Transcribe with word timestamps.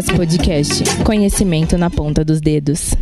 Siriricas 0.00 0.10
Podcast. 0.10 0.84
Conhecimento 1.04 1.76
na 1.76 1.90
ponta 1.90 2.24
dos 2.24 2.40
dedos. 2.40 2.94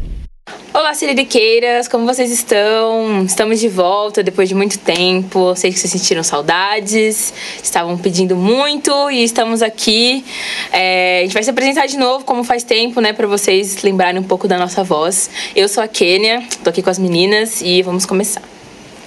Olá, 0.72 0.94
Siririqueiras, 0.94 1.86
como 1.88 2.04
vocês 2.06 2.30
estão? 2.30 3.24
Estamos 3.24 3.60
de 3.60 3.68
volta 3.68 4.22
depois 4.22 4.48
de 4.48 4.54
muito 4.54 4.78
tempo. 4.78 5.54
Sei 5.54 5.72
que 5.72 5.78
vocês 5.78 5.92
sentiram 5.92 6.22
saudades, 6.22 7.32
estavam 7.62 7.96
pedindo 7.96 8.36
muito 8.36 9.10
e 9.10 9.22
estamos 9.22 9.62
aqui. 9.62 10.24
É, 10.72 11.20
a 11.20 11.22
gente 11.22 11.34
vai 11.34 11.42
se 11.42 11.50
apresentar 11.50 11.86
de 11.86 11.96
novo, 11.96 12.24
como 12.24 12.42
faz 12.42 12.62
tempo, 12.64 13.00
né, 13.00 13.12
para 13.12 13.26
vocês 13.26 13.82
lembrarem 13.82 14.20
um 14.20 14.24
pouco 14.24 14.48
da 14.48 14.58
nossa 14.58 14.82
voz. 14.82 15.30
Eu 15.54 15.68
sou 15.68 15.82
a 15.82 15.88
Kênia, 15.88 16.42
tô 16.64 16.70
aqui 16.70 16.82
com 16.82 16.90
as 16.90 16.98
meninas 16.98 17.60
e 17.60 17.82
vamos 17.82 18.06
começar. 18.06 18.42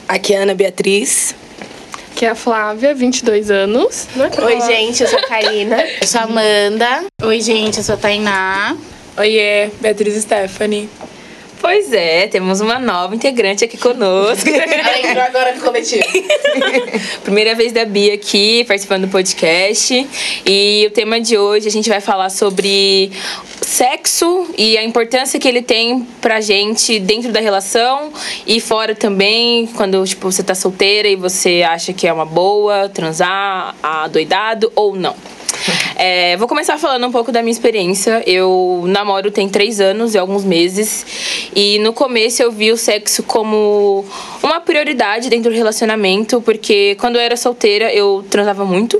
Aqui 0.08 0.34
é 0.34 0.40
a 0.40 0.44
Ana 0.44 0.54
Beatriz. 0.54 1.36
Aqui 2.12 2.26
é 2.26 2.30
a 2.30 2.36
Flávia, 2.36 2.94
22 2.94 3.50
anos. 3.50 4.08
Oi, 4.44 4.62
gente, 4.62 5.02
eu 5.02 5.08
sou 5.08 5.18
a 5.18 5.24
Karina. 5.24 5.82
Eu 6.02 6.08
sou 6.08 6.22
a 6.22 6.24
Amanda. 6.26 7.06
Oi, 7.24 7.42
gente, 7.42 7.78
eu 7.78 7.84
sou 7.84 7.96
a 7.96 7.98
Tainá. 7.98 8.76
Oiê, 9.18 9.70
Beatriz 9.80 10.22
Stephanie. 10.22 10.90
Pois 11.62 11.94
é, 11.94 12.28
temos 12.28 12.60
uma 12.60 12.80
nova 12.80 13.16
integrante 13.16 13.64
aqui 13.64 13.78
conosco. 13.78 14.50
Ela 14.50 15.00
entrou 15.00 15.24
agora 15.24 15.56
no 15.56 15.62
coletivo. 15.62 16.04
Primeira 17.24 17.54
vez 17.54 17.72
da 17.72 17.86
Bia 17.86 18.16
aqui, 18.16 18.64
participando 18.64 19.06
do 19.06 19.12
podcast. 19.12 20.08
E 20.44 20.86
o 20.88 20.92
tema 20.92 21.22
de 21.22 21.38
hoje 21.38 21.68
a 21.68 21.72
gente 21.72 21.88
vai 21.88 22.02
falar 22.02 22.32
sobre 22.32 23.12
sexo 23.62 24.50
e 24.58 24.76
a 24.76 24.84
importância 24.84 25.40
que 25.40 25.48
ele 25.48 25.62
tem 25.62 26.02
pra 26.20 26.42
gente 26.42 27.00
dentro 27.00 27.32
da 27.32 27.40
relação 27.40 28.12
e 28.48 28.60
fora 28.60 28.96
também, 28.96 29.68
quando 29.68 30.04
tipo, 30.04 30.32
você 30.32 30.42
tá 30.42 30.56
solteira 30.56 31.08
e 31.08 31.16
você 31.16 31.62
acha 31.62 31.94
que 31.94 32.08
é 32.08 32.12
uma 32.12 32.26
boa 32.26 32.90
transar, 32.90 33.76
adoidado 33.84 34.72
ou 34.76 34.96
não. 34.96 35.16
É, 35.96 36.36
vou 36.38 36.48
começar 36.48 36.78
falando 36.78 37.06
um 37.06 37.12
pouco 37.12 37.32
da 37.32 37.42
minha 37.42 37.52
experiência. 37.52 38.24
Eu 38.26 38.84
namoro 38.88 39.30
tem 39.32 39.48
três 39.48 39.80
anos 39.80 40.16
e 40.16 40.18
alguns 40.18 40.44
meses. 40.44 41.06
E 41.56 41.80
no 41.80 41.94
começo 41.94 42.42
eu 42.42 42.52
vi 42.52 42.72
o 42.72 42.78
sexo 42.78 43.24
como 43.24 44.06
uma 44.42 44.60
prioridade 44.60 45.30
dentro 45.30 45.52
do 45.52 45.56
relacionamento, 45.56 46.42
porque 46.42 46.96
quando 47.00 47.16
eu 47.16 47.22
era 47.22 47.36
solteira 47.36 47.94
eu 47.94 48.26
transava 48.30 48.66
muito. 48.66 49.00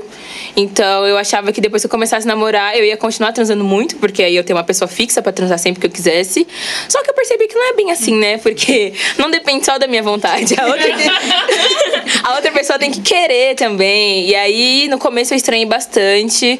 Então 0.56 1.06
eu 1.06 1.16
achava 1.16 1.52
que 1.52 1.60
depois 1.60 1.82
que 1.82 1.86
eu 1.86 1.90
começasse 1.90 2.26
a 2.26 2.28
namorar 2.28 2.76
eu 2.76 2.84
ia 2.84 2.96
continuar 2.96 3.32
transando 3.32 3.64
muito, 3.64 3.96
porque 3.96 4.22
aí 4.22 4.36
eu 4.36 4.44
tenho 4.44 4.56
uma 4.56 4.64
pessoa 4.64 4.88
fixa 4.88 5.22
para 5.22 5.32
transar 5.32 5.58
sempre 5.58 5.80
que 5.80 5.86
eu 5.86 5.90
quisesse. 5.90 6.46
Só 6.88 7.02
que 7.02 7.10
eu 7.10 7.14
percebi 7.14 7.48
que 7.48 7.54
não 7.54 7.70
é 7.70 7.72
bem 7.74 7.90
assim, 7.90 8.16
né? 8.16 8.38
Porque 8.38 8.92
não 9.18 9.30
depende 9.30 9.64
só 9.64 9.78
da 9.78 9.86
minha 9.86 10.02
vontade. 10.02 10.54
A 10.58 10.66
outra, 10.66 10.86
a 12.22 12.34
outra 12.34 12.52
pessoa 12.52 12.78
tem 12.78 12.90
que 12.90 13.00
querer 13.00 13.54
também. 13.54 14.28
E 14.28 14.34
aí 14.34 14.88
no 14.88 14.98
começo 14.98 15.32
eu 15.32 15.36
estranhei 15.36 15.66
bastante 15.66 16.51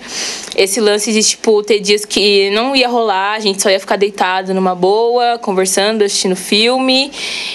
esse 0.56 0.80
lance 0.80 1.12
de, 1.12 1.22
tipo, 1.22 1.62
ter 1.62 1.80
dias 1.80 2.04
que 2.04 2.50
não 2.50 2.74
ia 2.76 2.88
rolar, 2.88 3.34
a 3.34 3.40
gente 3.40 3.62
só 3.62 3.70
ia 3.70 3.80
ficar 3.80 3.96
deitado 3.96 4.54
numa 4.54 4.74
boa, 4.74 5.38
conversando, 5.38 6.02
assistindo 6.02 6.36
filme. 6.36 7.10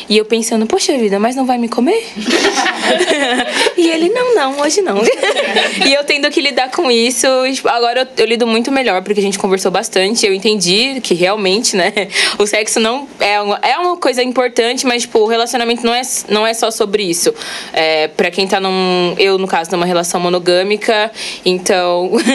E 0.10 0.18
eu 0.18 0.26
pensando, 0.26 0.66
poxa 0.66 0.98
vida, 0.98 1.20
mas 1.20 1.36
não 1.36 1.46
vai 1.46 1.58
me 1.58 1.70
comer? 1.70 2.04
e 3.78 3.90
ele, 3.90 4.10
não, 4.10 4.36
não, 4.36 4.60
hoje 4.62 4.82
não. 4.82 4.98
e 5.86 5.94
eu 5.94 6.04
tendo 6.04 6.30
que 6.30 6.42
lidar 6.42 6.72
com 6.72 6.90
isso. 6.90 7.28
Tipo, 7.54 7.70
agora 7.70 8.02
eu, 8.02 8.24
eu, 8.24 8.26
lido 8.26 8.48
muito 8.48 8.72
melhor, 8.72 9.02
porque 9.02 9.20
a 9.20 9.24
gente 9.24 9.38
conversou 9.40 9.72
bastante. 9.72 10.26
Eu 10.26 10.34
entendi 10.34 11.00
que 11.02 11.14
realmente, 11.14 11.76
né, 11.76 11.92
o 12.38 12.46
sexo 12.46 12.80
não 12.80 13.08
é 13.20 13.40
uma, 13.42 13.60
é 13.62 13.78
uma 13.78 13.98
coisa 13.98 14.24
importante, 14.24 14.86
mas, 14.86 15.04
tipo, 15.04 15.20
o 15.20 15.28
relacionamento 15.28 15.86
não 15.86 15.94
é, 15.94 16.02
não 16.30 16.48
é 16.48 16.54
só 16.54 16.72
sobre 16.72 17.04
isso. 17.04 17.34
É, 17.74 18.08
pra 18.08 18.32
quem 18.32 18.48
tá 18.48 18.60
num. 18.60 19.16
Eu, 19.18 19.38
no 19.38 19.48
caso, 19.48 19.72
numa 19.72 19.86
relação 19.86 20.20
monogâmica, 20.20 21.12
então. 21.46 22.12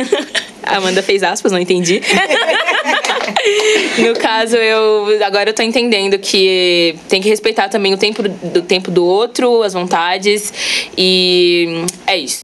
A 0.62 0.76
Amanda 0.76 1.02
fez 1.02 1.22
aspas, 1.22 1.52
não 1.52 1.58
entendi. 1.58 2.00
no 3.98 4.14
caso, 4.18 4.56
eu 4.56 5.22
agora 5.24 5.50
eu 5.50 5.54
tô 5.54 5.62
entendendo 5.62 6.18
que 6.18 6.96
tem 7.08 7.20
que 7.20 7.28
respeitar 7.28 7.68
também 7.68 7.92
o 7.92 7.98
tempo 7.98 8.22
do 8.22 8.62
tempo 8.62 8.90
do 8.90 9.04
outro, 9.04 9.62
as 9.62 9.72
vontades 9.72 10.52
e 10.96 11.84
é 12.06 12.16
isso. 12.16 12.40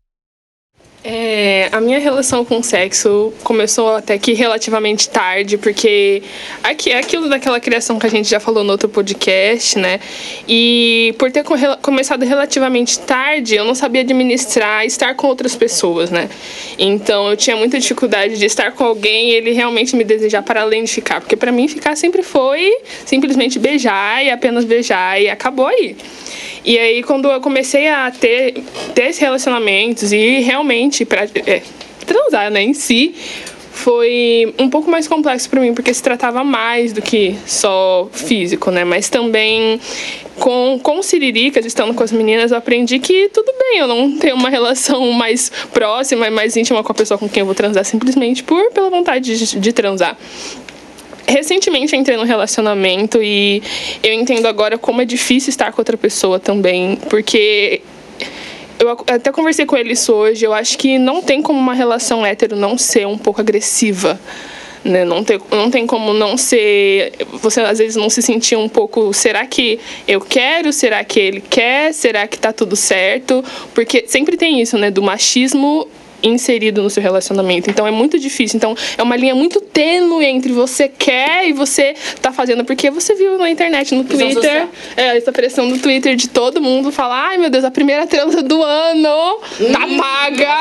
É, 1.10 1.70
a 1.72 1.80
minha 1.80 1.98
relação 1.98 2.44
com 2.44 2.58
o 2.58 2.62
sexo 2.62 3.32
começou 3.42 3.96
até 3.96 4.18
que 4.18 4.34
relativamente 4.34 5.08
tarde, 5.08 5.56
porque 5.56 6.22
aqui 6.62 6.90
é 6.90 6.98
aquilo 6.98 7.30
daquela 7.30 7.58
criação 7.58 7.98
que 7.98 8.06
a 8.06 8.10
gente 8.10 8.28
já 8.28 8.38
falou 8.38 8.62
no 8.62 8.72
outro 8.72 8.90
podcast, 8.90 9.78
né? 9.78 10.00
E 10.46 11.14
por 11.18 11.32
ter 11.32 11.42
começado 11.80 12.26
relativamente 12.26 12.98
tarde, 12.98 13.54
eu 13.54 13.64
não 13.64 13.74
sabia 13.74 14.02
administrar 14.02 14.84
estar 14.84 15.14
com 15.14 15.28
outras 15.28 15.56
pessoas, 15.56 16.10
né? 16.10 16.28
Então 16.78 17.30
eu 17.30 17.38
tinha 17.38 17.56
muita 17.56 17.80
dificuldade 17.80 18.36
de 18.36 18.44
estar 18.44 18.72
com 18.72 18.84
alguém 18.84 19.30
e 19.30 19.32
ele 19.32 19.52
realmente 19.52 19.96
me 19.96 20.04
desejar 20.04 20.42
para 20.42 20.60
além 20.60 20.84
de 20.84 20.92
ficar, 20.92 21.22
porque 21.22 21.36
para 21.36 21.50
mim 21.50 21.68
ficar 21.68 21.96
sempre 21.96 22.22
foi 22.22 22.70
simplesmente 23.06 23.58
beijar 23.58 24.22
e 24.22 24.28
apenas 24.28 24.62
beijar 24.66 25.18
e 25.18 25.30
acabou 25.30 25.68
aí. 25.68 25.96
E 26.64 26.78
aí, 26.78 27.02
quando 27.02 27.30
eu 27.30 27.40
comecei 27.40 27.88
a 27.88 28.10
ter, 28.10 28.62
ter 28.94 29.04
esses 29.04 29.18
relacionamentos 29.18 30.12
e 30.12 30.40
realmente 30.40 30.97
pra, 31.04 31.24
é, 31.46 31.62
transar 32.06 32.50
né, 32.50 32.62
em 32.62 32.74
si, 32.74 33.14
foi 33.78 34.52
um 34.58 34.68
pouco 34.68 34.90
mais 34.90 35.06
complexo 35.06 35.48
para 35.48 35.60
mim, 35.60 35.72
porque 35.72 35.94
se 35.94 36.02
tratava 36.02 36.42
mais 36.42 36.92
do 36.92 37.00
que 37.00 37.36
só 37.46 38.08
físico, 38.12 38.72
né? 38.72 38.84
Mas 38.84 39.08
também 39.08 39.80
com, 40.38 40.80
com 40.82 41.00
Siriricas, 41.02 41.64
estando 41.64 41.94
com 41.94 42.02
as 42.02 42.10
meninas, 42.10 42.50
eu 42.50 42.58
aprendi 42.58 42.98
que 42.98 43.28
tudo 43.28 43.52
bem, 43.58 43.78
eu 43.78 43.86
não 43.86 44.18
tenho 44.18 44.34
uma 44.34 44.50
relação 44.50 45.12
mais 45.12 45.50
próxima 45.72 46.26
e 46.26 46.30
mais 46.30 46.56
íntima 46.56 46.82
com 46.82 46.90
a 46.90 46.94
pessoa 46.94 47.16
com 47.16 47.28
quem 47.28 47.40
eu 47.40 47.46
vou 47.46 47.54
transar 47.54 47.84
simplesmente 47.84 48.42
por 48.42 48.70
pela 48.72 48.90
vontade 48.90 49.36
de, 49.38 49.58
de 49.58 49.72
transar 49.72 50.16
recentemente 51.28 51.94
entrei 51.94 52.16
num 52.16 52.24
relacionamento 52.24 53.22
e 53.22 53.62
eu 54.02 54.14
entendo 54.14 54.46
agora 54.46 54.78
como 54.78 55.02
é 55.02 55.04
difícil 55.04 55.50
estar 55.50 55.70
com 55.72 55.80
outra 55.80 55.96
pessoa 55.96 56.40
também, 56.40 56.96
porque 57.10 57.82
eu 58.78 58.90
até 58.90 59.32
conversei 59.32 59.66
com 59.66 59.76
ele 59.76 59.92
isso 59.92 60.12
hoje, 60.12 60.44
eu 60.44 60.52
acho 60.52 60.78
que 60.78 60.98
não 60.98 61.22
tem 61.22 61.42
como 61.42 61.58
uma 61.58 61.74
relação 61.74 62.24
hétero 62.24 62.56
não 62.56 62.78
ser 62.78 63.06
um 63.06 63.18
pouco 63.18 63.40
agressiva. 63.40 64.18
Né? 64.84 65.04
Não, 65.04 65.24
tem, 65.24 65.40
não 65.50 65.70
tem 65.70 65.86
como 65.86 66.12
não 66.12 66.36
ser. 66.36 67.12
Você 67.34 67.60
às 67.60 67.78
vezes 67.78 67.96
não 67.96 68.08
se 68.08 68.22
sentir 68.22 68.56
um 68.56 68.68
pouco. 68.68 69.12
Será 69.12 69.44
que 69.44 69.80
eu 70.06 70.20
quero? 70.20 70.72
Será 70.72 71.02
que 71.02 71.18
ele 71.18 71.40
quer? 71.40 71.92
Será 71.92 72.26
que 72.26 72.38
tá 72.38 72.52
tudo 72.52 72.76
certo? 72.76 73.44
Porque 73.74 74.04
sempre 74.06 74.36
tem 74.36 74.60
isso, 74.60 74.78
né? 74.78 74.90
Do 74.90 75.02
machismo 75.02 75.88
inserido 76.22 76.82
no 76.82 76.90
seu 76.90 77.02
relacionamento. 77.02 77.70
Então 77.70 77.86
é 77.86 77.90
muito 77.90 78.18
difícil. 78.18 78.56
Então 78.56 78.74
é 78.96 79.02
uma 79.02 79.16
linha 79.16 79.34
muito 79.34 79.60
tênue 79.60 80.24
entre 80.24 80.52
você 80.52 80.88
quer 80.88 81.48
e 81.48 81.52
você 81.52 81.94
tá 82.20 82.32
fazendo. 82.32 82.64
Porque 82.64 82.90
você 82.90 83.14
viu 83.14 83.38
na 83.38 83.50
internet, 83.50 83.94
no 83.94 84.04
Twitter, 84.04 84.66
é, 84.96 85.16
essa 85.16 85.32
pressão 85.32 85.68
do 85.68 85.78
Twitter 85.78 86.16
de 86.16 86.28
todo 86.28 86.60
mundo 86.60 86.90
falar: 86.90 87.28
ai 87.28 87.38
meu 87.38 87.50
Deus, 87.50 87.64
a 87.64 87.70
primeira 87.70 88.06
transa 88.06 88.42
do 88.42 88.62
ano, 88.62 89.38
hum, 89.60 89.72
tá 89.72 89.86
paga. 89.98 90.56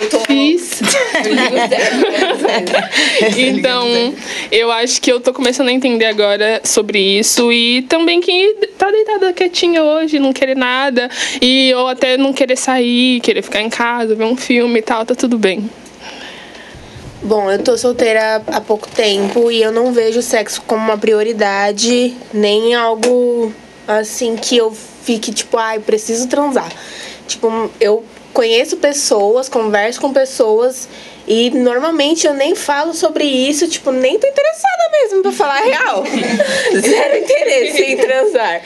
Eu 0.00 0.10
tô. 0.10 0.24
Fiz. 0.24 0.80
então, 3.36 4.14
eu 4.50 4.72
acho 4.72 5.00
que 5.00 5.12
eu 5.12 5.20
tô 5.20 5.32
começando 5.32 5.68
a 5.68 5.72
entender 5.72 6.06
agora 6.06 6.60
sobre 6.64 6.98
isso. 6.98 7.52
E 7.52 7.82
também 7.82 8.20
que 8.20 8.54
tá 8.78 8.90
deitada 8.90 9.32
quietinha 9.32 9.82
hoje, 9.82 10.18
não 10.18 10.32
querer 10.32 10.56
nada. 10.56 11.10
E 11.40 11.72
ou 11.74 11.88
até 11.88 12.16
não 12.16 12.32
querer 12.32 12.56
sair, 12.56 13.20
querer 13.20 13.42
ficar 13.42 13.60
em 13.60 13.68
casa, 13.68 14.14
ver 14.14 14.24
um 14.24 14.36
filme 14.36 14.73
e 14.78 14.82
tal, 14.82 15.04
tá 15.04 15.14
tudo 15.14 15.38
bem. 15.38 15.68
Bom, 17.22 17.50
eu 17.50 17.58
tô 17.58 17.76
solteira 17.78 18.42
há 18.46 18.60
pouco 18.60 18.86
tempo 18.86 19.50
e 19.50 19.62
eu 19.62 19.72
não 19.72 19.92
vejo 19.92 20.20
sexo 20.20 20.60
como 20.66 20.82
uma 20.82 20.98
prioridade, 20.98 22.14
nem 22.32 22.74
algo 22.74 23.50
assim 23.88 24.36
que 24.36 24.56
eu 24.56 24.70
fique 25.02 25.32
tipo, 25.32 25.56
ai, 25.56 25.78
preciso 25.78 26.28
transar. 26.28 26.70
Tipo, 27.26 27.70
eu 27.80 28.04
conheço 28.34 28.76
pessoas, 28.76 29.48
converso 29.48 30.00
com 30.00 30.12
pessoas 30.12 30.88
e 31.26 31.48
normalmente 31.50 32.26
eu 32.26 32.34
nem 32.34 32.54
falo 32.54 32.92
sobre 32.92 33.24
isso, 33.24 33.66
tipo, 33.66 33.90
nem 33.90 34.18
tô 34.18 34.26
interessada 34.26 34.90
mesmo, 34.92 35.22
pra 35.22 35.32
falar 35.32 35.58
a 35.58 35.64
real. 35.64 36.04
Zero 36.78 37.16
interesse 37.16 37.82
em 37.82 37.96
transar. 37.96 38.60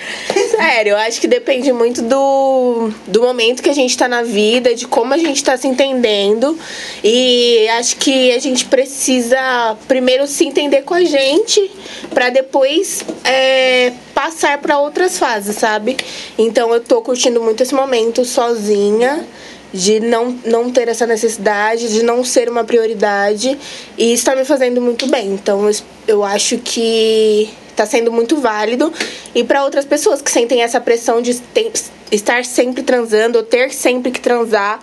Sério, 0.50 0.90
eu 0.90 0.96
acho 0.96 1.20
que 1.20 1.28
depende 1.28 1.72
muito 1.72 2.02
do, 2.02 2.90
do 3.06 3.22
momento 3.22 3.62
que 3.62 3.70
a 3.70 3.74
gente 3.74 3.96
tá 3.96 4.08
na 4.08 4.22
vida, 4.24 4.74
de 4.74 4.88
como 4.88 5.14
a 5.14 5.18
gente 5.18 5.44
tá 5.44 5.56
se 5.56 5.68
entendendo. 5.68 6.58
E 7.04 7.68
acho 7.78 7.96
que 7.96 8.32
a 8.32 8.40
gente 8.40 8.64
precisa 8.64 9.76
primeiro 9.86 10.26
se 10.26 10.44
entender 10.44 10.82
com 10.82 10.94
a 10.94 11.04
gente, 11.04 11.70
para 12.10 12.28
depois 12.28 13.04
é, 13.24 13.92
passar 14.12 14.58
para 14.58 14.80
outras 14.80 15.16
fases, 15.16 15.54
sabe? 15.54 15.96
Então 16.36 16.74
eu 16.74 16.80
tô 16.80 17.00
curtindo 17.02 17.40
muito 17.40 17.62
esse 17.62 17.74
momento 17.74 18.24
sozinha 18.24 19.24
de 19.72 20.00
não, 20.00 20.38
não 20.44 20.70
ter 20.70 20.88
essa 20.88 21.06
necessidade, 21.06 21.92
de 21.92 22.02
não 22.02 22.24
ser 22.24 22.48
uma 22.48 22.64
prioridade 22.64 23.58
e 23.96 24.12
está 24.12 24.34
me 24.34 24.44
fazendo 24.44 24.80
muito 24.80 25.06
bem. 25.06 25.34
Então 25.34 25.70
eu 26.06 26.24
acho 26.24 26.58
que 26.58 27.48
está 27.70 27.86
sendo 27.86 28.10
muito 28.10 28.36
válido 28.38 28.92
e 29.34 29.44
para 29.44 29.64
outras 29.64 29.84
pessoas 29.84 30.20
que 30.20 30.30
sentem 30.30 30.62
essa 30.62 30.80
pressão 30.80 31.22
de 31.22 31.34
ter, 31.34 31.70
estar 32.10 32.44
sempre 32.44 32.82
transando 32.82 33.38
ou 33.38 33.44
ter 33.44 33.72
sempre 33.72 34.10
que 34.10 34.20
transar 34.20 34.80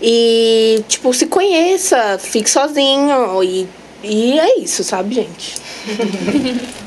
e 0.00 0.82
tipo 0.86 1.12
se 1.12 1.26
conheça, 1.26 2.18
fique 2.18 2.48
sozinho 2.48 3.42
e 3.42 3.66
E 4.02 4.38
é 4.38 4.60
isso, 4.60 4.84
sabe, 4.84 5.14
gente? 5.14 5.54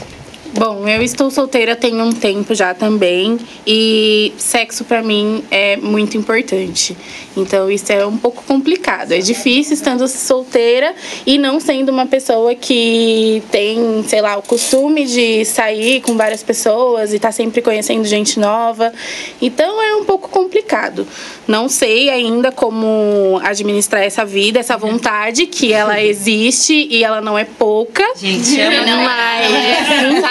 Bom, 0.54 0.88
eu 0.88 1.02
estou 1.02 1.30
solteira 1.30 1.76
tem 1.76 2.02
um 2.02 2.12
tempo 2.12 2.56
já 2.56 2.74
também 2.74 3.38
e 3.68 4.34
sexo 4.38 4.84
pra 4.84 5.04
mim 5.04 5.44
é 5.52 5.78
muito 5.78 6.18
importante. 6.18 6.98
Então 7.40 7.70
isso 7.70 7.92
é 7.92 8.06
um 8.06 8.18
pouco 8.18 8.44
complicado. 8.44 9.12
É 9.12 9.20
difícil 9.20 9.74
estando 9.74 10.08
solteira 10.08 10.94
e 11.26 11.38
não 11.38 11.60
sendo 11.60 11.90
uma 11.90 12.06
pessoa 12.06 12.56
que 12.56 13.42
tem, 13.52 14.04
sei 14.08 14.22
lá, 14.22 14.38
o 14.38 14.42
costume 14.42 15.06
de 15.06 15.46
sair 15.46 16.02
com 16.02 16.16
várias 16.16 16.44
pessoas 16.44 17.14
e 17.14 17.20
tá 17.20 17.32
sempre 17.32 17.62
conhecendo 17.62 18.06
gente 18.06 18.40
nova. 18.40 18.94
Então 19.42 19.82
é 19.82 19.96
um 19.96 20.06
pouco 20.06 20.30
complicado. 20.30 21.08
Não 21.48 21.68
sei 21.68 22.10
ainda 22.10 22.52
como 22.52 23.40
administrar 23.44 24.04
essa 24.04 24.24
vida, 24.24 24.60
essa 24.60 24.78
vontade 24.78 25.46
que 25.48 25.74
ela 25.74 26.02
existe 26.04 26.88
e 26.90 27.04
ela 27.04 27.22
não 27.22 27.38
é 27.38 27.46
pouca. 27.46 28.04
Gente, 28.16 28.56
Mas, 29.04 30.24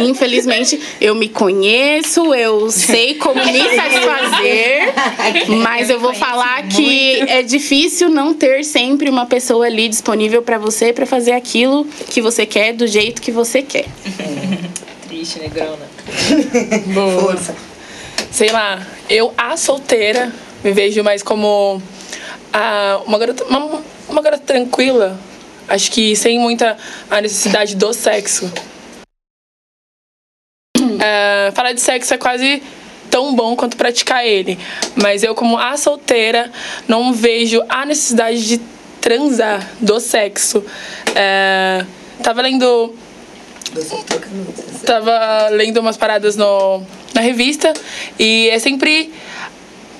infelizmente, 0.00 0.44
infelizmente, 0.44 0.80
eu 1.00 1.14
me 1.14 1.28
conheço, 1.28 2.34
eu 2.34 2.70
sei 2.70 3.14
como 3.14 3.44
me 3.44 3.58
satisfazer, 3.74 4.53
mas 5.62 5.90
eu 5.90 5.98
vou 6.00 6.14
falar 6.14 6.66
que 6.68 7.20
é 7.28 7.42
difícil 7.42 8.08
não 8.08 8.34
ter 8.34 8.64
sempre 8.64 9.08
uma 9.08 9.26
pessoa 9.26 9.66
ali 9.66 9.88
disponível 9.88 10.42
pra 10.42 10.58
você 10.58 10.92
pra 10.92 11.06
fazer 11.06 11.32
aquilo 11.32 11.84
que 12.10 12.20
você 12.20 12.46
quer 12.46 12.72
do 12.72 12.86
jeito 12.86 13.20
que 13.20 13.30
você 13.30 13.62
quer. 13.62 13.86
Triste, 15.08 15.38
negrona. 15.38 15.86
Força. 17.20 17.54
Sei 18.30 18.50
lá, 18.50 18.84
eu, 19.08 19.32
a 19.36 19.56
solteira, 19.56 20.32
me 20.62 20.72
vejo 20.72 21.02
mais 21.04 21.22
como 21.22 21.80
a, 22.52 23.00
uma, 23.06 23.18
garota, 23.18 23.44
uma, 23.44 23.82
uma 24.08 24.22
garota 24.22 24.42
tranquila. 24.44 25.18
Acho 25.68 25.90
que 25.90 26.14
sem 26.14 26.38
muita 26.38 26.76
a 27.10 27.20
necessidade 27.20 27.74
do 27.76 27.92
sexo. 27.92 28.52
É, 31.00 31.50
falar 31.54 31.72
de 31.72 31.80
sexo 31.80 32.12
é 32.12 32.18
quase 32.18 32.62
tão 33.14 33.32
bom 33.32 33.54
quanto 33.54 33.76
praticar 33.76 34.26
ele. 34.26 34.58
Mas 34.96 35.22
eu, 35.22 35.36
como 35.36 35.56
a 35.56 35.76
solteira, 35.76 36.50
não 36.88 37.12
vejo 37.12 37.62
a 37.68 37.86
necessidade 37.86 38.44
de 38.44 38.60
transar 39.00 39.70
do 39.80 40.00
sexo. 40.00 40.64
É, 41.14 41.84
tava 42.20 42.42
lendo 42.42 42.92
tava 44.84 45.48
lendo 45.50 45.78
umas 45.78 45.96
paradas 45.96 46.34
no, 46.34 46.82
na 47.14 47.20
revista 47.20 47.72
e 48.18 48.48
é 48.50 48.58
sempre 48.58 49.12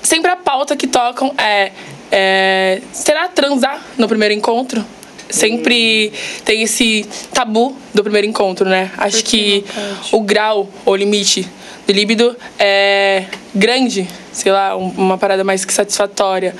sempre 0.01 0.29
a 0.31 0.35
pauta 0.35 0.75
que 0.75 0.87
tocam 0.87 1.33
é, 1.37 1.71
é 2.11 2.81
será 2.93 3.27
transar 3.27 3.81
no 3.97 4.07
primeiro 4.07 4.33
encontro 4.33 4.85
sempre 5.29 6.13
tem 6.45 6.61
esse 6.61 7.05
tabu 7.33 7.75
do 7.93 8.01
primeiro 8.01 8.27
encontro 8.27 8.69
né 8.69 8.91
acho 8.97 9.23
que 9.25 9.65
o 10.11 10.21
grau 10.21 10.69
ou 10.85 10.95
limite 10.95 11.45
do 11.87 11.93
líbido 11.93 12.35
é 12.59 13.25
grande 13.53 14.07
sei 14.31 14.51
lá 14.51 14.75
um- 14.75 14.89
uma 14.97 15.17
parada 15.17 15.43
mais 15.43 15.63
que 15.65 15.73
satisfatória 15.73 16.55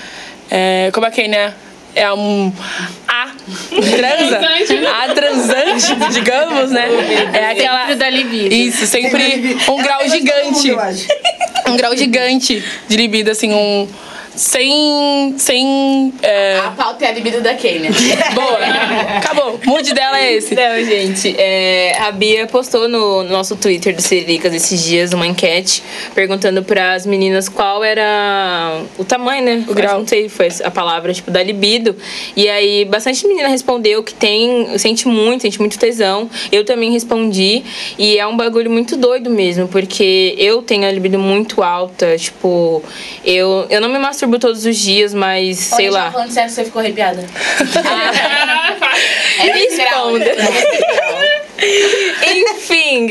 é, 0.50 0.90
como 0.94 1.06
é 1.06 1.12
que 1.12 1.22
é 1.22 1.28
né 1.28 1.54
é 1.96 2.12
um 2.14 2.52
a 3.08 3.32
transa 3.98 4.42
a 5.04 5.14
transante 5.14 5.96
digamos 6.14 6.72
né 6.72 6.88
é 7.34 7.52
aquela 7.52 7.94
da 7.96 8.10
libido. 8.10 8.54
isso, 8.54 8.86
sempre 8.86 9.58
um 9.70 9.82
grau 9.82 10.08
gigante. 10.10 10.72
Um 11.68 11.78
grau 11.78 11.96
gigante 11.98 12.64
de 12.88 12.96
libido, 12.98 13.32
assim, 13.32 13.52
um. 13.54 13.88
Sem. 14.36 15.36
Sem. 15.38 16.14
É... 16.22 16.58
A 16.58 16.72
pauta 16.72 17.06
é 17.06 17.10
a 17.10 17.12
libido 17.14 17.42
da 17.42 17.54
Kênia. 17.54 17.92
Boa! 18.36 19.18
Acabou. 19.18 19.60
O 19.66 19.70
mood 19.70 19.94
dela 19.94 20.20
é 20.20 20.34
esse. 20.34 20.54
Não, 20.54 20.84
gente, 20.84 21.36
é, 21.38 21.98
a 22.00 22.12
Bia 22.12 22.46
postou 22.48 22.88
no 22.88 23.24
nosso 23.24 23.56
Twitter 23.56 23.96
do 23.96 24.02
Siriricas 24.02 24.54
esses 24.54 24.84
dias 24.84 25.14
uma 25.14 25.26
enquete 25.26 25.82
perguntando 26.14 26.64
para 26.64 26.94
as 26.94 27.06
meninas 27.06 27.48
qual 27.48 27.84
era 27.84 28.82
o 28.98 29.06
tamanho, 29.06 29.44
né? 29.44 29.66
O 29.68 29.74
grau. 29.74 30.00
Não 30.00 30.08
sei, 30.08 30.28
foi 30.28 30.50
a 30.64 30.70
palavra, 30.70 31.14
tipo, 31.14 31.32
da 31.32 31.42
libido. 31.42 31.96
E 32.36 32.50
aí, 32.50 32.84
bastante 32.86 33.26
menina 33.26 33.48
respondeu 33.48 34.04
que 34.04 34.14
tem, 34.14 34.78
sente 34.78 35.08
muito, 35.08 35.44
sente 35.44 35.60
muito 35.60 35.80
tesão. 35.80 36.30
Eu 36.52 36.66
também 36.66 36.92
respondi. 36.92 37.64
E 37.98 38.18
é 38.20 38.28
um 38.28 38.36
bagulho 38.36 38.70
muito 38.70 38.98
doido 38.98 39.30
mesmo, 39.30 39.68
porque 39.68 40.36
eu 40.38 40.62
tenho 40.62 40.86
a 40.86 40.92
libido 40.92 41.18
muito 41.18 41.64
alta. 41.64 42.18
Tipo, 42.18 42.84
eu, 43.24 43.66
eu 43.70 43.80
não 43.80 43.90
me 43.90 43.98
masturbo 43.98 44.25
todos 44.40 44.66
os 44.66 44.78
dias, 44.78 45.14
mas 45.14 45.58
sei 45.58 45.90
lá. 45.90 46.12
falando 46.12 46.32
sexo, 46.32 46.56
você 46.56 46.66
ficou 46.66 46.80
arrepiada. 46.82 47.26
É 49.38 49.52
Responda. 49.52 50.32
Enfim. 52.56 53.08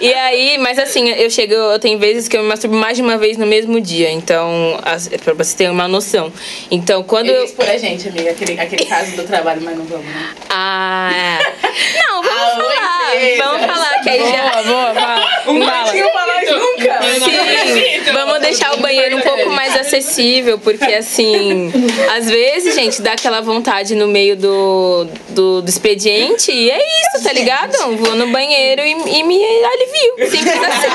E 0.00 0.12
aí, 0.14 0.58
mas 0.58 0.78
assim, 0.78 1.08
eu 1.10 1.30
chego, 1.30 1.52
eu 1.54 1.78
tenho 1.78 1.98
vezes 1.98 2.26
que 2.28 2.36
eu 2.36 2.42
me 2.42 2.48
masturbo 2.48 2.76
mais 2.76 2.96
de 2.96 3.02
uma 3.02 3.16
vez 3.18 3.36
no 3.36 3.46
mesmo 3.46 3.80
dia. 3.80 4.10
Então, 4.10 4.78
as- 4.82 5.08
pra 5.08 5.34
você 5.34 5.56
ter 5.56 5.70
uma 5.70 5.86
noção. 5.88 6.32
Então, 6.70 7.02
quando 7.02 7.28
eu. 7.28 7.44
expor 7.44 7.68
a 7.68 7.76
gente, 7.76 8.08
amiga, 8.08 8.30
aquele, 8.30 8.58
aquele 8.60 8.84
caso 8.84 9.14
do 9.16 9.24
trabalho, 9.24 9.60
mas 9.62 9.76
não 9.76 9.84
vamos, 9.84 10.06
né? 10.06 10.30
Ah. 10.48 11.10
é. 11.14 11.38
Não, 12.10 12.22
vamos 12.22 12.38
Ah, 12.38 12.56
falar. 12.56 13.36
Vamos 13.38 13.66
falar 13.66 14.00
que 14.02 14.08
aí 14.10 14.18
já. 14.18 14.50
Boa, 14.50 14.62
boa, 14.62 14.94
fala. 14.94 15.20
Fala. 15.44 16.12
falar 16.12 16.44
nunca. 16.88 17.64
Sim, 17.66 18.12
vamos 18.12 18.40
deixar 18.40 18.74
o 18.74 18.78
banheiro 18.78 19.16
um 19.16 19.20
pouco 19.20 19.50
mais 19.50 19.76
acessível, 19.76 20.58
porque 20.58 20.92
assim, 20.92 21.72
às 22.16 22.28
vezes, 22.28 22.74
gente, 22.74 23.02
dá 23.02 23.12
aquela 23.12 23.40
vontade 23.40 23.94
no 23.94 24.08
meio 24.08 24.36
do, 24.36 25.06
do, 25.30 25.62
do 25.62 25.68
expediente 25.68 26.50
e 26.50 26.70
é 26.70 26.78
isso, 26.78 27.24
tá 27.24 27.32
ligado? 27.32 27.76
Vou 27.96 28.14
no 28.14 28.28
banheiro 28.28 28.82
e, 28.82 29.18
e 29.18 29.22
me 29.22 29.36
alivio. 29.44 30.30
Simples 30.30 30.64
assim. 30.64 30.90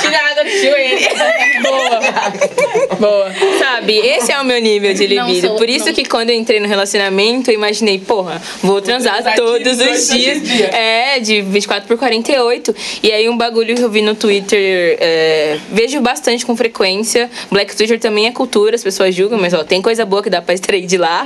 Tira 0.00 0.18
água 0.18 0.44
do 0.44 0.50
joelho. 0.50 1.08
Boa. 1.62 2.98
Boa. 2.98 3.34
Sabe? 3.58 3.98
Esse 3.98 4.32
é 4.32 4.40
o 4.40 4.44
meu 4.44 4.60
nível 4.60 4.94
de 4.94 5.06
libido. 5.06 5.56
Por 5.56 5.68
isso 5.68 5.92
que 5.92 6.04
quando 6.04 6.30
eu 6.30 6.36
entrei 6.36 6.60
no 6.60 6.68
relacionamento, 6.68 7.50
eu 7.50 7.54
imaginei, 7.54 7.98
porra, 7.98 8.40
vou 8.62 8.80
transar 8.80 9.10
transar 9.10 9.34
todos 9.36 9.80
os 9.80 10.08
dias. 10.08 10.38
em 10.38 10.40
dia. 10.40 10.66
É, 10.66 11.20
de 11.20 11.42
24 11.42 11.86
por 11.86 11.98
48. 11.98 12.74
E 13.02 13.12
aí 13.12 13.28
um 13.28 13.36
bagulho 13.36 13.74
que 13.74 13.82
eu 13.82 13.90
vi 13.90 14.02
no 14.02 14.14
Twitter, 14.14 14.96
é, 15.00 15.58
vejo 15.72 15.98
bastante 16.02 16.44
com 16.44 16.54
frequência. 16.54 17.30
Black 17.50 17.74
Twitter 17.74 17.98
também 17.98 18.26
é 18.26 18.32
cultura, 18.32 18.76
as 18.76 18.82
pessoas 18.82 19.14
julgam, 19.14 19.40
mas 19.40 19.54
ó, 19.54 19.64
tem 19.64 19.80
coisa 19.80 20.04
boa 20.04 20.22
que 20.22 20.28
dá 20.28 20.42
pra 20.42 20.54
extrair 20.54 20.86
de 20.86 20.98
lá. 20.98 21.24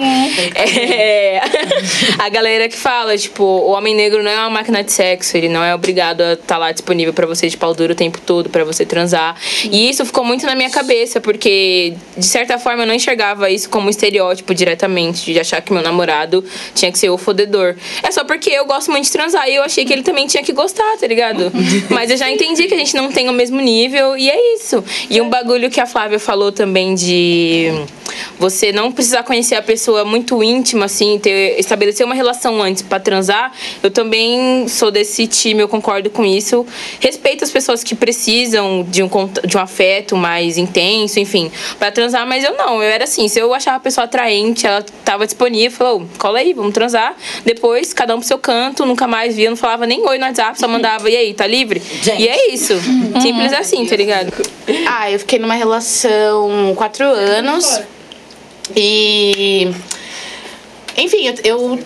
É, 0.54 1.40
a 2.18 2.28
galera 2.28 2.68
que 2.68 2.76
fala, 2.76 3.18
tipo, 3.18 3.42
o 3.42 3.70
homem 3.70 3.94
negro 3.94 4.22
não 4.22 4.30
é 4.30 4.38
uma 4.38 4.50
máquina 4.50 4.84
de 4.84 4.92
sexo, 4.92 5.36
ele 5.36 5.48
não 5.48 5.62
é 5.62 5.74
obrigado 5.74 6.20
a 6.20 6.32
estar 6.34 6.56
lá 6.56 6.70
disponível 6.70 7.12
pra 7.12 7.26
você 7.26 7.48
de 7.48 7.56
pau 7.56 7.74
duro 7.74 7.92
o 7.92 7.96
tempo 7.96 8.20
todo, 8.20 8.48
pra 8.48 8.62
você 8.62 8.86
transar. 8.86 9.36
E 9.64 9.90
isso 9.90 10.06
ficou 10.06 10.24
muito 10.24 10.46
na 10.46 10.54
minha 10.54 10.70
cabeça, 10.70 11.20
porque 11.20 11.94
de 12.16 12.26
certa 12.26 12.58
forma 12.58 12.84
eu 12.84 12.86
não 12.86 12.94
enxergava 12.94 13.50
isso 13.50 13.68
como 13.68 13.88
um 13.88 13.90
estereótipo 13.90 14.54
diretamente, 14.54 15.32
de 15.32 15.40
achar 15.40 15.60
que 15.60 15.72
meu 15.72 15.82
namorado 15.82 16.44
tinha 16.74 16.92
que 16.92 16.98
ser 16.98 17.10
o 17.10 17.18
fodedor. 17.18 17.74
É 18.02 18.10
só 18.12 18.22
porque 18.22 18.50
eu 18.50 18.64
gosto 18.66 18.92
muito 18.92 19.04
de 19.04 19.10
transar 19.10 19.48
e 19.48 19.56
eu 19.56 19.64
achei 19.64 19.84
que 19.84 19.92
ele 19.92 20.02
também 20.02 20.28
tinha 20.28 20.44
que 20.44 20.52
gostar, 20.52 20.96
tá 20.98 21.06
ligado? 21.06 21.50
Mas 21.90 22.10
eu 22.10 22.16
já 22.16 22.30
entendi 22.30 22.68
que 22.68 22.74
a 22.74 22.78
gente 22.78 22.94
não 22.94 23.10
tem 23.10 23.28
o 23.28 23.32
mesmo 23.32 23.63
nível 23.64 24.16
e 24.16 24.30
é 24.30 24.54
isso. 24.54 24.84
E 25.10 25.20
um 25.20 25.28
bagulho 25.28 25.70
que 25.70 25.80
a 25.80 25.86
Flávia 25.86 26.18
falou 26.18 26.52
também 26.52 26.94
de 26.94 27.72
você 28.38 28.72
não 28.72 28.92
precisar 28.92 29.22
conhecer 29.22 29.54
a 29.54 29.62
pessoa 29.62 30.04
muito 30.04 30.42
íntima, 30.42 30.86
assim, 30.86 31.18
ter, 31.18 31.58
estabelecer 31.58 32.04
uma 32.04 32.14
relação 32.14 32.60
antes 32.62 32.82
pra 32.82 33.00
transar. 33.00 33.52
Eu 33.82 33.90
também 33.90 34.68
sou 34.68 34.90
desse 34.90 35.26
time, 35.26 35.62
eu 35.62 35.68
concordo 35.68 36.10
com 36.10 36.24
isso. 36.24 36.66
Respeito 37.00 37.44
as 37.44 37.50
pessoas 37.50 37.82
que 37.82 37.94
precisam 37.94 38.84
de 38.88 39.02
um, 39.02 39.08
de 39.46 39.56
um 39.56 39.60
afeto 39.60 40.16
mais 40.16 40.58
intenso, 40.58 41.18
enfim, 41.18 41.50
pra 41.78 41.90
transar, 41.90 42.26
mas 42.26 42.44
eu 42.44 42.56
não. 42.56 42.82
Eu 42.82 42.90
era 42.90 43.04
assim, 43.04 43.28
se 43.28 43.38
eu 43.38 43.54
achava 43.54 43.76
a 43.76 43.80
pessoa 43.80 44.04
atraente, 44.04 44.66
ela 44.66 44.84
tava 45.04 45.24
disponível, 45.24 45.76
falou, 45.76 46.06
cola 46.18 46.38
aí, 46.38 46.52
vamos 46.52 46.72
transar. 46.72 47.16
Depois, 47.44 47.92
cada 47.92 48.14
um 48.14 48.18
pro 48.18 48.26
seu 48.26 48.38
canto, 48.38 48.84
nunca 48.84 49.06
mais 49.06 49.36
via, 49.36 49.48
não 49.48 49.56
falava 49.56 49.86
nem 49.86 50.06
oi 50.06 50.18
no 50.18 50.26
WhatsApp, 50.26 50.58
só 50.58 50.68
mandava, 50.68 51.08
e 51.08 51.16
aí, 51.16 51.34
tá 51.34 51.46
livre? 51.46 51.80
E 52.18 52.28
é 52.28 52.52
isso. 52.52 52.74
Simples 53.20 53.52
assim, 53.58 53.86
tá 53.86 53.96
ligado? 53.96 54.32
Ah, 54.86 55.10
eu 55.10 55.18
fiquei 55.18 55.38
numa 55.38 55.54
relação 55.54 56.74
quatro 56.76 57.04
anos. 57.04 57.80
E. 58.74 59.68
Enfim, 60.96 61.26
eu, 61.26 61.34
eu 61.44 61.78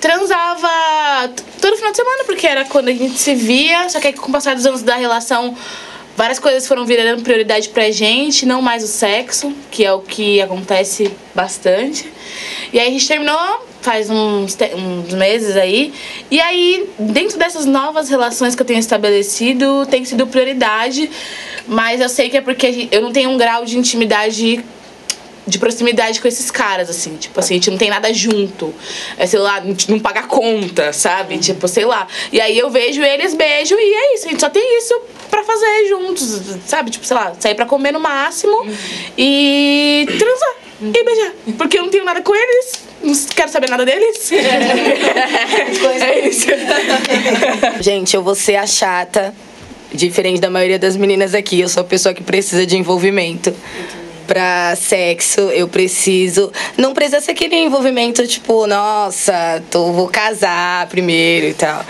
transava 0.00 1.30
todo 1.60 1.76
final 1.76 1.90
de 1.90 1.96
semana, 1.96 2.24
porque 2.24 2.46
era 2.46 2.64
quando 2.64 2.88
a 2.88 2.92
gente 2.92 3.18
se 3.18 3.34
via. 3.34 3.88
Só 3.88 4.00
que 4.00 4.08
aí, 4.08 4.12
com 4.12 4.28
o 4.28 4.32
passar 4.32 4.54
dos 4.54 4.66
anos 4.66 4.82
da 4.82 4.96
relação, 4.96 5.56
várias 6.16 6.38
coisas 6.38 6.66
foram 6.66 6.84
virando 6.84 7.22
prioridade 7.22 7.68
pra 7.70 7.90
gente, 7.90 8.44
não 8.44 8.60
mais 8.60 8.84
o 8.84 8.88
sexo, 8.88 9.52
que 9.70 9.84
é 9.84 9.92
o 9.92 10.00
que 10.00 10.40
acontece 10.40 11.10
bastante. 11.34 12.12
E 12.72 12.78
aí 12.78 12.88
a 12.88 12.90
gente 12.90 13.06
terminou 13.06 13.71
faz 13.82 14.08
uns, 14.08 14.56
uns 14.74 15.12
meses 15.12 15.56
aí. 15.56 15.92
E 16.30 16.40
aí, 16.40 16.88
dentro 16.98 17.38
dessas 17.38 17.66
novas 17.66 18.08
relações 18.08 18.54
que 18.54 18.62
eu 18.62 18.66
tenho 18.66 18.78
estabelecido, 18.78 19.84
tem 19.86 20.04
sido 20.04 20.26
prioridade. 20.26 21.10
Mas 21.66 22.00
eu 22.00 22.08
sei 22.08 22.30
que 22.30 22.36
é 22.36 22.40
porque 22.40 22.88
eu 22.90 23.02
não 23.02 23.12
tenho 23.12 23.30
um 23.30 23.36
grau 23.36 23.64
de 23.64 23.76
intimidade 23.76 24.64
de 25.46 25.58
proximidade 25.58 26.20
com 26.20 26.28
esses 26.28 26.50
caras, 26.50 26.88
assim. 26.88 27.16
Tipo 27.16 27.40
assim, 27.40 27.54
a 27.54 27.56
gente 27.56 27.70
não 27.70 27.78
tem 27.78 27.90
nada 27.90 28.12
junto. 28.12 28.72
É, 29.18 29.26
sei 29.26 29.40
lá, 29.40 29.62
não 29.88 29.98
paga 29.98 30.22
conta, 30.22 30.92
sabe? 30.92 31.38
Tipo, 31.38 31.66
sei 31.66 31.84
lá. 31.84 32.06
E 32.32 32.40
aí 32.40 32.56
eu 32.56 32.70
vejo 32.70 33.02
eles, 33.02 33.34
beijo 33.34 33.74
e 33.76 33.94
é 33.94 34.14
isso. 34.14 34.26
A 34.26 34.30
gente 34.30 34.40
só 34.40 34.48
tem 34.48 34.78
isso 34.78 34.94
pra 35.30 35.42
fazer 35.42 35.88
juntos, 35.88 36.40
sabe? 36.66 36.90
Tipo, 36.90 37.04
sei 37.04 37.16
lá, 37.16 37.34
sair 37.38 37.54
pra 37.54 37.66
comer 37.66 37.92
no 37.92 38.00
máximo 38.00 38.66
e 39.18 40.06
transar. 40.18 40.54
E 40.80 41.04
beijar. 41.04 41.32
Porque 41.56 41.78
eu 41.78 41.82
não 41.82 41.90
tenho 41.90 42.04
nada 42.04 42.22
com 42.22 42.34
eles, 42.34 42.91
não 43.02 43.14
quero 43.34 43.50
saber 43.50 43.68
nada 43.68 43.84
deles. 43.84 44.30
é 44.32 46.28
isso. 46.28 46.46
Gente, 47.80 48.14
eu 48.14 48.22
vou 48.22 48.34
ser 48.34 48.56
a 48.56 48.66
chata, 48.66 49.34
diferente 49.92 50.40
da 50.40 50.50
maioria 50.50 50.78
das 50.78 50.96
meninas 50.96 51.34
aqui. 51.34 51.60
Eu 51.60 51.68
sou 51.68 51.82
a 51.82 51.84
pessoa 51.84 52.14
que 52.14 52.22
precisa 52.22 52.64
de 52.64 52.76
envolvimento. 52.76 53.54
Pra 54.26 54.74
sexo, 54.76 55.40
eu 55.40 55.68
preciso. 55.68 56.52
Não 56.76 56.94
precisa 56.94 57.20
ser 57.20 57.32
aquele 57.32 57.56
envolvimento, 57.56 58.26
tipo, 58.26 58.66
nossa, 58.66 59.62
tô, 59.70 59.92
vou 59.92 60.08
casar 60.08 60.86
primeiro 60.88 61.48
e 61.48 61.54
tal. 61.54 61.84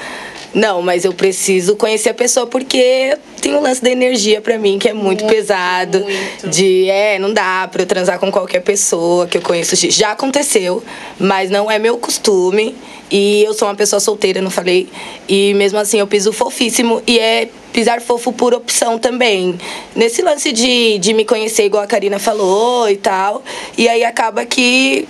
Não, 0.54 0.82
mas 0.82 1.04
eu 1.04 1.14
preciso 1.14 1.76
conhecer 1.76 2.10
a 2.10 2.14
pessoa 2.14 2.46
porque 2.46 3.16
tem 3.40 3.54
um 3.54 3.60
lance 3.60 3.82
da 3.82 3.90
energia 3.90 4.40
pra 4.40 4.58
mim 4.58 4.78
que 4.78 4.88
é 4.88 4.92
muito, 4.92 5.24
pesado. 5.26 6.04
De, 6.44 6.88
é, 6.90 7.18
não 7.18 7.32
dá 7.32 7.68
pra 7.70 7.82
eu 7.82 7.86
transar 7.86 8.18
com 8.18 8.30
qualquer 8.30 8.60
pessoa 8.60 9.26
que 9.26 9.38
eu 9.38 9.42
conheço. 9.42 9.74
Já 9.90 10.12
aconteceu, 10.12 10.82
mas 11.18 11.50
não 11.50 11.70
é 11.70 11.78
meu 11.78 11.96
costume. 11.96 12.74
E 13.10 13.42
eu 13.44 13.52
sou 13.52 13.68
uma 13.68 13.74
pessoa 13.74 14.00
solteira, 14.00 14.40
não 14.40 14.50
falei. 14.50 14.88
E 15.28 15.52
mesmo 15.54 15.78
assim 15.78 15.98
eu 15.98 16.06
piso 16.06 16.32
fofíssimo 16.32 17.02
e 17.06 17.18
é 17.18 17.48
pisar 17.72 18.00
fofo 18.00 18.32
por 18.32 18.54
opção 18.54 18.98
também. 18.98 19.58
Nesse 19.94 20.22
lance 20.22 20.50
de, 20.50 20.98
de 20.98 21.12
me 21.12 21.24
conhecer, 21.24 21.64
igual 21.64 21.82
a 21.82 21.86
Karina 21.86 22.18
falou 22.18 22.88
e 22.88 22.96
tal. 22.96 23.42
E 23.76 23.88
aí 23.88 24.02
acaba 24.04 24.46
que 24.46 25.06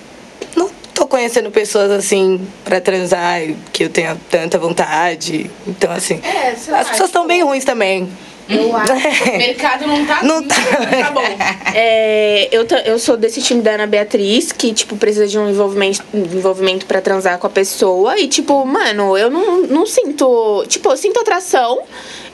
tô 0.95 1.07
conhecendo 1.07 1.51
pessoas 1.51 1.91
assim 1.91 2.41
pra 2.65 2.81
transar 2.81 3.41
que 3.73 3.85
eu 3.85 3.91
tenha 3.91 4.17
tanta 4.31 4.59
vontade. 4.59 5.51
Então, 5.67 5.91
assim. 5.91 6.21
É, 6.23 6.55
sei 6.55 6.73
lá, 6.73 6.81
as 6.81 6.91
pessoas 6.91 7.09
estão 7.09 7.27
bem 7.27 7.43
ruins 7.43 7.65
também. 7.65 8.09
Eu 8.49 8.75
acho. 8.77 8.93
O 9.33 9.39
mercado 9.39 9.87
não 9.87 10.05
tá. 10.07 10.23
Não 10.23 10.43
tá. 10.43 10.55
tá 10.55 11.11
bom. 11.11 11.23
É, 11.75 12.51
eu, 12.53 12.67
eu 12.85 12.99
sou 12.99 13.17
desse 13.17 13.41
time 13.41 13.63
da 13.63 13.73
Ana 13.73 13.87
Beatriz, 13.87 14.53
que, 14.53 14.75
tipo, 14.75 14.95
precisa 14.95 15.27
de 15.27 15.39
um 15.39 15.49
envolvimento, 15.49 16.05
envolvimento 16.13 16.85
pra 16.85 17.01
transar 17.01 17.39
com 17.39 17.47
a 17.47 17.51
pessoa. 17.51 18.19
E, 18.19 18.29
tipo, 18.29 18.63
mano, 18.67 19.17
eu 19.17 19.31
não, 19.31 19.63
não 19.63 19.87
sinto. 19.87 20.65
Tipo, 20.69 20.91
eu 20.91 20.97
sinto 20.99 21.19
atração. 21.21 21.81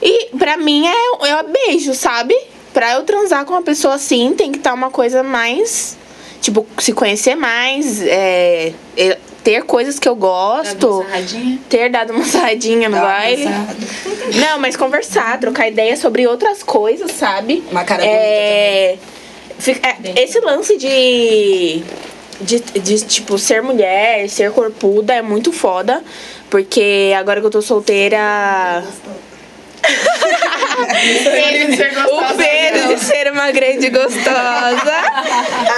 E 0.01 0.27
pra 0.37 0.57
mim 0.57 0.85
é, 0.87 1.29
é 1.29 1.43
beijo, 1.43 1.93
sabe? 1.93 2.35
Pra 2.73 2.95
eu 2.95 3.03
transar 3.03 3.45
com 3.45 3.53
uma 3.53 3.61
pessoa 3.61 3.93
assim, 3.93 4.33
tem 4.33 4.51
que 4.51 4.57
estar 4.57 4.73
uma 4.73 4.91
coisa 4.91 5.23
mais. 5.23 5.97
Tipo, 6.41 6.65
se 6.77 6.93
conhecer 6.93 7.35
mais, 7.35 8.01
é, 8.01 8.73
é, 8.95 9.17
ter 9.43 9.63
coisas 9.63 9.99
que 9.99 10.07
eu 10.07 10.15
gosto. 10.15 11.03
sarradinha? 11.03 11.59
Ter 11.67 11.89
dado 11.89 12.13
uma 12.13 12.23
sarradinha 12.23 12.87
no 12.87 12.95
Dá 12.95 13.03
baile. 13.03 13.45
Não, 14.35 14.59
mas 14.59 14.75
conversar, 14.77 15.39
trocar 15.39 15.67
ideia 15.67 15.97
sobre 15.97 16.27
outras 16.27 16.63
coisas, 16.63 17.11
sabe? 17.11 17.63
Uma 17.71 17.83
cara 17.83 18.05
é... 18.05 18.97
é, 18.97 18.97
Esse 20.15 20.39
lance 20.39 20.77
de, 20.77 21.83
de, 22.39 22.59
de, 22.79 23.05
tipo, 23.05 23.37
ser 23.37 23.61
mulher, 23.61 24.29
ser 24.29 24.51
corpuda 24.51 25.13
é 25.13 25.21
muito 25.21 25.51
foda. 25.51 26.01
Porque 26.49 27.13
agora 27.17 27.39
que 27.39 27.45
eu 27.47 27.51
tô 27.51 27.61
solteira. 27.61 28.83
uma 33.49 33.51
grande 33.51 33.89
gostosa. 33.89 34.19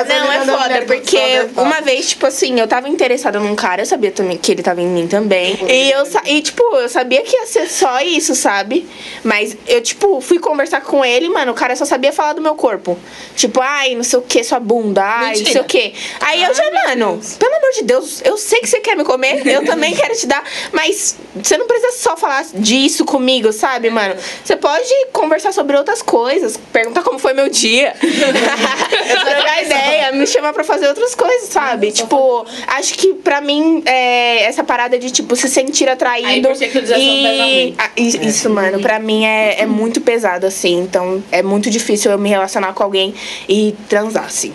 Não, 0.07 0.31
é 0.31 0.45
foda, 0.45 0.81
porque 0.85 1.17
uma 1.55 1.81
vez, 1.81 2.09
tipo 2.09 2.27
assim, 2.27 2.59
eu 2.59 2.67
tava 2.67 2.89
interessada 2.89 3.39
num 3.39 3.55
cara, 3.55 3.81
eu 3.81 3.85
sabia 3.85 4.11
também 4.11 4.37
que 4.37 4.51
ele 4.51 4.61
tava 4.61 4.81
em 4.81 4.87
mim 4.87 5.07
também. 5.07 5.57
E 5.67 5.91
eu 5.91 6.03
e, 6.25 6.41
tipo, 6.41 6.63
eu 6.75 6.89
sabia 6.89 7.21
que 7.21 7.35
ia 7.35 7.45
ser 7.45 7.67
só 7.67 8.01
isso, 8.01 8.35
sabe? 8.35 8.87
Mas 9.23 9.55
eu, 9.67 9.81
tipo, 9.81 10.19
fui 10.21 10.39
conversar 10.39 10.81
com 10.81 11.03
ele, 11.03 11.29
mano, 11.29 11.51
o 11.51 11.55
cara 11.55 11.75
só 11.75 11.85
sabia 11.85 12.11
falar 12.11 12.33
do 12.33 12.41
meu 12.41 12.55
corpo. 12.55 12.97
Tipo, 13.35 13.61
ai, 13.61 13.95
não 13.95 14.03
sei 14.03 14.19
o 14.19 14.21
que, 14.21 14.43
sua 14.43 14.59
bunda, 14.59 15.03
ai, 15.03 15.37
não 15.37 15.45
sei 15.45 15.61
o 15.61 15.63
que. 15.63 15.93
Aí 16.19 16.43
eu 16.43 16.53
já, 16.53 16.63
mano, 16.85 17.21
pelo 17.39 17.55
amor 17.55 17.71
de 17.71 17.83
Deus, 17.83 18.21
eu 18.25 18.37
sei 18.37 18.59
que 18.59 18.67
você 18.67 18.79
quer 18.79 18.95
me 18.95 19.03
comer, 19.03 19.45
eu 19.47 19.63
também 19.65 19.95
quero 19.95 20.15
te 20.15 20.27
dar, 20.27 20.43
mas 20.71 21.15
você 21.35 21.57
não 21.57 21.67
precisa 21.67 21.97
só 21.97 22.17
falar 22.17 22.45
disso 22.53 23.05
comigo, 23.05 23.51
sabe, 23.53 23.89
mano? 23.89 24.15
Você 24.43 24.55
pode 24.55 24.89
conversar 25.11 25.53
sobre 25.53 25.77
outras 25.77 26.01
coisas, 26.01 26.57
perguntar 26.71 27.03
como 27.03 27.19
foi 27.19 27.33
meu 27.33 27.49
dia, 27.49 27.60
trocar 27.99 29.63
ideia, 29.63 30.11
me 30.11 30.25
chamar 30.27 30.53
pra 30.53 30.63
fazer 30.63 30.87
outras 30.87 31.15
coisas, 31.15 31.49
sabe? 31.49 31.91
Tipo, 31.91 32.45
acho 32.67 32.93
que 32.95 33.13
pra 33.15 33.41
mim, 33.41 33.81
é, 33.85 34.43
essa 34.43 34.63
parada 34.63 34.97
de, 34.97 35.11
tipo, 35.11 35.35
se 35.35 35.47
sentir 35.47 35.87
atraído. 35.89 36.27
A 36.29 36.37
hipersexualização 36.37 37.01
pesa 37.01 37.45
e... 37.47 37.75
Ah, 37.77 37.89
i- 37.97 38.27
Isso, 38.27 38.49
mano, 38.49 38.79
pra 38.79 38.99
mim 38.99 39.25
é, 39.25 39.61
é 39.61 39.65
muito 39.65 40.01
pesado, 40.01 40.45
assim. 40.45 40.79
Então, 40.81 41.23
é 41.31 41.41
muito 41.41 41.69
difícil 41.69 42.11
eu 42.11 42.17
me 42.17 42.29
relacionar 42.29 42.73
com 42.73 42.83
alguém 42.83 43.13
e 43.47 43.75
transar, 43.89 44.25
assim. 44.25 44.53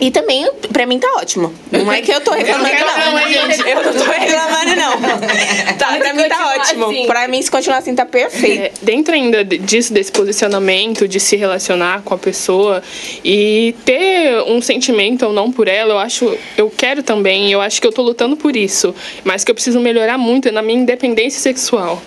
E 0.00 0.10
também, 0.10 0.48
pra 0.72 0.86
mim, 0.86 0.98
tá 0.98 1.08
ótimo. 1.16 1.52
Não 1.72 1.92
é 1.92 2.00
que 2.00 2.12
eu 2.12 2.20
tô 2.20 2.30
reclamando, 2.30 2.74
não. 2.74 3.12
não, 3.12 3.28
gente? 3.28 3.68
Eu 3.68 3.82
não 3.82 3.92
tô 3.92 4.04
reclamando, 4.04 4.76
não. 4.76 4.98
Tá, 5.78 5.96
pra 5.96 6.12
mim 6.12 6.28
tá 6.28 6.54
ótimo. 6.56 7.06
Pra 7.06 7.28
mim, 7.28 7.40
se 7.40 7.50
continuar 7.50 7.78
assim, 7.78 7.94
tá 7.94 8.04
perfeito. 8.04 8.62
É, 8.62 8.72
dentro 8.82 9.14
ainda 9.14 9.44
disso, 9.44 9.92
desse 9.92 10.10
posicionamento, 10.10 11.06
de 11.06 11.20
se 11.20 11.36
relacionar 11.36 12.02
com 12.02 12.14
a 12.14 12.18
pessoa 12.18 12.82
e 13.24 13.74
ter 13.84 14.42
um 14.46 14.60
sentimento 14.60 15.26
ou 15.26 15.32
não 15.32 15.52
por 15.52 15.68
ela, 15.68 15.94
eu 15.94 15.98
acho, 15.98 16.36
eu 16.56 16.70
quero 16.70 17.02
também, 17.02 17.52
eu 17.52 17.60
acho 17.60 17.80
que 17.80 17.86
eu 17.86 17.92
tô 17.92 18.02
lutando 18.02 18.36
por 18.36 18.56
isso, 18.56 18.94
mas 19.24 19.44
que 19.44 19.50
eu 19.50 19.54
preciso 19.54 19.78
melhorar 19.78 20.18
muito 20.18 20.50
na 20.50 20.62
minha 20.62 20.80
independência 20.80 21.40
sexual. 21.40 22.02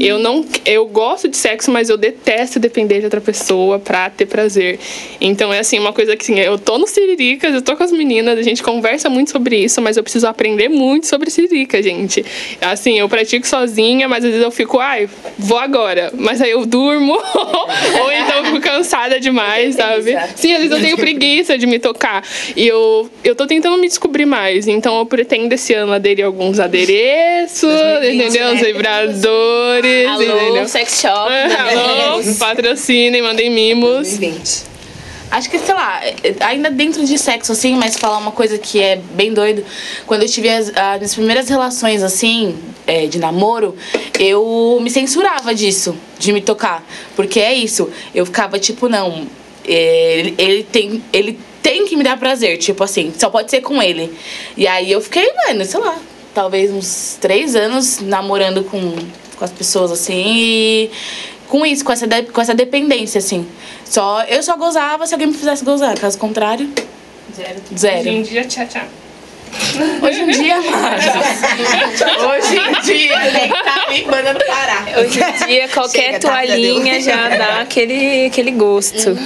Eu 0.00 0.18
não, 0.18 0.44
eu 0.64 0.86
gosto 0.86 1.28
de 1.28 1.36
sexo, 1.36 1.70
mas 1.70 1.88
eu 1.88 1.96
detesto 1.96 2.58
depender 2.58 2.98
de 2.98 3.04
outra 3.04 3.20
pessoa 3.20 3.78
pra 3.78 4.10
ter 4.10 4.26
prazer. 4.26 4.78
Então 5.20 5.52
é 5.52 5.60
assim, 5.60 5.78
uma 5.78 5.92
coisa 5.92 6.16
que 6.16 6.22
assim, 6.22 6.38
eu 6.38 6.58
tô 6.58 6.78
no 6.78 6.86
Siriricas, 6.86 7.54
eu 7.54 7.62
tô 7.62 7.76
com 7.76 7.82
as 7.82 7.92
meninas, 7.92 8.38
a 8.38 8.42
gente 8.42 8.62
conversa 8.62 9.08
muito 9.08 9.30
sobre 9.30 9.56
isso, 9.56 9.80
mas 9.80 9.96
eu 9.96 10.02
preciso 10.02 10.26
aprender 10.26 10.68
muito 10.68 11.06
sobre 11.06 11.30
Siririca, 11.30 11.82
gente. 11.82 12.24
Assim, 12.60 12.98
eu 12.98 13.08
pratico 13.08 13.46
sozinha, 13.46 14.08
mas 14.08 14.24
às 14.24 14.30
vezes 14.30 14.44
eu 14.44 14.50
fico, 14.50 14.78
ai, 14.78 15.08
vou 15.38 15.58
agora. 15.58 16.12
Mas 16.14 16.42
aí 16.42 16.50
eu 16.50 16.66
durmo, 16.66 17.14
ou 17.14 18.12
então 18.12 18.38
eu 18.38 18.44
fico 18.46 18.60
cansada 18.60 19.18
demais, 19.18 19.74
sabe? 19.74 20.16
Sim, 20.36 20.52
às 20.52 20.58
vezes 20.58 20.70
eu 20.70 20.80
tenho 20.80 20.96
preguiça 20.96 21.56
de 21.56 21.66
me 21.66 21.78
tocar. 21.78 22.22
E 22.54 22.66
eu, 22.66 23.10
eu 23.24 23.34
tô 23.34 23.46
tentando 23.46 23.78
me 23.78 23.88
descobrir 23.88 24.26
mais. 24.26 24.68
Então 24.68 24.98
eu 24.98 25.06
pretendo 25.06 25.54
esse 25.54 25.72
ano 25.74 25.92
aderir 25.92 26.24
a 26.24 26.28
alguns 26.28 26.60
adereços, 26.60 27.70
entendeu? 28.02 28.54
Os 28.54 28.60
vibradores, 28.60 29.28
Alô, 30.08 30.22
entendeu? 30.22 30.68
sex 30.68 31.00
shop. 31.00 31.32
É, 31.32 31.54
Alô, 31.74 32.22
patrocinem, 32.38 33.22
mandem 33.22 33.50
mimos. 33.50 34.18
Acho 35.30 35.50
que, 35.50 35.58
sei 35.58 35.74
lá, 35.74 36.00
ainda 36.40 36.70
dentro 36.70 37.04
de 37.04 37.18
sexo, 37.18 37.52
assim, 37.52 37.76
mas 37.76 37.96
falar 37.96 38.16
uma 38.16 38.32
coisa 38.32 38.56
que 38.56 38.80
é 38.80 38.96
bem 38.96 39.34
doido. 39.34 39.62
Quando 40.06 40.22
eu 40.22 40.28
tive 40.28 40.48
as, 40.48 40.72
as 40.74 40.96
minhas 40.96 41.14
primeiras 41.14 41.48
relações, 41.48 42.02
assim, 42.02 42.58
é, 42.86 43.06
de 43.06 43.18
namoro, 43.18 43.76
eu 44.18 44.78
me 44.80 44.90
censurava 44.90 45.54
disso, 45.54 45.94
de 46.18 46.32
me 46.32 46.40
tocar. 46.40 46.82
Porque 47.14 47.40
é 47.40 47.52
isso, 47.52 47.90
eu 48.14 48.24
ficava 48.24 48.58
tipo, 48.58 48.88
não, 48.88 49.26
é, 49.66 50.18
ele, 50.18 50.34
ele 50.38 50.62
tem, 50.64 51.04
ele 51.12 51.38
tem 51.62 51.84
que 51.84 51.94
me 51.94 52.02
dar 52.02 52.18
prazer, 52.18 52.56
tipo 52.56 52.82
assim, 52.82 53.12
só 53.16 53.28
pode 53.28 53.50
ser 53.50 53.60
com 53.60 53.82
ele. 53.82 54.16
E 54.56 54.66
aí 54.66 54.90
eu 54.90 55.00
fiquei, 55.02 55.30
mano, 55.46 55.62
sei 55.66 55.78
lá, 55.78 55.98
talvez 56.34 56.70
uns 56.70 57.18
três 57.20 57.54
anos 57.54 58.00
namorando 58.00 58.64
com, 58.64 58.94
com 59.38 59.44
as 59.44 59.50
pessoas, 59.52 59.90
assim, 59.92 60.24
e 60.26 60.90
com 61.48 61.64
isso, 61.64 61.84
com 61.84 61.92
essa, 61.92 62.06
de- 62.06 62.24
com 62.24 62.40
essa 62.40 62.54
dependência, 62.54 63.18
assim. 63.18 63.46
Só, 63.84 64.22
eu 64.24 64.42
só 64.42 64.56
gozava 64.56 65.06
se 65.06 65.14
alguém 65.14 65.28
me 65.28 65.34
fizesse 65.34 65.64
gozar, 65.64 65.98
caso 65.98 66.18
contrário, 66.18 66.68
Zero. 67.34 67.60
zero. 67.76 67.98
Hoje 68.00 68.08
em 68.10 68.22
dia, 68.22 68.44
tchau, 68.44 68.66
tchau. 68.66 68.82
Hoje 70.02 70.20
em 70.22 70.26
dia, 70.30 70.60
Marcos. 70.60 71.06
Hoje 72.28 72.56
em 72.58 72.82
dia, 72.82 73.18
nem 73.32 73.48
tá 73.48 73.86
me 73.88 74.04
mandando 74.04 74.44
parar. 74.44 74.86
Hoje 74.98 75.18
em 75.22 75.46
dia, 75.46 75.68
qualquer 75.68 76.02
Chega, 76.14 76.18
tá, 76.20 76.28
toalhinha 76.28 77.00
já 77.00 77.30
já 77.30 77.36
dá 77.36 77.60
aquele, 77.62 78.26
aquele 78.26 78.50
gosto. 78.50 79.16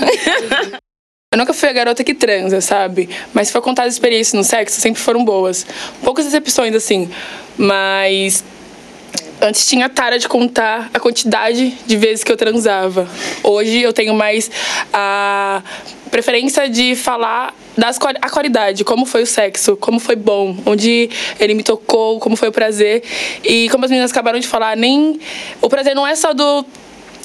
Eu 1.33 1.39
nunca 1.39 1.53
fui 1.53 1.69
a 1.69 1.73
garota 1.73 2.05
que 2.05 2.15
transa, 2.15 2.61
sabe? 2.61 3.09
Mas 3.35 3.49
se 3.49 3.53
for 3.53 3.63
contar 3.63 3.85
as 3.85 3.95
experiências 3.95 4.35
no 4.35 4.45
sexo, 4.45 4.81
sempre 4.81 5.01
foram 5.01 5.25
boas. 5.25 5.67
Poucas 6.05 6.25
decepções, 6.27 6.75
assim. 6.75 7.11
Mas 7.57 8.45
antes 9.43 9.67
tinha 9.67 9.89
tara 9.89 10.19
de 10.19 10.29
contar 10.29 10.89
a 10.95 11.01
quantidade 11.01 11.77
de 11.85 11.97
vezes 11.97 12.23
que 12.23 12.31
eu 12.31 12.37
transava. 12.37 13.09
Hoje 13.43 13.83
eu 13.83 13.93
tenho 13.93 14.15
mais 14.15 14.51
a 14.93 15.63
preferência 16.11 16.69
de 16.69 16.95
falar 16.95 17.55
das 17.77 17.99
a 18.21 18.31
qualidade, 18.31 18.85
como 18.85 19.05
foi 19.05 19.23
o 19.23 19.27
sexo, 19.27 19.77
como 19.77 19.99
foi 19.99 20.15
bom, 20.15 20.57
onde 20.65 21.11
ele 21.41 21.55
me 21.55 21.63
tocou, 21.63 22.21
como 22.21 22.37
foi 22.37 22.49
o 22.49 22.53
prazer. 22.53 23.03
E 23.43 23.69
como 23.71 23.85
as 23.85 23.91
meninas 23.91 24.13
acabaram 24.13 24.39
de 24.39 24.47
falar, 24.47 24.77
nem 24.77 25.19
o 25.61 25.69
prazer 25.69 25.95
não 25.95 26.07
é 26.07 26.15
só 26.15 26.33
do 26.33 26.65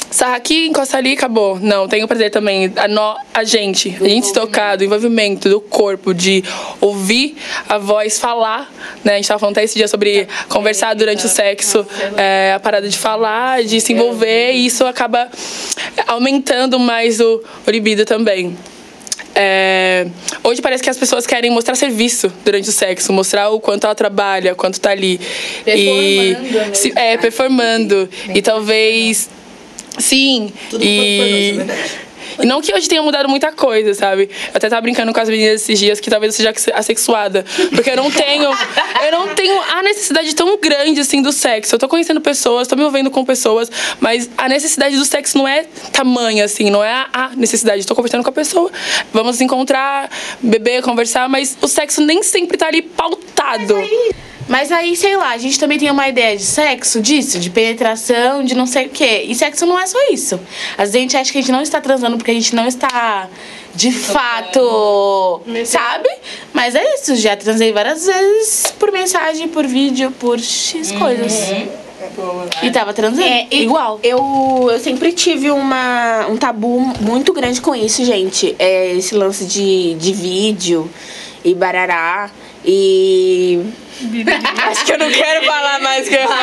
sarra 0.10 0.36
aqui, 0.38 0.68
encosta 0.68 0.98
ali, 0.98 1.14
acabou. 1.14 1.60
Não, 1.60 1.88
tenho 1.88 2.08
prazer 2.08 2.32
também. 2.32 2.72
A, 2.76 2.88
no, 2.88 3.16
a 3.34 3.44
gente, 3.44 3.96
a 4.00 4.08
gente 4.08 4.28
se 4.28 4.34
tocar, 4.34 4.76
do 4.78 4.84
envolvimento 4.84 5.50
do 5.50 5.60
corpo, 5.60 6.14
de 6.14 6.44
ouvir 6.80 7.36
a 7.68 7.78
voz 7.78 8.20
falar, 8.20 8.72
né? 9.04 9.14
A 9.14 9.16
gente 9.18 9.28
tava 9.28 9.40
falando 9.40 9.56
até 9.58 9.64
esse 9.66 9.76
dia 9.76 9.88
sobre 9.88 10.28
conversar 10.50 10.94
durante 10.96 11.26
o 11.26 11.30
sexo, 11.30 11.86
é, 12.16 12.54
a 12.56 12.60
parada 12.60 12.88
de 12.88 12.98
falar, 12.98 13.64
de 13.64 13.80
se 13.82 13.94
envolver, 13.94 14.54
e 14.54 14.66
isso 14.66 14.86
acaba 14.86 15.30
aumentando 16.08 16.80
mais 16.80 17.20
o, 17.20 17.44
o 17.66 17.70
libido 17.72 18.06
também. 18.06 18.58
É, 19.40 20.08
hoje 20.44 20.62
parece 20.64 20.82
que 20.82 20.90
as 20.90 20.98
pessoas 20.98 21.28
querem 21.28 21.52
mostrar 21.52 21.76
serviço 21.76 22.32
durante 22.44 22.70
o 22.70 22.72
sexo, 22.72 23.14
mostrar 23.14 23.50
o 23.50 23.60
quanto 23.60 23.84
ela 23.86 23.94
trabalha, 23.94 24.56
quanto 24.56 24.80
tá 24.80 24.90
ali. 24.90 25.20
e 25.66 26.34
Performando, 26.34 26.58
né? 26.70 26.74
se- 26.74 26.94
é, 26.96 27.18
performando. 27.18 28.10
E 28.34 28.42
talvez. 28.42 29.30
Sim. 29.98 30.52
e. 30.80 31.56
E 32.40 32.46
não 32.46 32.62
que 32.62 32.72
hoje 32.72 32.88
tenha 32.88 33.02
mudado 33.02 33.28
muita 33.28 33.52
coisa, 33.52 33.96
sabe? 33.96 34.24
Eu 34.26 34.52
até 34.54 34.70
tava 34.70 34.82
brincando 34.82 35.12
com 35.12 35.20
as 35.20 35.28
meninas 35.28 35.62
esses 35.62 35.80
dias 35.80 36.00
que 36.00 36.08
talvez 36.08 36.34
eu 36.40 36.54
seja 36.54 36.72
assexuada. 36.76 37.44
Porque 37.74 37.90
eu 37.90 37.96
não 37.96 38.12
tenho. 38.12 38.44
eu 39.06 39.12
não 39.12 39.30
tenho 39.34 39.60
a 39.60 39.82
necessidade 39.82 40.36
tão 40.36 40.56
grande 40.60 41.00
assim 41.02 41.20
do 41.22 41.32
sexo. 41.32 41.74
Eu 41.74 41.80
tô 41.80 41.88
conhecendo 41.88 42.22
pessoas, 42.22 42.68
tô 42.68 42.76
me 42.76 42.82
envolvendo 42.82 43.10
com 43.10 43.26
pessoas, 43.26 43.72
mas 44.00 44.30
a 44.38 44.48
necessidade 44.48 44.96
do 44.98 45.06
sexo 45.06 45.36
não 45.36 45.48
é 45.48 45.66
tamanha, 45.92 46.46
assim, 46.46 46.70
não 46.70 46.84
é 46.84 47.08
a- 47.12 47.32
necessidade. 47.36 47.88
Tô 47.88 47.96
conversando 47.96 48.24
com 48.24 48.30
a 48.30 48.34
pessoa, 48.34 48.70
vamos 49.12 49.32
nos 49.32 49.42
encontrar, 49.42 50.08
beber, 50.40 50.84
conversar, 50.84 51.28
mas 51.28 51.58
o 51.60 51.68
sexo 51.68 52.02
nem 52.02 52.22
sempre 52.22 52.56
tá 52.56 52.68
ali 52.68 52.84
pautado. 52.84 53.78
Mas 53.78 53.90
aí, 53.90 54.12
sei 54.96 55.18
lá, 55.18 55.32
a 55.32 55.38
gente 55.38 55.60
também 55.60 55.78
tem 55.78 55.92
uma 55.92 56.08
ideia 56.08 56.36
de 56.38 56.44
sexo, 56.44 57.02
disso, 57.02 57.40
de 57.40 57.50
penetração, 57.50 58.44
de 58.44 58.56
não 58.56 58.66
sei 58.66 58.88
o 58.88 58.90
quê. 58.90 59.26
E 59.28 59.36
sexo 59.36 59.66
não 59.66 59.80
é 59.80 59.86
só 59.86 59.98
isso. 60.12 60.40
Às 60.78 60.92
vezes 60.92 60.96
a 60.96 61.00
gente 61.00 61.18
acha 61.18 61.32
que 61.32 61.38
a 61.38 61.42
gente 61.42 61.52
não 61.52 61.62
está 61.62 61.82
transando 61.82 62.18
porque 62.18 62.32
a 62.32 62.34
gente 62.34 62.56
não 62.56 62.66
está, 62.66 63.28
de 63.76 63.92
fato, 63.92 65.42
sabe? 65.66 66.10
Mas 66.54 66.76
é 66.76 66.96
isso, 66.96 67.16
já 67.16 67.36
transei 67.36 67.72
várias 67.72 68.06
vezes 68.06 68.74
por 68.80 68.92
mensagem, 68.92 69.48
por 69.48 69.66
vídeo, 69.68 70.12
por 70.20 70.40
X 70.40 70.92
coisas. 70.94 71.52
E 72.64 72.72
tava 72.72 72.94
transando. 72.94 73.28
É, 73.28 73.48
igual. 73.52 74.00
Eu, 74.04 74.70
eu 74.72 74.80
sempre 74.80 75.12
tive 75.12 75.52
uma, 75.52 76.28
um 76.28 76.38
tabu 76.38 76.80
muito 77.02 77.34
grande 77.34 77.60
com 77.60 77.76
isso, 77.76 78.04
gente. 78.06 78.56
É 78.58 78.94
esse 78.94 79.16
lance 79.16 79.46
de, 79.46 79.96
de 79.96 80.14
vídeo 80.14 80.90
e 81.44 81.54
barará. 81.54 82.30
E. 82.68 83.62
Acho 84.68 84.86
que 84.86 84.94
eu 84.94 84.98
não 85.00 85.10
quero 85.10 85.46
falar 85.46 85.80
mais 85.80 86.08
que 86.08 86.16
eu 86.16 86.28
Vai 86.28 86.38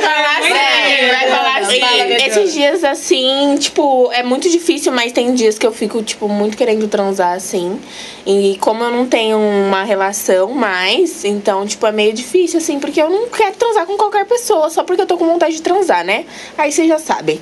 falar 0.00 0.42
sério, 0.42 1.08
vai 1.08 1.30
falar 1.30 1.64
sério. 1.66 2.16
Esses 2.26 2.54
dias, 2.54 2.82
assim, 2.82 3.56
tipo, 3.60 4.10
é 4.12 4.22
muito 4.22 4.48
difícil, 4.50 4.90
mas 4.90 5.12
tem 5.12 5.34
dias 5.34 5.58
que 5.58 5.66
eu 5.66 5.72
fico, 5.72 6.02
tipo, 6.02 6.28
muito 6.28 6.56
querendo 6.56 6.88
transar, 6.88 7.34
assim. 7.36 7.78
E 8.26 8.56
como 8.60 8.82
eu 8.82 8.90
não 8.90 9.06
tenho 9.06 9.38
uma 9.38 9.84
relação 9.84 10.50
mais, 10.52 11.24
então, 11.24 11.66
tipo, 11.66 11.86
é 11.86 11.92
meio 11.92 12.12
difícil, 12.12 12.58
assim, 12.58 12.80
porque 12.80 13.00
eu 13.00 13.10
não 13.10 13.28
quero 13.28 13.54
transar 13.54 13.86
com 13.86 13.96
qualquer 13.96 14.24
pessoa, 14.24 14.70
só 14.70 14.82
porque 14.82 15.02
eu 15.02 15.06
tô 15.06 15.18
com 15.18 15.26
vontade 15.26 15.54
de 15.54 15.62
transar, 15.62 16.04
né? 16.04 16.24
Aí 16.56 16.72
vocês 16.72 16.88
já 16.88 16.98
sabem. 16.98 17.38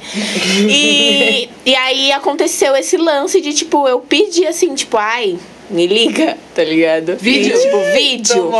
e, 0.68 1.48
e 1.64 1.74
aí 1.74 2.12
aconteceu 2.12 2.76
esse 2.76 2.96
lance 2.96 3.40
de, 3.40 3.54
tipo, 3.54 3.86
eu 3.86 4.00
pedi 4.00 4.46
assim, 4.46 4.74
tipo, 4.74 4.96
ai. 4.98 5.38
Me 5.70 5.86
liga, 5.86 6.36
tá 6.54 6.64
ligado? 6.64 7.16
Vídeo? 7.16 7.56
E, 7.56 7.60
tipo, 7.60 7.78
vídeo. 7.94 8.50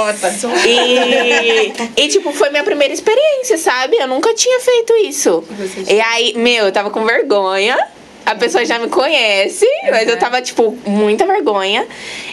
E, 0.65 2.05
e, 2.05 2.09
tipo, 2.09 2.33
foi 2.33 2.51
minha 2.51 2.63
primeira 2.63 2.95
experiência, 2.95 3.59
sabe? 3.59 3.97
Eu 3.97 4.07
nunca 4.07 4.33
tinha 4.33 4.61
feito 4.61 4.95
isso. 5.05 5.43
E 5.89 6.01
aí, 6.01 6.35
meu, 6.37 6.67
eu 6.67 6.73
tava 6.73 6.89
com 6.91 7.05
vergonha. 7.05 7.77
A 8.25 8.35
pessoa 8.37 8.65
já 8.65 8.79
me 8.79 8.89
conhece, 8.89 9.67
mas 9.91 10.09
eu 10.09 10.17
tava, 10.17 10.41
tipo, 10.41 10.77
muita 10.87 11.27
vergonha. 11.27 11.85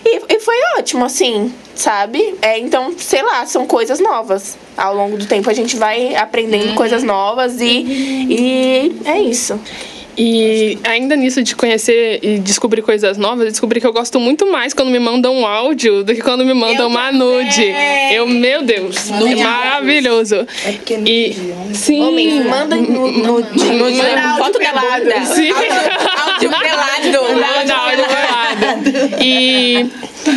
E, 0.05 0.35
e 0.35 0.39
foi 0.39 0.55
ótimo, 0.77 1.05
assim, 1.05 1.51
sabe? 1.73 2.35
É, 2.39 2.59
então, 2.59 2.93
sei 2.97 3.23
lá, 3.23 3.45
são 3.47 3.65
coisas 3.65 3.99
novas. 3.99 4.57
Ao 4.75 4.93
longo 4.93 5.17
do 5.17 5.25
tempo 5.25 5.49
a 5.49 5.53
gente 5.53 5.75
vai 5.75 6.15
aprendendo 6.15 6.75
coisas 6.75 7.01
novas 7.01 7.59
e, 7.59 7.65
e 8.29 9.01
é 9.05 9.19
isso. 9.19 9.59
E 10.17 10.79
ainda 10.83 11.15
nisso 11.15 11.43
de 11.43 11.55
conhecer 11.55 12.19
e 12.23 12.39
descobrir 12.39 12.81
coisas 12.81 13.19
novas, 13.19 13.45
eu 13.45 13.51
descobri 13.51 13.79
que 13.79 13.85
eu 13.85 13.93
gosto 13.93 14.19
muito 14.19 14.51
mais 14.51 14.73
quando 14.73 14.89
me 14.89 14.97
mandam 14.97 15.31
um 15.35 15.45
áudio 15.45 16.03
do 16.03 16.15
que 16.15 16.21
quando 16.21 16.43
me 16.43 16.55
mandam 16.55 16.87
uma 16.87 17.11
nude. 17.11 17.71
Eu, 18.11 18.25
meu 18.25 18.63
Deus, 18.63 19.11
maravilhoso. 19.11 20.47
É 20.65 20.71
porque 20.71 20.97
no 20.97 21.07
E 21.07 21.37
sim. 21.73 22.01
Homens, 22.01 22.45
mandem 22.45 22.81
no, 22.81 23.11
no, 23.11 23.39
no, 23.41 23.91
Manda 23.91 24.37
foto 24.37 24.57
da 24.57 24.71
bunda. 24.71 25.25
Sim. 25.25 25.51
Áudio 25.51 26.49
pelado. 26.59 27.35
Manda 27.35 27.75
áudio 27.75 28.05
pelado. 28.05 29.21
E 29.21 29.85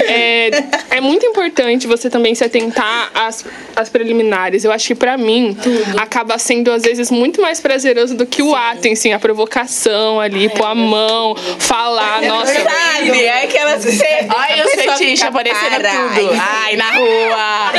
é, 0.07 0.51
é 0.91 1.01
muito 1.01 1.25
importante 1.27 1.87
você 1.87 2.09
também 2.11 2.35
se 2.35 2.45
atentar 2.45 3.11
às, 3.15 3.45
às 3.75 3.89
preliminares. 3.89 4.65
Eu 4.65 4.73
acho 4.73 4.89
que 4.89 4.95
pra 4.95 5.17
mim 5.17 5.57
acaba 5.99 6.39
sendo 6.39 6.71
às 6.71 6.83
vezes 6.83 7.11
muito 7.11 7.41
mais 7.41 7.61
prazeroso 7.61 8.17
do 8.17 8.27
que 8.27 8.43
o 8.43 8.55
ato 8.55 8.87
em 8.87 8.95
si, 8.95 9.13
a 9.13 9.19
provocação 9.19 10.21
ali, 10.21 10.49
pôr 10.49 10.67
a 10.67 10.75
mão, 10.75 11.37
falar, 11.59 12.23
nossa. 12.23 12.53
Verdade, 12.53 13.25
é 13.25 13.45
aquelas 13.45 13.85
que 13.85 13.93
você. 13.93 14.29
Olha 14.35 14.67
os 14.67 14.73
fetiches 14.73 15.23
aparecendo 15.23 15.77
tudo. 15.77 16.31
Ai, 16.39 16.77
na 16.77 16.91
rua. 16.93 17.73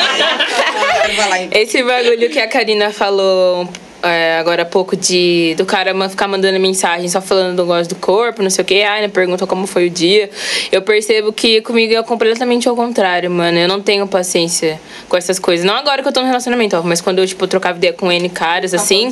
Esse 1.51 1.83
bagulho 1.83 2.29
que 2.29 2.39
a 2.39 2.47
Karina 2.47 2.91
falou 2.91 3.67
é, 4.03 4.37
agora 4.37 4.63
há 4.63 4.65
pouco 4.65 4.95
de 4.95 5.55
do 5.57 5.65
cara 5.65 5.93
ficar 6.09 6.27
mandando 6.27 6.59
mensagem 6.59 7.07
só 7.07 7.21
falando 7.21 7.55
do 7.55 7.65
gosto 7.65 7.89
do 7.89 7.95
corpo, 7.95 8.41
não 8.41 8.49
sei 8.49 8.63
o 8.63 8.65
que, 8.65 8.83
ai, 8.83 9.01
né, 9.01 9.07
pergunta 9.07 9.45
como 9.45 9.67
foi 9.67 9.87
o 9.87 9.89
dia. 9.89 10.29
Eu 10.71 10.81
percebo 10.81 11.31
que 11.31 11.61
comigo 11.61 11.93
é 11.93 12.03
completamente 12.03 12.67
ao 12.67 12.75
contrário, 12.75 13.29
mano. 13.29 13.57
Eu 13.57 13.67
não 13.67 13.81
tenho 13.81 14.07
paciência 14.07 14.79
com 15.07 15.17
essas 15.17 15.39
coisas. 15.39 15.65
Não 15.65 15.75
agora 15.75 16.01
que 16.01 16.07
eu 16.07 16.11
tô 16.11 16.21
no 16.21 16.27
relacionamento, 16.27 16.75
ó, 16.77 16.81
mas 16.83 17.01
quando 17.01 17.19
eu, 17.19 17.27
tipo, 17.27 17.45
trocava 17.47 17.77
ideia 17.77 17.93
com 17.93 18.11
N 18.11 18.29
caras, 18.29 18.73
assim. 18.73 19.11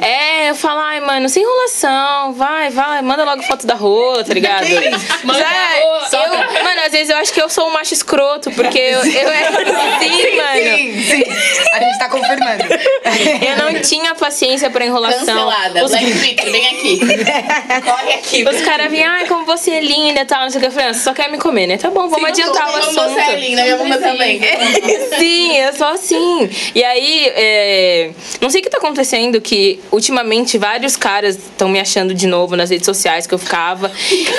É, 0.00 0.50
eu 0.50 0.54
falo, 0.54 0.80
ai, 0.80 1.00
mano, 1.00 1.28
sem 1.28 1.42
enrolação, 1.42 2.32
vai, 2.34 2.70
vai, 2.70 3.02
manda 3.02 3.24
logo 3.24 3.42
foto 3.42 3.66
da 3.66 3.74
rola, 3.74 4.24
tá 4.24 4.34
ligado? 4.34 4.66
Manda 5.24 5.40
É, 5.40 5.84
eu, 5.84 6.64
mano, 6.64 6.80
às 6.86 6.92
vezes 6.92 7.10
eu 7.10 7.16
acho 7.16 7.32
que 7.32 7.40
eu 7.40 7.48
sou 7.48 7.68
um 7.68 7.72
macho 7.72 7.94
escroto, 7.94 8.50
porque 8.52 8.78
eu, 8.78 9.04
eu 9.04 9.28
era 9.30 9.48
assim, 9.48 10.36
mano. 10.36 10.76
Sim, 10.76 11.02
sim. 11.02 11.24
A 11.72 11.78
gente 11.78 11.98
tá 11.98 12.08
confirmando. 12.08 12.62
Eu 13.42 13.56
não 13.56 13.80
tinha 13.80 14.11
paciência 14.14 14.70
pra 14.70 14.84
enrolação. 14.84 15.20
Cancelada. 15.20 15.84
Os, 15.84 15.90
Black 15.90 16.12
Twitter, 16.12 16.50
vem 16.50 16.66
aqui. 16.68 17.00
Corre 17.84 18.12
aqui. 18.14 18.44
os 18.48 18.60
caras 18.62 18.90
vinham, 18.90 19.10
ai, 19.10 19.26
como 19.26 19.44
você 19.44 19.72
é 19.72 19.80
linda 19.80 20.20
e 20.20 20.24
tal, 20.24 20.42
não 20.42 20.50
sei 20.50 20.58
o 20.58 20.60
que. 20.60 20.66
Eu 20.68 20.72
falei, 20.72 20.88
ah, 20.88 20.94
você 20.94 21.00
só 21.00 21.12
quer 21.12 21.30
me 21.30 21.38
comer, 21.38 21.66
né? 21.66 21.76
Tá 21.76 21.90
bom, 21.90 22.08
vamos 22.08 22.28
adiantar 22.28 22.68
o 22.68 22.72
Como 22.72 23.00
assunto. 23.00 23.14
você 23.14 23.20
é 23.20 23.36
linda, 23.36 23.62
minha 23.62 23.76
bunda 23.76 23.98
também. 23.98 24.40
Sim, 25.18 25.56
eu 25.56 25.72
sou 25.72 25.88
assim. 25.88 26.50
E 26.74 26.82
aí, 26.84 27.26
é, 27.34 28.10
não 28.40 28.50
sei 28.50 28.60
o 28.60 28.64
que 28.64 28.70
tá 28.70 28.78
acontecendo, 28.78 29.40
que 29.40 29.80
ultimamente 29.90 30.58
vários 30.58 30.96
caras 30.96 31.36
estão 31.36 31.68
me 31.68 31.80
achando 31.80 32.14
de 32.14 32.26
novo 32.26 32.56
nas 32.56 32.70
redes 32.70 32.86
sociais 32.86 33.26
que 33.26 33.34
eu 33.34 33.38
ficava 33.38 33.90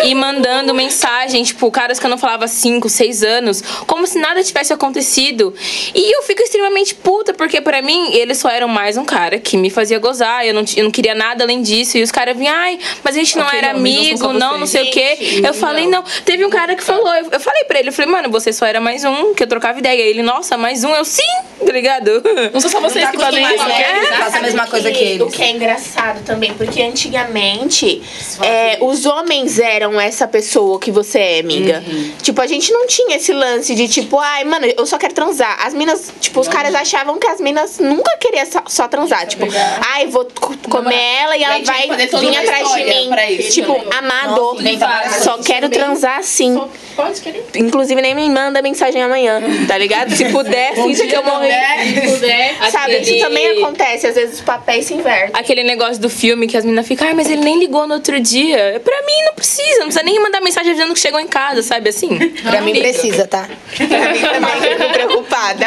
e 0.04 0.14
mandando 0.16 0.74
mensagem, 0.74 1.44
tipo, 1.44 1.70
caras 1.72 2.00
que 2.00 2.06
eu 2.06 2.10
não 2.10 2.18
falava 2.18 2.46
há 2.46 2.48
5, 2.48 2.88
6 2.90 3.24
anos, 3.24 3.62
como 3.88 4.06
se 4.08 4.20
nada 4.20 4.44
tivesse 4.44 4.74
acontecido. 4.74 5.54
E 5.94 6.16
eu 6.16 6.24
fico 6.24 6.42
extremamente 6.42 6.96
puta, 6.96 7.34
porque 7.34 7.62
pra 7.62 7.82
mim 7.82 8.14
eles 8.14 8.38
só 8.38 8.50
eram 8.50 8.68
mais 8.68 8.98
um 8.98 9.06
cara 9.06 9.40
que 9.40 9.58
me 9.64 9.70
fazia 9.70 9.98
gozar, 9.98 10.46
eu 10.46 10.54
não, 10.54 10.66
eu 10.76 10.84
não 10.84 10.92
queria 10.92 11.16
nada 11.16 11.46
além 11.46 11.62
disso. 11.62 11.98
E 11.98 12.04
os 12.04 12.12
caras 12.12 12.36
vinham, 12.38 12.54
ai, 12.54 12.78
mas 13.02 13.16
a 13.16 13.20
gente 13.20 13.38
não 13.38 13.46
Ok, 13.46 13.58
era 13.58 13.68
não, 13.68 13.74
não 13.76 13.80
amigo, 13.80 14.34
não, 14.34 14.58
não 14.58 14.68
vocês. 14.68 14.70
sei 14.72 14.90
o 14.90 14.92
quê. 14.92 15.42
Eu 15.48 15.54
falei, 15.54 15.88
não. 15.88 16.04
Teve 16.26 16.46
um 16.46 16.50
cara 16.50 16.76
que 16.76 16.84
falou, 16.84 17.14
eu, 17.16 17.30
eu 17.32 17.40
falei 17.40 17.64
pra 17.64 17.80
ele, 17.80 17.88
eu 17.90 17.94
falei, 17.94 18.12
mano, 18.12 18.30
você 18.30 18.52
só 18.52 18.66
era 18.66 18.82
mais 18.82 19.06
um, 19.06 19.34
que 19.34 19.42
eu 19.42 19.48
trocava 19.48 19.80
ideia. 19.80 20.02
E 20.04 20.10
ele, 20.10 20.22
nossa, 20.22 20.58
mais 20.58 20.84
um, 20.84 20.90
eu 20.94 21.06
sim, 21.06 21.22
tá 21.66 21.72
ligado? 21.72 22.22
Não 22.54 22.60
são 22.60 22.70
só 22.70 22.82
vocês 22.82 23.10
que 23.10 23.18
fazem 23.18 23.44
isso, 23.56 23.66
né? 23.66 24.02
né? 24.10 24.18
Faça 24.18 24.38
a 24.40 24.42
mesma 24.42 24.68
coisa 24.68 24.92
que 24.92 25.04
O 25.04 25.08
eles. 25.08 25.34
que 25.34 25.42
é 25.42 25.52
engraçado 25.52 26.24
também, 26.26 26.54
porque 26.56 26.82
antigamente 26.82 28.02
é, 28.42 28.78
os 28.82 29.06
homens 29.06 29.60
eram 29.60 30.00
essa 30.00 30.28
pessoa 30.28 30.80
que 30.80 30.92
você 30.92 31.20
é, 31.20 31.40
amiga. 31.40 31.84
Tipo, 32.22 32.42
a 32.42 32.48
gente 32.48 32.72
não 32.72 32.86
tinha 32.88 33.16
esse 33.16 33.32
lance 33.32 33.74
de 33.76 33.88
tipo, 33.88 34.20
ai, 34.20 34.44
mano, 34.44 34.66
eu 34.66 34.86
só 34.86 34.98
quero 34.98 35.14
transar. 35.14 35.58
As 35.66 35.74
minas, 35.74 36.12
tipo, 36.20 36.40
os 36.40 36.48
caras 36.48 36.74
achavam 36.76 37.18
que 37.18 37.28
as 37.28 37.40
minas 37.40 37.80
nunca 37.80 38.18
queriam 38.18 38.46
só, 38.46 38.64
só 38.68 38.88
transar. 38.88 39.26
Tipo, 39.28 39.46
ai, 39.94 40.08
vou 40.08 40.26
co- 40.26 40.56
comer 40.70 40.96
ela 41.22 41.38
e 41.38 41.44
ela 41.44 41.60
vai 41.64 41.88
vir 41.88 42.38
atrás 42.38 42.74
de 42.74 42.84
mim. 42.84 43.10
isso 43.40 43.54
Tipo, 43.54 43.74
também. 43.76 43.98
amado, 44.00 44.56
Nossa, 44.56 45.24
só 45.24 45.38
quero 45.40 45.70
transar 45.70 46.20
assim. 46.20 46.60
Pode 46.96 47.22
querer. 47.22 47.44
Inclusive, 47.56 48.00
nem 48.02 48.14
me 48.14 48.30
manda 48.30 48.62
mensagem 48.62 49.02
amanhã, 49.02 49.42
tá 49.68 49.78
ligado? 49.78 50.12
Se 50.16 50.26
puder, 50.26 50.74
finge 50.76 51.08
que 51.08 51.16
eu 51.16 51.24
morri. 51.24 51.50
Se 51.50 52.02
puder. 52.12 52.56
Sabe, 52.72 52.96
Aquele- 52.98 53.18
isso 53.18 53.26
também 53.26 53.64
acontece. 53.64 54.08
Às 54.08 54.16
vezes 54.16 54.36
os 54.36 54.42
papéis 54.42 54.86
se 54.86 54.94
invertem. 54.94 55.32
Aquele 55.34 55.64
negócio 55.64 56.00
do 56.00 56.10
filme 56.10 56.48
que 56.48 56.56
as 56.56 56.64
meninas 56.64 56.88
ficam, 56.88 57.08
ai, 57.08 57.14
mas 57.16 57.28
ele 57.30 57.42
nem 57.44 57.58
ligou 57.58 57.88
no 57.88 57.96
outro 57.96 58.20
dia. 58.20 58.80
Pra 58.84 59.02
mim 59.02 59.24
não 59.26 59.34
precisa, 59.34 59.80
não 59.80 59.86
precisa 59.88 60.04
nem 60.04 60.20
mandar 60.22 60.40
mensagem 60.42 60.72
avisando 60.72 60.94
que 60.94 61.00
chegou 61.00 61.20
em 61.20 61.28
casa, 61.28 61.64
sabe 61.64 61.90
assim? 61.90 62.10
Pra 62.44 62.62
mim 62.62 62.74
precisa, 62.74 63.26
tá? 63.28 63.48
Pra 63.76 63.88
mim 64.14 64.20
também, 64.22 64.78
fico 64.78 64.94
preocupada. 64.94 65.66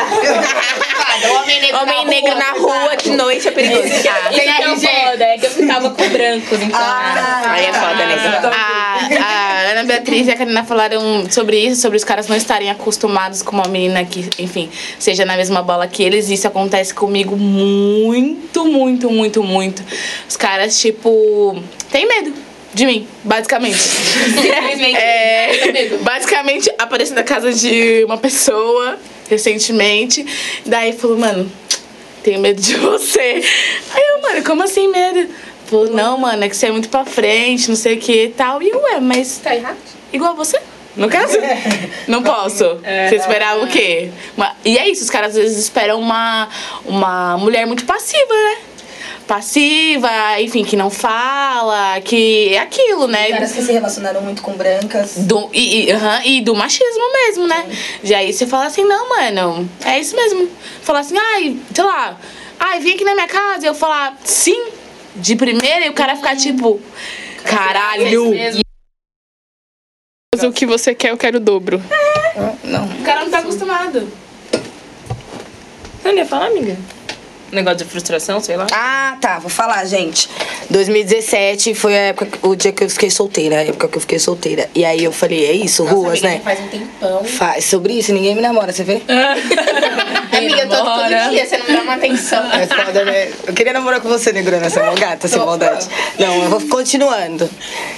Homem 1.41 1.61
negro 1.61 1.79
Homem 1.83 2.05
na 2.05 2.11
negro 2.11 2.31
rua, 2.31 2.39
na 2.75 2.83
rua 2.85 2.97
de 2.97 3.11
noite 3.11 3.49
é 3.49 3.51
perigoso. 3.51 3.76
Tem 3.83 4.73
Isso 4.73 4.81
que 4.81 4.87
é 4.87 5.11
foda, 5.11 5.25
é 5.25 5.67
tava 5.67 5.91
com 5.91 6.09
brancos, 6.09 6.63
então. 6.63 6.81
Aí 6.81 7.65
é 7.65 7.73
foda, 7.73 8.07
né? 8.07 8.41
A, 8.53 8.99
a 9.23 9.71
Ana 9.73 9.85
Beatriz 9.85 10.27
e 10.27 10.31
a 10.31 10.37
Karina 10.37 10.65
falaram 10.65 11.31
sobre 11.31 11.59
isso, 11.59 11.81
sobre 11.81 11.97
os 11.97 12.05
caras 12.05 12.29
não 12.29 12.37
estarem 12.37 12.71
acostumados 12.71 13.43
com 13.43 13.53
uma 13.53 13.69
menina 13.69 14.05
que, 14.05 14.29
enfim, 14.39 14.71
seja 14.99 15.25
na 15.25 15.37
mesma 15.37 15.63
bola 15.63 15.87
que 15.87 16.03
eles. 16.03 16.29
Isso 16.29 16.47
acontece 16.47 16.95
comigo 16.95 17.37
muito, 17.37 18.65
muito, 18.65 19.11
muito, 19.11 19.43
muito. 19.43 19.83
Os 20.29 20.37
caras, 20.37 20.79
tipo, 20.79 21.63
têm 21.91 22.07
medo 22.07 22.33
de 22.75 22.85
mim, 22.85 23.09
basicamente. 23.25 23.79
é, 24.97 25.97
basicamente, 26.03 26.71
apareci 26.79 27.15
na 27.15 27.23
casa 27.23 27.53
de 27.53 28.05
uma 28.05 28.19
pessoa 28.19 28.99
recentemente, 29.29 30.25
daí 30.65 30.93
falou, 30.93 31.19
mano, 31.19 31.51
tenho 32.27 32.41
medo 32.41 32.61
de 32.61 32.75
você. 32.77 33.41
Aí 33.95 34.03
eu, 34.15 34.21
mano, 34.21 34.45
como 34.45 34.65
assim 34.65 34.89
medo? 34.89 35.33
Falou, 35.67 35.91
não, 35.91 36.19
mano, 36.19 36.45
é 36.45 36.49
que 36.49 36.57
você 36.57 36.67
é 36.67 36.71
muito 36.73 36.89
pra 36.89 37.05
frente, 37.05 37.69
não 37.69 37.77
sei 37.77 37.95
o 37.95 38.01
que 38.01 38.25
e 38.25 38.29
tal. 38.31 38.61
E 38.61 38.73
ué, 38.73 39.01
mas. 39.01 39.39
Tá 39.39 39.55
errado? 39.55 39.77
Igual 40.13 40.35
você? 40.35 40.59
No 40.97 41.09
caso? 41.11 41.37
Não 42.09 42.23
posso. 42.23 42.65
Você 43.09 43.17
esperava 43.17 43.63
o 43.63 43.67
quê? 43.67 44.11
E 44.65 44.79
é 44.79 44.89
isso, 44.89 45.03
os 45.03 45.11
caras 45.11 45.33
às 45.33 45.37
vezes 45.37 45.59
esperam 45.59 46.01
uma, 46.01 46.49
uma 46.87 47.37
mulher 47.37 47.67
muito 47.67 47.85
passiva, 47.85 48.33
né? 48.33 48.57
Passiva, 49.27 50.41
enfim, 50.41 50.65
que 50.65 50.77
não 50.77 50.89
fala, 50.89 52.01
que 52.01 52.55
é 52.55 52.61
aquilo, 52.61 53.09
né? 53.09 53.29
Caras 53.31 53.53
que 53.53 53.63
se 53.63 53.73
relacionaram 53.73 54.21
muito 54.21 54.41
com 54.41 54.53
brancas. 54.53 55.17
Do, 55.17 55.51
e, 55.53 55.91
e, 55.91 56.37
e 56.37 56.41
do 56.43 56.55
machismo 56.55 57.13
mesmo, 57.13 57.47
né? 57.49 57.67
Já 58.05 58.19
aí 58.19 58.33
você 58.33 58.47
fala 58.47 58.67
assim, 58.67 58.85
não, 58.85 59.09
mano, 59.09 59.69
é 59.85 59.99
isso 59.99 60.15
mesmo. 60.15 60.49
Falar 60.81 61.01
assim, 61.01 61.17
ai, 61.19 61.57
sei 61.75 61.85
lá, 61.85 62.17
ai, 62.61 62.79
vem 62.79 62.95
aqui 62.95 63.05
na 63.05 63.15
minha 63.15 63.27
casa 63.27 63.65
e 63.65 63.69
eu 63.69 63.75
falar 63.75 64.17
sim, 64.25 64.69
de 65.17 65.35
primeira, 65.35 65.87
e 65.87 65.89
o 65.89 65.93
cara 65.93 66.15
ficar 66.15 66.37
tipo, 66.37 66.81
caralho. 67.45 68.33
Mas 70.33 70.45
o 70.45 70.53
que 70.53 70.67
você 70.67 70.95
quer, 70.95 71.11
eu 71.11 71.17
quero 71.17 71.39
o 71.39 71.41
dobro. 71.41 71.83
O 73.01 73.05
cara 73.05 73.25
não 73.25 73.31
tá 73.31 73.39
acostumado. 73.39 74.09
Você 76.01 76.13
não 76.13 76.19
ia 76.19 76.27
falar, 76.27 76.47
amiga? 76.47 76.77
Negócio 77.57 77.79
de 77.79 77.85
frustração, 77.87 78.39
sei 78.39 78.55
lá. 78.55 78.67
Ah, 78.71 79.17
tá, 79.19 79.39
vou 79.39 79.49
falar, 79.49 79.83
gente. 79.87 80.29
2017 80.69 81.75
foi 81.75 81.95
a 81.95 82.01
época, 82.09 82.39
o 82.47 82.55
dia 82.55 82.71
que 82.71 82.85
eu 82.85 82.91
fiquei 82.91 83.09
solteira, 83.09 83.57
a 83.57 83.65
época 83.65 83.89
que 83.89 83.97
eu 83.97 84.01
fiquei 84.03 84.19
solteira. 84.19 84.69
E 84.75 84.85
aí 84.85 85.03
eu 85.03 85.11
falei, 85.11 85.47
é 85.47 85.53
isso, 85.53 85.83
ruas, 85.85 86.21
né? 86.21 86.43
Faz 86.45 86.61
um 86.61 86.69
tempão. 86.69 87.25
Faz 87.25 87.65
sobre 87.65 87.95
isso, 87.95 88.13
ninguém 88.13 88.35
me 88.35 88.43
namora, 88.43 88.73
você 88.73 88.85
vê? 88.85 89.01
Amiga, 90.37 90.63
eu 90.63 90.69
tô 90.69 90.77
todo 90.77 91.31
dia, 91.31 91.47
você 91.47 91.57
não 91.57 91.67
me 91.67 91.73
dá 91.73 91.83
uma 91.83 91.95
atenção. 91.95 92.43
É 92.53 93.05
né? 93.05 93.33
Eu 93.47 93.55
queria 93.55 93.73
namorar 93.73 94.03
com 94.03 94.09
você, 94.11 94.33
negrona, 94.33 94.67
essa 94.67 94.83
mão 94.83 94.95
gata, 94.95 95.27
sem 95.27 95.39
maldade. 95.39 95.89
Não, 96.19 96.43
eu 96.45 96.51
vou 96.51 96.61
continuando. 96.69 97.49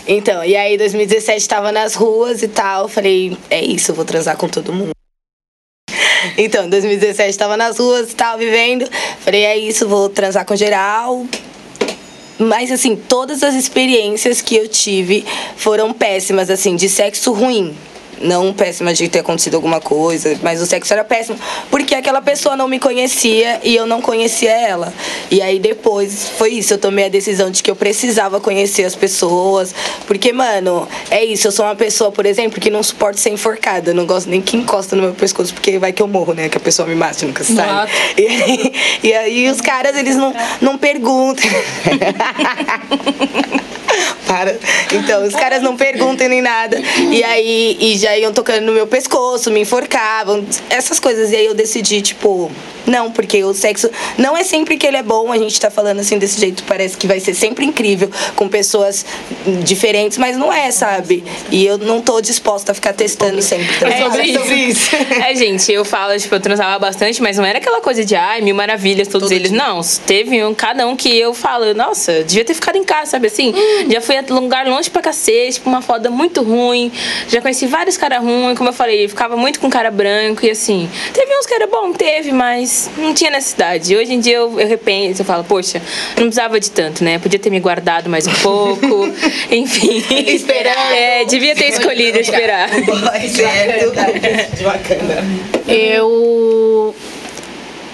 Então, 0.07 0.45
e 0.45 0.57
aí 0.57 0.79
2017 0.79 1.49
tava 1.49 1.73
nas 1.73 1.97
ruas 1.97 2.45
e 2.45 2.49
tal, 2.49 2.83
eu 2.83 2.89
falei, 2.89 3.37
é 3.51 3.61
isso, 3.61 3.91
eu 3.91 3.97
vou 3.97 4.05
transar 4.05 4.37
com 4.37 4.49
todo 4.49 4.73
mundo. 4.73 4.98
Então, 6.41 6.69
2017 6.69 7.37
tava 7.37 7.57
nas 7.57 7.79
ruas 7.79 8.13
e 8.13 8.15
tal, 8.15 8.39
vivendo. 8.39 8.89
Falei, 9.19 9.45
é 9.45 9.59
isso, 9.59 9.89
vou 9.89 10.09
transar 10.09 10.45
com 10.47 10.55
geral. 10.55 11.27
Mas, 12.39 12.71
assim, 12.71 12.95
todas 12.95 13.43
as 13.43 13.57
experiências 13.57 14.41
que 14.41 14.55
eu 14.55 14.69
tive 14.69 15.27
foram 15.57 15.93
péssimas, 15.93 16.49
assim, 16.49 16.77
de 16.77 16.89
sexo 16.89 17.33
ruim. 17.33 17.77
Não 18.21 18.53
péssima 18.53 18.93
de 18.93 19.09
ter 19.09 19.21
acontecido 19.21 19.55
alguma 19.55 19.81
coisa, 19.81 20.39
mas 20.43 20.61
o 20.61 20.67
sexo 20.67 20.93
era 20.93 21.05
péssimo. 21.05 21.39
Porque 21.71 21.95
aquela 21.95 22.21
pessoa 22.21 22.57
não 22.57 22.69
me 22.69 22.79
conhecia 22.79 23.61
e 23.63 23.75
eu 23.75 23.87
não 23.87 24.01
conhecia 24.01 24.51
ela. 24.51 24.93
E 25.31 25.41
aí 25.41 25.59
depois 25.59 26.29
foi 26.37 26.51
isso, 26.51 26.75
eu 26.75 26.79
tomei 26.79 27.07
a 27.07 27.09
decisão 27.09 27.51
de 27.51 27.63
que 27.63 27.71
eu 27.71 27.77
precisava 27.77 28.41
conhecer 28.41 28.85
as 28.85 28.95
pessoas. 28.95 29.75
Porque, 30.07 30.33
mano, 30.33 30.89
é 31.11 31.25
isso, 31.25 31.47
eu 31.47 31.53
sou 31.53 31.65
uma 31.65 31.77
pessoa, 31.77 32.11
por 32.11 32.27
exemplo, 32.27 32.61
que 32.61 32.71
não 32.71 32.83
suporto 32.83 33.21
ser 33.21 33.31
enforcada. 33.31 33.91
Eu 33.91 33.95
não 33.95 34.07
gosto 34.07 34.29
nem 34.29 34.41
que 34.41 34.57
encosta 34.57 34.97
no 34.97 35.03
meu 35.03 35.13
pescoço, 35.13 35.55
porque 35.55 35.79
vai 35.79 35.93
que 35.93 36.03
eu 36.03 36.09
morro, 36.09 36.35
né? 36.35 36.49
Que 36.49 36.57
a 36.57 36.61
pessoa 36.61 36.89
me 36.89 36.95
mate, 36.95 37.25
nunca 37.25 37.45
se 37.45 37.55
sabe. 37.55 37.93
E 38.17 38.27
aí, 38.27 38.73
e 39.03 39.15
aí 39.15 39.51
os 39.51 39.61
caras, 39.61 39.97
eles 39.97 40.17
não, 40.17 40.35
não 40.61 40.79
perguntam. 40.79 41.49
Para. 44.29 44.57
Então, 44.93 45.27
os 45.27 45.35
caras 45.35 45.63
não 45.63 45.77
perguntam 45.77 46.29
nem 46.29 46.43
nada. 46.43 46.79
E 47.11 47.25
aí, 47.25 47.77
e 47.81 47.97
já 47.97 48.17
iam 48.17 48.33
tocando 48.33 48.67
no 48.67 48.73
meu 48.73 48.87
pescoço, 48.87 49.51
me 49.51 49.61
enforcavam, 49.61 50.45
essas 50.69 51.01
coisas. 51.01 51.33
E 51.33 51.37
aí 51.37 51.47
eu 51.47 51.55
decidi, 51.55 52.03
tipo, 52.03 52.51
não, 52.89 53.11
porque 53.11 53.45
o 53.45 53.53
sexo 53.53 53.91
não 54.17 54.37
é 54.37 54.43
sempre 54.43 54.77
que 54.77 54.87
ele 54.87 54.97
é 54.97 55.03
bom. 55.03 55.31
A 55.33 55.39
gente 55.39 55.61
tá 55.61 55.71
falando 55.71 56.01
assim 56.01 56.19
desse 56.19 56.41
jeito, 56.41 56.63
parece 56.65 56.97
que 56.97 57.07
vai 57.07 57.21
ser 57.21 57.35
sempre 57.35 57.65
incrível, 57.65 58.11
com 58.35 58.49
pessoas 58.49 59.05
diferentes, 59.63 60.19
mas 60.19 60.37
não 60.37 60.53
é, 60.53 60.71
sabe? 60.71 61.25
E 61.51 61.65
eu 61.65 61.79
não 61.79 62.01
tô 62.01 62.21
disposta 62.21 62.73
a 62.73 62.75
ficar 62.75 62.93
testando 62.93 63.41
sempre. 63.43 63.79
também. 63.79 64.03
É 64.03 64.39
sobre 64.39 64.55
isso. 64.55 64.91
É, 65.19 65.35
gente, 65.35 65.71
eu 65.73 65.85
falo, 65.85 66.17
tipo, 66.19 66.35
eu 66.35 66.41
transava 66.41 66.79
bastante, 66.79 67.21
mas 67.21 67.37
não 67.37 67.45
era 67.45 67.59
aquela 67.59 67.81
coisa 67.81 68.05
de, 68.05 68.15
ai, 68.15 68.41
mil 68.41 68.55
maravilhas, 68.55 69.09
todos 69.09 69.31
eles. 69.31 69.51
Não, 69.51 69.81
teve 70.07 70.43
um, 70.45 70.55
cada 70.55 70.87
um 70.87 70.97
que 70.97 71.15
eu 71.19 71.35
falo, 71.35 71.75
nossa, 71.75 72.25
devia 72.25 72.45
ter 72.45 72.55
ficado 72.55 72.77
em 72.77 72.85
casa, 72.85 73.13
sabe 73.13 73.27
assim? 73.27 73.53
Já 73.89 74.01
fui 74.01 74.17
a 74.19 74.35
lugar 74.35 74.67
longe 74.67 74.91
pra 74.91 75.03
cacete, 75.03 75.61
uma 75.65 75.83
foda 75.83 76.11
muito 76.11 76.43
ruim. 76.43 76.93
Já 77.29 77.41
conheci 77.41 77.67
vários 77.67 77.97
caras 77.97 78.21
ruins, 78.21 78.57
como 78.57 78.71
eu 78.71 78.73
falei, 78.73 79.09
ficava 79.09 79.37
muito 79.37 79.61
com 79.61 79.69
cara 79.69 79.91
branco 79.91 80.45
e 80.45 80.51
assim. 80.51 80.89
Teve 81.13 81.37
uns 81.39 81.47
que 81.47 81.55
era 81.55 81.67
bom, 81.67 81.93
teve, 81.93 82.33
mas 82.33 82.91
não 82.97 83.15
tinha 83.15 83.31
necessidade. 83.31 83.97
Hoje 83.97 84.15
em 84.15 84.21
dia 84.21 84.37
eu, 84.37 84.61
eu 84.61 84.67
repenso, 84.69 85.23
eu 85.23 85.27
falo, 85.27 85.45
poxa, 85.45 85.81
não 86.17 86.25
precisava 86.25 86.59
de 86.61 86.71
tanto, 86.71 87.03
né? 87.05 87.19
Podia 87.19 87.39
ter 87.39 87.51
me 87.51 87.61
guardado 87.61 88.09
mais 88.09 88.27
um 88.27 88.35
pouco. 88.35 89.09
Enfim. 89.51 90.05
Esperando. 90.27 90.93
É, 90.93 91.25
devia 91.25 91.55
ter 91.55 91.69
escolhido 91.69 92.19
esperar. 92.19 92.69
Boy, 92.71 93.29
certo. 93.29 94.57
De 94.57 94.65
bacana. 94.65 95.25
Eu. 95.67 96.95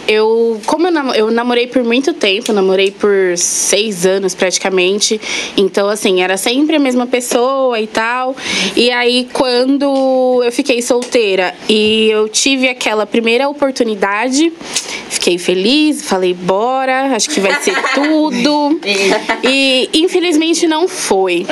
Eu, 0.07 0.61
como 0.67 0.87
eu, 0.87 0.90
namo- 0.93 1.14
eu 1.14 1.31
namorei 1.31 1.67
por 1.67 1.83
muito 1.83 2.12
tempo, 2.12 2.53
namorei 2.53 2.90
por 2.90 3.37
seis 3.37 4.05
anos 4.07 4.35
praticamente, 4.35 5.21
então 5.57 5.88
assim, 5.88 6.23
era 6.23 6.37
sempre 6.37 6.77
a 6.77 6.79
mesma 6.79 7.07
pessoa 7.07 7.81
e 7.81 7.87
tal. 7.87 8.37
E 8.77 8.90
aí, 8.90 9.29
quando 9.33 10.43
eu 10.45 10.53
fiquei 10.53 10.83
solteira 10.83 11.55
e 11.69 12.09
eu 12.11 12.29
tive 12.29 12.69
aquela 12.69 13.07
primeira 13.07 13.49
oportunidade, 13.49 14.53
fiquei 15.09 15.38
feliz, 15.38 16.03
falei, 16.03 16.35
bora, 16.35 17.14
acho 17.14 17.31
que 17.31 17.40
vai 17.40 17.55
ser 17.62 17.75
tudo. 17.95 18.81
E 19.43 19.88
infelizmente 19.95 20.67
não 20.67 20.87
foi. 20.88 21.47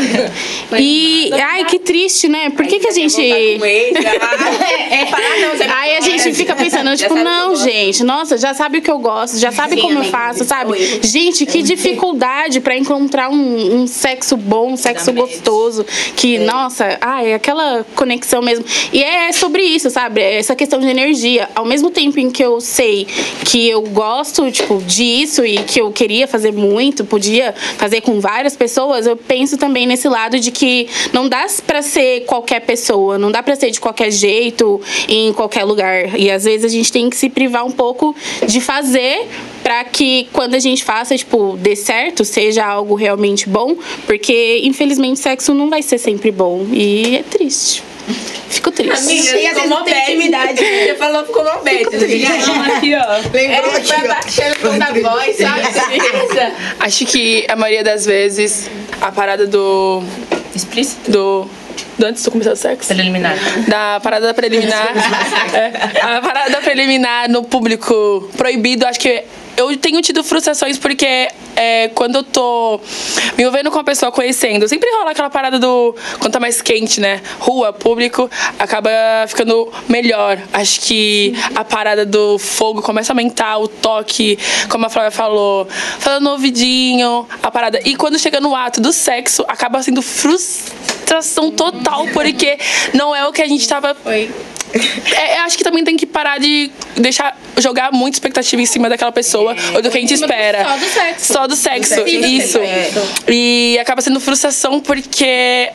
E, 0.79 1.31
ai, 1.33 1.65
que 1.65 1.79
triste, 1.79 2.29
né? 2.29 2.51
Por 2.51 2.67
que, 2.67 2.79
que 2.79 2.89
a 2.89 2.93
gente. 2.93 3.21
É, 3.21 3.57
você 5.57 5.63
Aí 5.65 5.97
a 5.97 6.01
gente 6.01 6.33
fica 6.35 6.55
pensando, 6.55 6.95
tipo, 6.97 7.15
não, 7.15 7.57
gente, 7.57 8.03
nossa, 8.05 8.37
já 8.43 8.55
sabe 8.55 8.79
o 8.79 8.83
que 8.83 8.91
eu 8.91 8.99
gosto, 8.99 9.39
já 9.39 9.53
sabe 9.53 9.77
Sim, 9.77 9.83
como 9.83 9.99
eu 9.99 10.05
faço, 10.05 10.45
sabe? 10.45 10.77
é 10.77 10.83
erro. 10.83 11.01
Gente, 11.03 11.47
que 11.47 11.63
dificuldade 11.63 12.61
pra 12.61 12.77
encontrar 12.77 13.31
um, 13.31 13.83
um 13.83 13.87
sexo 13.87 14.37
bom, 14.37 14.73
um 14.73 14.77
sexo 14.77 15.11
Exatamente. 15.11 15.37
gostoso, 15.37 15.87
que, 16.17 16.39
nossa, 16.39 16.99
ah, 17.01 17.25
é 17.25 17.35
aquela 17.35 17.87
conexão 17.95 18.43
mesmo. 18.43 18.65
E 18.93 19.03
é 19.03 19.31
sobre 19.33 19.63
isso, 19.63 19.89
sabe? 19.91 20.21
É 20.21 20.39
Essa 20.39 20.55
questão 20.57 20.81
de 20.81 20.87
energia. 20.87 21.49
Ao 21.55 21.65
mesmo 21.65 21.91
tempo 21.91 22.19
em 22.19 22.31
que 22.31 22.43
eu 22.45 22.61
sei 22.61 23.07
que 23.45 23.69
eu 23.69 23.83
gosto, 23.83 24.51
tipo, 24.51 24.83
disso 24.83 25.45
e 25.45 25.59
que 25.59 25.81
eu 25.81 25.93
queria 25.93 26.27
fazer 26.27 26.53
muito, 26.53 27.05
podia 27.05 27.55
fazer 27.79 28.01
com 28.01 28.21
várias 28.21 28.57
pessoas, 28.57 29.07
eu 29.07 29.17
penso 29.17 29.57
também 29.57 29.87
nesse 29.87 30.09
lado 30.09 30.39
de 30.41 30.51
que 30.51 30.89
não 31.13 31.29
dá 31.29 31.47
pra 31.67 31.83
ser 31.83 32.25
qualquer 32.25 32.61
pessoa, 32.61 33.19
não 33.19 33.31
dá 33.31 33.43
pra 33.43 33.55
ser 33.55 33.71
de 33.71 33.81
qualquer 33.81 34.11
jeito, 34.11 34.81
em 35.09 35.33
qualquer 35.33 35.65
lugar. 35.65 36.19
E 36.19 36.31
às 36.31 36.45
vezes 36.45 36.65
a 36.65 36.69
gente 36.69 36.91
tem 36.91 37.09
que 37.09 37.17
se 37.17 37.29
privar 37.29 37.65
um 37.65 37.71
pouco 37.71 38.15
de 38.47 38.61
fazer 38.61 39.29
pra 39.63 39.85
que 39.85 40.29
quando 40.33 40.55
a 40.55 40.59
gente 40.59 40.85
faça, 40.85 41.17
tipo, 41.17 41.57
dê 41.61 41.77
certo, 41.77 42.25
seja 42.25 42.65
algo 42.65 42.95
realmente 42.95 43.49
bom, 43.49 43.77
porque 44.07 44.61
infelizmente 44.65 45.21
sexo 45.21 45.55
não 45.55 45.71
vai 45.71 45.83
ser 45.83 45.99
sempre 45.99 46.31
bom 46.31 46.67
e 46.73 47.17
é 47.17 47.23
triste. 47.23 47.83
Fico 48.49 48.71
triste. 48.73 49.15
E 49.15 49.47
às 49.47 49.55
vezes 49.55 49.71
não 49.71 49.85
tem 49.85 50.03
intimidade. 50.03 50.59
Você 50.59 50.95
falou, 50.99 51.25
ficou 51.25 51.45
mal 51.45 51.59
aberto. 51.61 51.95
Aqui, 51.97 52.95
ó. 52.97 53.31
Lembrou 53.33 53.71
É, 53.73 53.77
aqui, 53.77 53.87
vai 53.87 54.05
ó. 54.05 54.09
baixando 54.09 54.55
o 54.57 54.71
tom 54.71 54.79
da 54.79 54.93
voz, 55.11 55.37
sabe? 55.37 55.63
Acho 56.81 57.07
que 57.07 57.47
a 57.49 57.57
maioria 57.57 57.85
das 57.85 58.05
vezes 58.05 58.69
a 59.01 59.11
parada 59.13 59.47
do. 59.47 60.03
Explícito? 60.55 61.11
do. 61.11 61.49
Do 61.99 62.07
antes 62.07 62.23
de 62.23 62.31
começar 62.31 62.53
o 62.53 62.57
sexo. 62.57 62.95
Preliminar. 62.95 63.37
Da 63.69 64.01
parada 64.01 64.33
preliminar. 64.35 64.93
é, 65.55 66.01
a 66.01 66.21
parada 66.21 66.61
preliminar 66.61 67.29
no 67.29 67.43
público 67.45 68.31
proibido, 68.37 68.87
acho 68.87 69.01
que 69.01 69.25
eu 69.57 69.77
tenho 69.77 70.01
tido 70.01 70.25
frustrações 70.25 70.79
porque 70.79 71.29
é, 71.57 71.89
quando 71.89 72.17
eu 72.17 72.23
tô 72.23 72.81
me 73.37 73.43
envolvendo 73.43 73.71
com 73.71 73.79
uma 73.79 73.85
pessoa 73.85 74.11
conhecendo, 74.11 74.69
sempre 74.69 74.91
rola 74.97 75.11
aquela 75.11 75.31
parada 75.31 75.59
do 75.59 75.95
quando 76.19 76.33
tá 76.33 76.41
mais 76.41 76.63
quente, 76.63 77.01
né? 77.01 77.21
Rua, 77.39 77.73
público, 77.73 78.31
acaba 78.59 78.91
ficando 79.29 79.71
melhor. 79.89 80.39
Acho 80.53 80.81
que 80.81 81.35
a 81.55 81.65
parada 81.65 82.05
do 82.05 82.39
fogo 82.39 82.83
começa 82.83 83.13
a 83.13 83.15
aumentar, 83.15 83.59
o 83.59 83.69
toque, 83.69 84.39
como 84.69 84.87
a 84.87 84.89
Flávia 84.89 85.11
falou, 85.11 85.67
falando 85.99 86.25
no 86.25 86.31
ouvidinho, 86.31 87.27
a 87.43 87.51
parada. 87.51 87.81
E 87.85 87.97
quando 87.97 88.19
chega 88.19 88.41
no 88.41 88.55
ato 88.55 88.81
do 88.81 88.93
sexo, 88.93 89.45
acaba 89.49 89.83
sendo 89.83 90.03
frustração 90.03 91.51
total, 91.51 92.07
porque 92.13 92.59
não 92.95 93.15
é 93.15 93.27
o 93.27 93.33
que 93.33 93.43
a 93.43 93.49
gente 93.49 93.67
tava. 93.69 93.97
É, 95.15 95.39
eu 95.39 95.43
acho 95.43 95.59
que 95.59 95.65
também 95.65 95.85
tem 95.85 95.97
que 95.97 96.07
parar 96.07 96.39
de 96.39 96.71
deixar 96.97 97.37
jogar 97.59 97.93
muita 97.93 98.17
expectativa 98.17 98.61
em 98.61 98.67
cima 98.67 98.89
daquela 98.89 99.13
pessoa 99.13 99.55
ou 99.75 99.83
do 99.83 99.91
que 99.91 99.99
a 99.99 100.01
gente 100.01 100.15
espera. 100.15 100.65
Só 100.65 100.77
do 100.77 100.87
sexo. 100.87 101.33
Só 101.33 101.42
do 101.47 101.57
sexo, 101.57 102.07
isso. 102.07 102.59
E 103.29 103.79
acaba 103.81 104.01
sendo 104.03 104.21
frustração 104.21 104.81
porque 104.81 105.71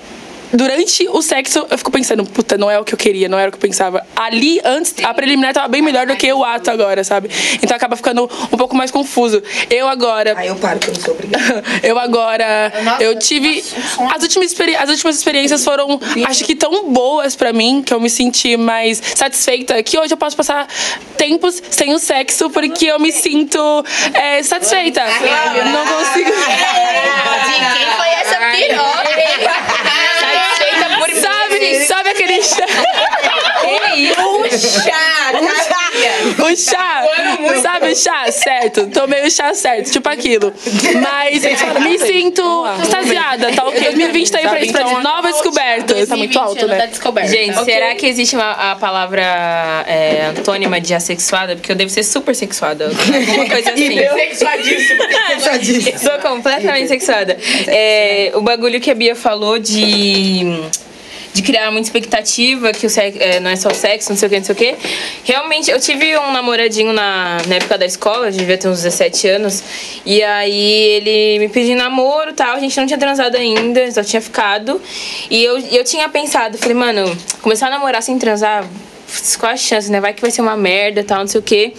durante 0.53 1.07
o 1.10 1.21
sexo 1.21 1.65
eu 1.69 1.77
fico 1.77 1.91
pensando, 1.91 2.25
puta, 2.25 2.57
não 2.57 2.69
é 2.69 2.79
o 2.79 2.83
que 2.83 2.93
eu 2.93 2.97
queria, 2.97 3.27
não 3.27 3.38
era 3.38 3.49
o 3.49 3.51
que 3.51 3.57
eu 3.57 3.62
pensava. 3.62 4.05
Ali, 4.15 4.60
antes, 4.63 4.93
a 5.03 5.13
preliminar 5.13 5.53
tava 5.53 5.67
bem 5.67 5.81
melhor 5.81 6.07
do 6.07 6.15
que 6.15 6.31
o 6.31 6.43
ato 6.43 6.71
agora, 6.71 7.03
sabe? 7.03 7.29
Então 7.62 7.75
acaba 7.75 7.95
ficando 7.95 8.29
um 8.51 8.57
pouco 8.57 8.75
mais 8.75 8.91
confuso. 8.91 9.41
Eu 9.69 9.88
agora. 9.88 10.33
Aí 10.38 10.47
eu 10.47 10.55
paro, 10.55 10.79
que 10.79 10.89
eu 10.89 10.93
não 10.93 11.01
sou 11.01 11.13
obrigada. 11.13 11.63
eu 11.83 11.97
agora. 11.97 12.71
eu 12.99 13.17
tive. 13.17 13.63
As 14.15 14.23
últimas, 14.23 14.51
experi 14.51 14.75
as 14.75 14.89
últimas 14.89 15.17
experiências 15.17 15.63
foram, 15.63 15.99
acho 16.27 16.43
que 16.43 16.55
tão 16.55 16.91
boas 16.91 17.36
pra 17.36 17.51
mim, 17.53 17.81
que 17.86 17.93
eu 17.93 17.99
me 17.99 18.10
senti 18.10 18.57
mais 18.57 19.01
satisfeita, 19.15 19.81
que 19.83 19.97
hoje 19.97 20.13
eu 20.13 20.17
posso 20.17 20.36
passar 20.36 20.67
tempos 21.17 21.62
sem 21.69 21.93
o 21.93 21.99
sexo, 21.99 22.49
porque 22.49 22.86
eu 22.86 22.99
me 22.99 23.12
sinto 23.12 23.60
é, 24.13 24.43
satisfeita. 24.43 25.01
Não 25.01 25.86
consigo. 25.86 26.31
De 26.31 27.77
quem 27.77 27.91
foi 27.95 28.10
essa 28.10 28.38
piroca? 28.51 29.96
Por 31.58 31.86
Sabe, 31.86 32.10
aquele 32.10 32.41
chá? 32.43 32.65
O 36.39 36.56
chá, 36.56 37.04
sabe 37.62 37.91
o 37.91 37.96
chá? 37.96 38.32
Certo, 38.32 38.88
tomei 38.88 39.26
o 39.26 39.32
chá 39.32 39.54
certo, 39.54 39.91
tipo 39.91 40.08
aquilo. 40.10 40.54
Mas 41.02 41.43
me 41.82 42.00
sinto 42.00 42.65
extasiada, 42.82 43.52
tá 43.54 43.65
ok? 43.65 43.82
2020 43.82 44.32
tá 44.32 44.38
aí 44.39 44.48
pra 44.48 44.62
isso, 44.62 44.74
pra 44.74 44.84
dizer 44.84 45.02
novas 45.02 45.34
descobertas. 45.34 46.08
Tá 46.10 46.17
muito 46.17 46.39
alto, 46.39 46.67
né? 46.67 46.89
Gente, 47.28 47.63
será 47.65 47.96
que 47.96 48.06
existe 48.06 48.36
uma, 48.36 48.72
a 48.72 48.76
palavra 48.76 49.24
é, 49.88 50.34
antônima 50.38 50.80
de 50.80 50.93
assexuada? 50.93 51.56
Porque 51.56 51.72
eu 51.72 51.76
devo 51.76 51.89
ser 51.89 52.04
super 52.04 52.36
sexuada. 52.36 52.86
Alguma 52.86 53.50
coisa 53.50 53.72
assim. 53.74 53.98
Sexuadíssimo. 54.28 56.00
Sou 56.00 56.20
completamente 56.20 56.88
sexuada. 56.88 57.38
É, 57.67 58.32
o 58.36 58.41
bagulho 58.41 58.80
que 58.80 58.91
a 58.91 58.96
Bia 58.96 59.15
falou 59.15 59.60
de 59.60 60.46
de 61.38 61.43
criar 61.43 61.71
muita 61.71 61.88
expectativa, 61.88 62.71
que 62.71 62.88
o 62.88 62.89
sexo, 62.89 63.19
é, 63.21 63.39
não 63.39 63.52
é 63.52 63.56
só 63.56 63.69
sexo, 63.69 64.10
não 64.10 64.17
sei 64.17 64.28
o 64.28 64.30
que, 64.30 64.38
não 64.38 64.45
sei 64.45 64.54
o 64.54 64.58
que. 64.58 64.76
Realmente, 65.23 65.69
eu 65.69 65.80
tive 65.80 66.17
um 66.17 66.32
namoradinho 66.32 66.91
na, 66.91 67.38
na 67.47 67.56
época 67.56 67.78
da 67.78 67.86
escola, 67.86 68.32
devia 68.32 68.58
ter 68.58 68.67
uns 68.67 68.82
17 68.82 69.28
anos, 69.28 69.63
e 70.04 70.23
aí 70.23 70.71
ele 70.97 71.39
me 71.39 71.50
pediu 71.50 71.78
namoro 71.78 72.32
e 72.32 72.34
tal, 72.34 72.56
a 72.56 72.60
gente 72.60 72.76
não 72.78 72.88
tinha 72.88 72.97
transado 72.97 73.38
ainda, 73.38 73.91
só 73.91 74.04
tinha 74.04 74.21
ficado. 74.21 74.82
E 75.30 75.43
eu, 75.43 75.60
eu 75.60 75.84
tinha 75.84 76.10
pensado, 76.10 76.58
falei, 76.58 76.76
mano, 76.76 77.15
começar 77.41 77.67
a 77.67 77.69
namorar 77.69 78.02
sem 78.02 78.17
transar, 78.17 78.65
qual 79.39 79.52
a 79.52 79.58
chance, 79.58 79.91
né? 79.91 80.02
Vai 80.02 80.13
que 80.13 80.21
vai 80.21 80.32
ser 80.32 80.41
uma 80.41 80.58
merda 80.58 81.04
tal, 81.04 81.19
não 81.19 81.28
sei 81.28 81.39
o 81.39 81.43
que. 81.43 81.73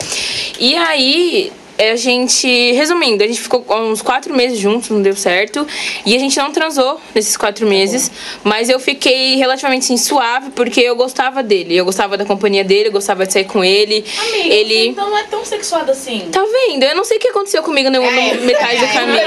E 0.61 0.77
aí, 0.77 1.53
a 1.79 1.97
gente, 1.97 2.73
resumindo, 2.73 3.23
a 3.23 3.27
gente 3.27 3.41
ficou 3.41 3.65
uns 3.69 4.03
quatro 4.03 4.35
meses 4.35 4.59
juntos, 4.59 4.91
não 4.91 5.01
deu 5.01 5.15
certo. 5.15 5.67
E 6.05 6.15
a 6.17 6.19
gente 6.19 6.37
não 6.37 6.51
transou 6.51 7.01
nesses 7.15 7.37
quatro 7.37 7.67
meses. 7.67 8.11
Mas 8.43 8.69
eu 8.69 8.81
fiquei 8.81 9.37
relativamente 9.37 9.85
assim, 9.85 9.97
suave, 9.97 10.51
porque 10.51 10.81
eu 10.81 10.97
gostava 10.97 11.43
dele. 11.43 11.77
Eu 11.77 11.85
gostava 11.85 12.17
da 12.17 12.25
companhia 12.25 12.65
dele, 12.65 12.89
eu 12.89 12.93
gostava 12.93 13.27
de 13.27 13.33
sair 13.33 13.45
com 13.45 13.65
ele. 13.65 14.05
Amiga, 14.19 14.55
ele. 14.55 14.89
então 14.89 15.09
não 15.09 15.17
é 15.19 15.25
tão 15.25 15.45
sexuada 15.45 15.93
assim. 15.93 16.29
Tá 16.33 16.43
vendo? 16.43 16.83
Eu 16.83 16.97
não 16.97 17.05
sei 17.05 17.17
o 17.17 17.21
que 17.21 17.29
aconteceu 17.29 17.63
comigo 17.63 17.91
no, 17.91 18.01
no 18.01 18.43
metade 18.43 18.81
do 18.81 18.93
caminho. 18.93 19.19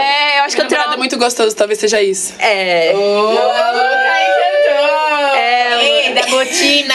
É, 0.00 0.38
eu 0.38 0.44
acho 0.44 0.54
que 0.54 0.62
eu 0.62 0.66
Namorado 0.66 0.90
é 0.90 0.92
tra... 0.92 0.96
muito 0.96 1.18
gostoso, 1.18 1.54
talvez 1.56 1.78
seja 1.78 2.00
isso. 2.02 2.34
É. 2.38 2.92
É, 5.36 6.12
da 6.12 6.26
botina. 6.26 6.94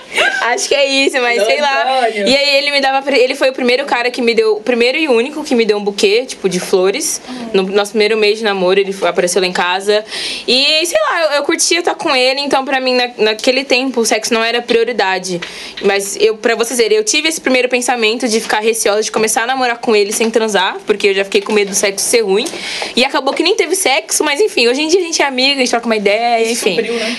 Acho 0.54 0.68
que 0.68 0.74
é 0.74 0.86
isso, 0.86 1.20
mas 1.20 1.42
sei 1.44 1.60
lá. 1.60 2.08
E 2.10 2.36
aí 2.36 2.56
ele 2.56 2.70
me 2.70 2.80
dava. 2.80 3.02
Ele 3.14 3.34
foi 3.34 3.50
o 3.50 3.52
primeiro 3.52 3.84
cara 3.84 4.10
que 4.10 4.20
me 4.22 4.34
deu. 4.34 4.56
O 4.56 4.60
primeiro 4.60 4.96
e 4.98 5.08
único 5.08 5.42
que 5.44 5.54
me 5.54 5.64
deu 5.64 5.76
um 5.78 5.84
buquê, 5.84 6.24
tipo, 6.26 6.48
de 6.48 6.60
flores. 6.60 7.20
No 7.52 7.62
nosso 7.64 7.92
primeiro 7.92 8.16
mês 8.16 8.38
de 8.38 8.44
namoro, 8.44 8.78
ele 8.80 8.94
apareceu 9.02 9.40
lá 9.40 9.46
em 9.46 9.52
casa. 9.52 10.04
E, 10.46 10.84
sei 10.86 10.98
lá, 11.10 11.22
eu, 11.22 11.30
eu 11.38 11.42
curtia 11.42 11.78
estar 11.80 11.94
com 11.94 12.14
ele, 12.14 12.40
então 12.40 12.64
pra 12.64 12.80
mim, 12.80 12.94
na- 12.94 13.10
naquele 13.18 13.64
tempo, 13.64 14.00
o 14.00 14.04
sexo 14.06 14.32
não 14.32 14.42
era 14.44 14.60
prioridade. 14.62 15.40
Mas 15.82 16.16
eu, 16.16 16.36
pra 16.36 16.54
vocês 16.54 16.78
verem, 16.78 16.96
eu 16.98 17.04
tive 17.04 17.28
esse 17.28 17.40
primeiro 17.40 17.68
pensamento 17.68 18.28
de 18.28 18.40
ficar 18.40 18.60
receosa 18.60 19.02
de 19.02 19.10
começar 19.12 19.42
a 19.42 19.46
namorar 19.46 19.78
com 19.78 19.94
ele 19.94 20.12
sem 20.12 20.30
transar, 20.30 20.76
porque 20.86 21.08
eu 21.08 21.14
já 21.14 21.24
fiquei 21.24 21.40
com 21.40 21.52
medo 21.52 21.70
do 21.70 21.74
sexo 21.74 22.04
ser 22.06 22.20
ruim. 22.22 22.46
E 22.94 23.04
acabou 23.04 23.34
que 23.34 23.42
nem 23.42 23.56
teve 23.56 23.74
sexo, 23.74 24.22
mas 24.24 24.40
enfim, 24.40 24.68
hoje 24.68 24.82
em 24.82 24.88
dia 24.88 25.00
a 25.00 25.02
gente 25.02 25.22
é 25.22 25.24
amiga, 25.26 25.54
a 25.54 25.58
gente 25.58 25.70
troca 25.70 25.86
uma 25.86 25.96
ideia, 25.96 26.50
enfim. 26.50 26.76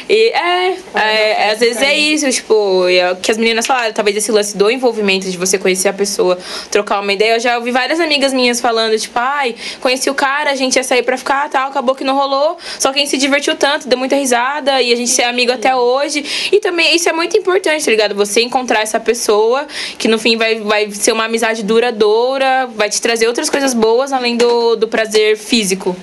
E 0.10 0.30
é, 0.30 0.76
é, 0.96 1.52
às 1.52 1.60
vezes 1.60 1.82
é 1.82 1.94
isso, 1.98 2.30
tipo, 2.32 2.88
é 2.88 3.12
o 3.12 3.16
que 3.22 3.32
as 3.32 3.38
meninas 3.38 3.66
falaram, 3.66 3.94
talvez 3.94 4.18
esse 4.18 4.32
lance 4.32 4.58
do 4.58 4.70
envolvimento, 4.70 5.30
de 5.30 5.38
você 5.38 5.58
conhecer 5.58 5.88
a 5.88 5.94
pessoa, 5.94 6.38
trocar 6.72 7.00
uma 7.02 7.14
ideia. 7.14 7.36
Eu 7.36 7.40
já 7.40 7.58
ouvi 7.58 7.72
várias 7.72 8.00
amigas 8.00 8.34
minhas 8.34 8.60
falando, 8.60 8.98
tipo, 8.98 9.18
ai, 9.18 9.56
conheci 9.82 10.10
o 10.10 10.14
cara, 10.14 10.52
a 10.52 10.56
gente 10.56 10.76
ia 10.76 10.84
sair 10.84 11.04
pra 11.04 11.18
ficar 11.18 11.50
tal, 11.50 11.70
acabou 11.70 11.96
que 11.96 12.04
não 12.04 12.16
rolou. 12.16 12.58
Só 12.80 12.92
que 12.92 13.00
a 13.00 13.02
gente 13.02 13.10
se 13.10 13.18
divertiu 13.18 13.56
tanto, 13.56 13.88
deu 13.88 13.98
muita 13.98 14.16
risada 14.16 14.82
e 14.82 14.92
a 14.92 14.96
gente 14.96 15.22
é 15.22 15.26
amigo 15.26 15.52
até 15.52 15.76
hoje. 15.76 16.50
E 16.52 16.60
também 16.60 16.96
isso 16.96 17.10
é 17.10 17.14
muito 17.14 17.38
importante, 17.38 17.84
tá 17.84 17.92
ligado? 17.92 18.16
Você 18.16 18.42
encontrar 18.42 18.82
essa 18.82 19.00
pessoa 19.00 19.68
que 19.98 20.08
no 20.08 20.18
fim 20.18 20.38
vai, 20.38 20.56
vai 20.56 20.92
ser 20.92 21.12
uma 21.12 21.26
amizade 21.26 21.64
duradoura, 21.64 22.68
vai 22.76 22.90
te 22.90 23.02
trazer 23.02 23.28
outras 23.28 23.50
coisas 23.50 23.74
boas 23.74 24.12
além 24.12 24.38
do, 24.38 24.76
do 24.76 24.88
prazer 24.88 25.38
físico. 25.38 25.96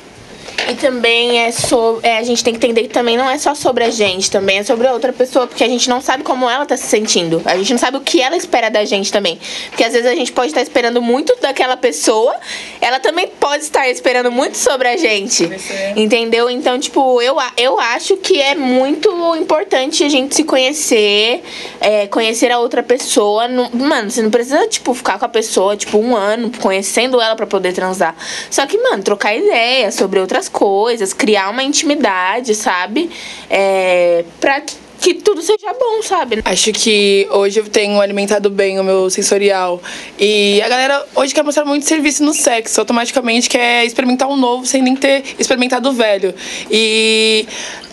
E 0.70 0.74
também 0.74 1.40
é 1.40 1.50
sobre. 1.52 2.08
a 2.08 2.22
gente 2.22 2.42
tem 2.42 2.54
que 2.54 2.58
entender 2.58 2.82
que 2.82 2.88
também 2.88 3.16
não 3.16 3.28
é 3.28 3.36
só 3.38 3.54
sobre 3.54 3.84
a 3.84 3.90
gente, 3.90 4.30
também 4.30 4.58
é 4.58 4.64
sobre 4.64 4.86
a 4.86 4.92
outra 4.92 5.12
pessoa, 5.12 5.46
porque 5.46 5.62
a 5.62 5.68
gente 5.68 5.88
não 5.88 6.00
sabe 6.00 6.22
como 6.22 6.48
ela 6.48 6.64
tá 6.64 6.76
se 6.76 6.86
sentindo. 6.86 7.42
A 7.44 7.56
gente 7.56 7.72
não 7.72 7.78
sabe 7.78 7.96
o 7.96 8.00
que 8.00 8.20
ela 8.20 8.36
espera 8.36 8.70
da 8.70 8.84
gente 8.84 9.12
também. 9.12 9.38
Porque 9.68 9.84
às 9.84 9.92
vezes 9.92 10.06
a 10.10 10.14
gente 10.14 10.32
pode 10.32 10.48
estar 10.48 10.62
esperando 10.62 11.00
muito 11.02 11.36
daquela 11.40 11.76
pessoa, 11.76 12.34
ela 12.80 12.98
também 12.98 13.28
pode 13.28 13.64
estar 13.64 13.88
esperando 13.88 14.30
muito 14.30 14.56
sobre 14.56 14.88
a 14.88 14.96
gente. 14.96 15.44
Entendeu? 15.96 16.48
Então, 16.48 16.78
tipo, 16.78 17.20
eu, 17.20 17.36
eu 17.56 17.78
acho 17.78 18.16
que 18.16 18.40
é 18.40 18.54
muito 18.54 19.08
importante 19.36 20.02
a 20.04 20.08
gente 20.08 20.34
se 20.34 20.44
conhecer, 20.44 21.42
é, 21.80 22.06
conhecer 22.06 22.50
a 22.50 22.58
outra 22.58 22.82
pessoa. 22.82 23.46
Não- 23.48 23.70
Mano, 23.74 24.10
você 24.10 24.22
não 24.22 24.30
precisa, 24.30 24.66
tipo, 24.66 24.94
ficar 24.94 25.18
com 25.18 25.24
a 25.24 25.28
pessoa, 25.28 25.76
tipo, 25.76 25.98
um 25.98 26.16
ano, 26.16 26.50
conhecendo 26.60 27.20
ela 27.20 27.36
pra 27.36 27.46
poder 27.46 27.72
transar. 27.72 28.14
Só 28.50 28.66
que, 28.66 28.78
mano, 28.78 29.02
trocar 29.02 29.34
ideia 29.36 29.90
sobre 29.90 30.18
outras 30.20 30.48
coisas, 30.48 30.53
criar 31.16 31.50
uma 31.50 31.62
intimidade, 31.62 32.54
sabe? 32.54 33.10
É, 33.50 34.24
pra 34.40 34.62
que 35.04 35.12
tudo 35.12 35.42
seja 35.42 35.70
bom, 35.78 36.02
sabe? 36.02 36.40
Acho 36.46 36.72
que 36.72 37.28
hoje 37.30 37.60
eu 37.60 37.68
tenho 37.68 38.00
alimentado 38.00 38.48
bem 38.48 38.80
o 38.80 38.84
meu 38.84 39.10
sensorial. 39.10 39.82
E 40.18 40.62
a 40.62 40.68
galera 40.68 41.04
hoje 41.14 41.34
quer 41.34 41.42
mostrar 41.42 41.66
muito 41.66 41.84
serviço 41.84 42.24
no 42.24 42.32
sexo. 42.32 42.80
Automaticamente 42.80 43.50
quer 43.50 43.84
experimentar 43.84 44.28
um 44.28 44.36
novo 44.36 44.64
sem 44.64 44.80
nem 44.80 44.96
ter 44.96 45.22
experimentado 45.38 45.90
o 45.90 45.92
velho. 45.92 46.34
E 46.70 47.46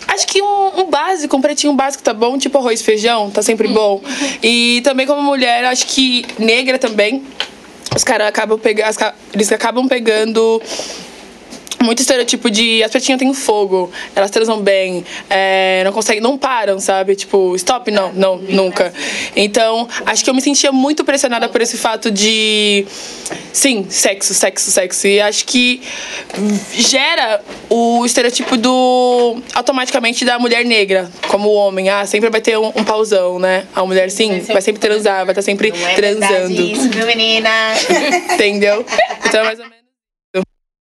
acho 0.08 0.26
que 0.26 0.40
um, 0.40 0.80
um 0.80 0.84
básico, 0.84 1.36
um 1.36 1.40
pretinho 1.42 1.74
básico 1.74 2.02
tá 2.02 2.14
bom, 2.14 2.38
tipo 2.38 2.56
arroz 2.56 2.80
e 2.80 2.84
feijão, 2.84 3.30
tá 3.30 3.42
sempre 3.42 3.68
bom. 3.68 4.00
E 4.42 4.80
também 4.82 5.06
como 5.06 5.22
mulher, 5.22 5.66
acho 5.66 5.86
que 5.86 6.24
negra 6.38 6.78
também. 6.78 7.22
Os 7.94 8.02
caras 8.02 8.26
acabam 8.26 8.58
pegando. 8.58 8.88
Eles 9.34 9.52
acabam 9.52 9.86
pegando 9.86 10.62
muito 11.82 12.00
estereotipo 12.00 12.50
de 12.50 12.82
as 12.82 12.90
pretinhas 12.90 13.18
têm 13.18 13.32
fogo, 13.34 13.90
elas 14.14 14.30
transam 14.30 14.60
bem, 14.60 15.04
é, 15.28 15.82
não 15.84 15.92
conseguem, 15.92 16.22
não 16.22 16.38
param, 16.38 16.78
sabe? 16.78 17.14
Tipo, 17.14 17.54
stop, 17.56 17.90
não, 17.90 18.12
não, 18.12 18.36
nunca. 18.38 18.92
Então, 19.34 19.88
acho 20.06 20.24
que 20.24 20.30
eu 20.30 20.34
me 20.34 20.40
sentia 20.40 20.72
muito 20.72 21.04
pressionada 21.04 21.48
por 21.48 21.60
esse 21.60 21.76
fato 21.76 22.10
de, 22.10 22.86
sim, 23.52 23.86
sexo, 23.88 24.34
sexo, 24.34 24.70
sexo. 24.70 25.06
E 25.06 25.20
acho 25.20 25.44
que 25.44 25.82
gera 26.72 27.40
o 27.68 28.04
estereotipo 28.04 28.56
do, 28.56 29.40
automaticamente, 29.54 30.24
da 30.24 30.38
mulher 30.38 30.64
negra, 30.64 31.10
como 31.28 31.48
o 31.48 31.54
homem. 31.54 31.88
Ah, 31.88 32.06
sempre 32.06 32.30
vai 32.30 32.40
ter 32.40 32.58
um, 32.58 32.68
um 32.68 32.84
pauzão, 32.84 33.38
né? 33.38 33.64
A 33.74 33.84
mulher, 33.84 34.10
sim, 34.10 34.40
vai 34.40 34.62
sempre 34.62 34.80
transar, 34.80 35.24
vai 35.24 35.32
estar 35.32 35.42
sempre 35.42 35.70
Não 35.70 35.88
é 35.88 35.94
transando. 35.94 36.48
verdade 36.48 36.72
isso, 36.72 36.88
viu, 36.88 37.06
menina? 37.06 37.50
Entendeu? 38.34 38.84
Então, 39.26 39.40
é 39.40 39.44
mais 39.44 39.58
ou 39.58 39.64
menos. 39.64 39.81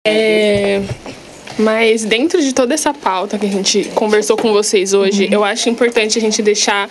É, 0.06 0.82
Mas 1.58 2.04
dentro 2.04 2.42
de 2.42 2.54
toda 2.54 2.74
essa 2.74 2.94
pauta 2.94 3.38
que 3.40 3.46
a 3.46 3.50
gente 3.50 3.86
conversou 3.96 4.36
com 4.36 4.52
vocês 4.52 4.94
hoje, 4.94 5.30
eu 5.32 5.46
acho 5.46 5.70
importante 5.70 6.18
a 6.18 6.22
gente 6.22 6.42
deixar 6.42 6.90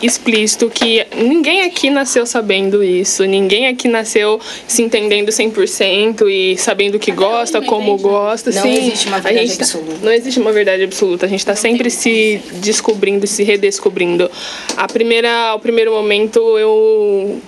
explícito 0.00 0.70
que 0.70 1.04
ninguém 1.16 1.62
aqui 1.62 1.90
nasceu 1.90 2.24
sabendo 2.24 2.84
isso, 2.84 3.24
ninguém 3.24 3.66
aqui 3.66 3.88
nasceu 3.88 4.38
se 4.68 4.80
entendendo 4.80 5.30
100% 5.30 6.28
e 6.30 6.56
sabendo 6.56 6.96
o 6.96 6.98
que 7.00 7.10
gosta, 7.10 7.60
como 7.62 7.96
gosta. 7.96 8.52
Não 8.52 8.62
Sim, 8.62 8.74
existe 8.78 9.08
uma 9.08 9.16
a 9.16 9.20
verdade 9.20 9.46
gente 9.48 9.58
tá- 9.58 9.64
absoluta. 9.64 9.98
não 10.00 10.12
existe 10.12 10.38
uma 10.40 10.52
verdade 10.52 10.84
absoluta. 10.84 11.26
A 11.26 11.28
gente 11.28 11.40
está 11.40 11.56
sempre 11.56 11.90
se 11.90 12.40
descobrindo, 12.60 13.26
se 13.26 13.42
redescobrindo. 13.42 14.30
A 14.76 14.86
primeira, 14.86 15.48
ao 15.48 15.58
primeiro 15.58 15.90
momento 15.90 16.38
eu 16.60 17.40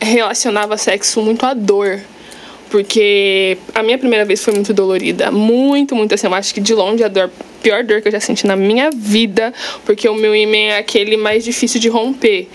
relacionava 0.00 0.76
sexo 0.76 1.20
muito 1.20 1.44
à 1.44 1.52
dor. 1.52 1.98
Porque 2.72 3.58
a 3.74 3.82
minha 3.82 3.98
primeira 3.98 4.24
vez 4.24 4.42
foi 4.42 4.54
muito 4.54 4.72
dolorida. 4.72 5.30
Muito, 5.30 5.94
muito 5.94 6.14
assim. 6.14 6.26
Eu 6.26 6.32
acho 6.32 6.54
que 6.54 6.60
de 6.60 6.72
longe 6.72 7.04
a 7.04 7.08
dor, 7.08 7.30
pior 7.62 7.84
dor 7.84 8.00
que 8.00 8.08
eu 8.08 8.12
já 8.12 8.18
senti 8.18 8.46
na 8.46 8.56
minha 8.56 8.90
vida. 8.90 9.52
Porque 9.84 10.08
o 10.08 10.14
meu 10.14 10.34
ímã 10.34 10.56
é 10.56 10.78
aquele 10.78 11.18
mais 11.18 11.44
difícil 11.44 11.78
de 11.78 11.90
romper. 11.90 12.48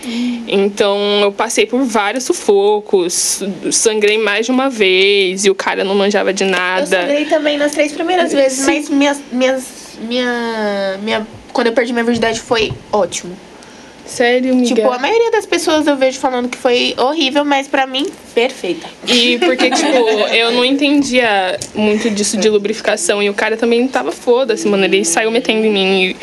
Então 0.48 0.98
eu 1.22 1.30
passei 1.30 1.66
por 1.66 1.84
vários 1.84 2.24
sufocos. 2.24 3.44
Sangrei 3.70 4.18
mais 4.18 4.46
de 4.46 4.50
uma 4.50 4.68
vez. 4.68 5.44
E 5.44 5.50
o 5.50 5.54
cara 5.54 5.84
não 5.84 5.94
manjava 5.94 6.32
de 6.32 6.42
Eu 6.42 6.50
nada. 6.50 7.00
sangrei 7.02 7.24
também 7.26 7.56
nas 7.56 7.70
três 7.70 7.92
primeiras 7.92 8.32
vezes, 8.32 8.66
mas 8.66 8.88
minhas, 8.90 9.20
minhas, 9.30 9.64
minha, 10.00 10.98
minha, 11.00 11.26
quando 11.52 11.68
eu 11.68 11.72
perdi 11.72 11.92
minha 11.92 12.04
virgindade 12.04 12.40
foi 12.40 12.72
ótimo. 12.92 13.36
Sério, 14.08 14.56
Miguel? 14.56 14.76
Tipo, 14.76 14.90
a 14.90 14.98
maioria 14.98 15.30
das 15.30 15.44
pessoas 15.44 15.86
eu 15.86 15.94
vejo 15.94 16.18
falando 16.18 16.48
que 16.48 16.56
foi 16.56 16.94
horrível, 16.96 17.44
mas 17.44 17.68
pra 17.68 17.86
mim, 17.86 18.06
perfeita. 18.34 18.88
E 19.06 19.38
porque, 19.38 19.70
tipo, 19.70 19.94
eu 20.32 20.50
não 20.50 20.64
entendia 20.64 21.58
muito 21.74 22.08
disso 22.10 22.38
de 22.38 22.48
lubrificação. 22.48 23.22
E 23.22 23.28
o 23.28 23.34
cara 23.34 23.56
também 23.56 23.86
tava 23.86 24.10
foda-se, 24.10 24.66
mano. 24.66 24.84
Ele 24.84 25.04
saiu 25.04 25.30
metendo 25.30 25.66
em 25.66 25.70
mim. 25.70 26.02
E 26.04 26.16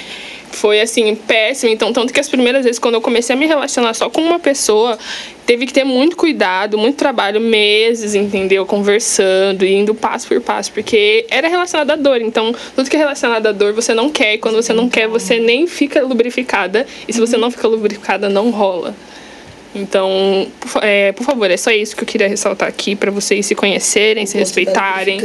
foi, 0.56 0.82
assim, 0.82 1.15
péssimo. 1.15 1.72
Então, 1.72 1.94
tanto 1.94 2.12
que 2.12 2.20
as 2.20 2.28
primeiras 2.28 2.63
vezes, 2.63 2.80
quando 2.80 2.96
eu 2.96 3.02
comecei 3.02 3.36
a 3.36 3.38
me 3.38 3.46
relacionar 3.46 3.94
só 3.94 4.10
com 4.10 4.22
uma 4.22 4.39
pessoa, 4.39 4.98
teve 5.46 5.65
que 5.65 5.74
ter 5.74 5.84
muito 5.84 6.15
cuidado, 6.15 6.78
muito 6.78 6.96
trabalho, 6.96 7.39
meses, 7.39 8.15
entendeu? 8.15 8.65
Conversando, 8.65 9.65
indo 9.65 9.94
passo 9.94 10.28
por 10.28 10.41
passo. 10.41 10.72
Porque 10.72 11.26
era 11.30 11.48
relacionado 11.48 11.91
à 11.91 11.96
dor. 11.96 12.22
Então, 12.22 12.54
tudo 12.76 12.89
que 12.89 12.96
é 12.96 13.00
relacionado 13.00 13.46
à 13.48 13.52
dor, 13.52 13.74
você 13.74 13.94
não 13.94 14.10
quer. 14.10 14.36
E 14.36 14.38
quando 14.38 14.56
você 14.56 14.74
não 14.74 14.89
quer, 14.89 15.08
você 15.08 15.39
nem 15.39 15.68
fica 15.68 16.02
lubrificada. 16.02 16.88
E 17.08 17.13
se 17.13 17.20
você 17.20 17.38
não 17.38 17.52
fica 17.52 17.68
lubrificada, 17.68 18.30
não 18.30 18.50
rola. 18.50 18.96
Então, 19.76 20.48
é, 20.82 21.12
por 21.12 21.26
favor, 21.26 21.52
é 21.52 21.58
só 21.58 21.70
isso 21.70 21.96
que 21.98 22.04
eu 22.04 22.08
queria 22.08 22.30
ressaltar 22.30 22.70
aqui 22.70 22.96
pra 22.96 23.12
vocês 23.12 23.46
se 23.46 23.54
conhecerem, 23.54 24.26
se 24.26 24.38
respeitarem. 24.38 25.20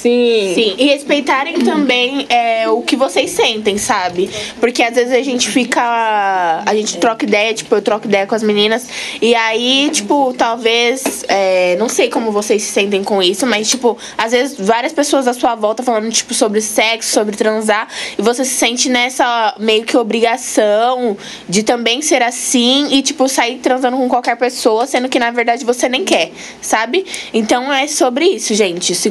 Sim. 0.00 0.52
Sim, 0.54 0.74
e 0.78 0.86
respeitarem 0.86 1.58
também 1.58 2.24
é, 2.28 2.68
o 2.68 2.82
que 2.82 2.94
vocês 2.94 3.30
sentem, 3.30 3.76
sabe? 3.78 4.30
Porque 4.60 4.80
às 4.80 4.94
vezes 4.94 5.12
a 5.12 5.22
gente 5.22 5.48
fica. 5.48 6.62
A 6.64 6.74
gente 6.74 6.98
troca 6.98 7.24
ideia, 7.24 7.52
tipo, 7.52 7.74
eu 7.74 7.82
troco 7.82 8.06
ideia 8.06 8.24
com 8.24 8.34
as 8.34 8.42
meninas. 8.42 8.86
E 9.20 9.34
aí, 9.34 9.90
tipo, 9.92 10.32
talvez. 10.38 11.24
é, 11.28 11.76
não 11.78 11.88
sei 11.88 12.08
como 12.08 12.30
vocês 12.30 12.62
se 12.62 12.70
sentem 12.70 13.02
com 13.02 13.20
isso, 13.20 13.44
mas, 13.44 13.68
tipo, 13.68 13.98
às 14.16 14.30
vezes 14.30 14.56
várias 14.58 14.92
pessoas 14.92 15.26
à 15.26 15.32
sua 15.32 15.56
volta 15.56 15.82
falando, 15.82 16.10
tipo, 16.12 16.32
sobre 16.32 16.60
sexo, 16.60 17.12
sobre 17.12 17.36
transar. 17.36 17.88
E 18.16 18.22
você 18.22 18.44
se 18.44 18.54
sente 18.54 18.88
nessa 18.88 19.56
meio 19.58 19.84
que 19.84 19.96
obrigação 19.96 21.16
de 21.48 21.64
também 21.64 22.02
ser 22.02 22.22
assim 22.22 22.86
e, 22.92 23.02
tipo, 23.02 23.28
sair 23.28 23.58
transando 23.58 23.96
com 23.96 24.08
qualquer 24.08 24.36
pessoa, 24.36 24.86
sendo 24.86 25.08
que 25.08 25.18
na 25.18 25.32
verdade 25.32 25.64
você 25.64 25.88
nem 25.88 26.04
quer, 26.04 26.30
sabe? 26.60 27.04
Então 27.34 27.72
é 27.72 27.88
sobre 27.88 28.26
isso, 28.26 28.54
gente. 28.54 28.94
Se 28.94 29.10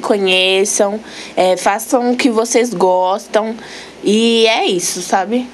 é, 1.35 1.57
façam 1.57 2.11
o 2.11 2.15
que 2.17 2.29
vocês 2.29 2.73
gostam. 2.73 3.55
E 4.03 4.45
é 4.47 4.65
isso, 4.65 5.01
sabe? 5.01 5.47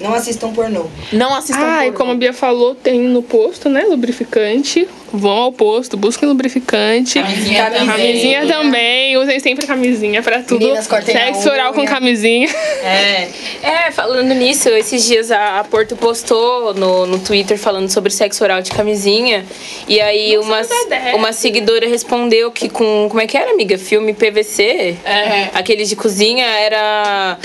Não 0.00 0.12
assistam 0.14 0.52
pornô. 0.52 0.86
Não 1.12 1.34
assistam 1.34 1.62
Ah, 1.64 1.82
e 1.86 1.90
pornô. 1.92 1.98
como 1.98 2.12
a 2.12 2.14
Bia 2.16 2.32
falou, 2.32 2.74
tem 2.74 3.00
no 3.00 3.22
posto, 3.22 3.68
né? 3.68 3.84
Lubrificante. 3.84 4.88
Vão 5.16 5.30
ao 5.30 5.52
posto, 5.52 5.96
busquem 5.96 6.28
lubrificante. 6.28 7.20
Camisinha 7.20 7.70
também. 7.70 7.86
Camisinha 7.86 8.46
também. 8.46 9.16
Usem 9.16 9.38
sempre 9.40 9.66
camisinha 9.66 10.22
pra 10.22 10.42
tudo. 10.42 10.58
Meninas, 10.60 10.86
Sexo 10.86 11.48
oral 11.48 11.72
com 11.72 11.84
camisinha. 11.84 12.48
É. 12.82 13.28
É, 13.62 13.90
falando 13.90 14.34
nisso, 14.34 14.68
esses 14.70 15.06
dias 15.06 15.30
a, 15.30 15.60
a 15.60 15.64
Porto 15.64 15.96
postou 15.96 16.74
no, 16.74 17.06
no 17.06 17.18
Twitter 17.18 17.56
falando 17.58 17.88
sobre 17.88 18.10
sexo 18.10 18.42
oral 18.44 18.60
de 18.60 18.70
camisinha. 18.70 19.44
E 19.88 20.00
aí 20.00 20.36
uma, 20.36 20.60
ideia. 20.60 21.16
uma 21.16 21.32
seguidora 21.32 21.88
respondeu 21.88 22.50
que 22.50 22.68
com. 22.68 23.06
Como 23.08 23.20
é 23.20 23.26
que 23.26 23.36
era, 23.38 23.52
amiga? 23.52 23.78
Filme 23.78 24.12
PVC? 24.12 24.96
É. 25.04 25.48
Aqueles 25.54 25.88
de 25.88 25.96
cozinha 25.96 26.44
era. 26.46 27.38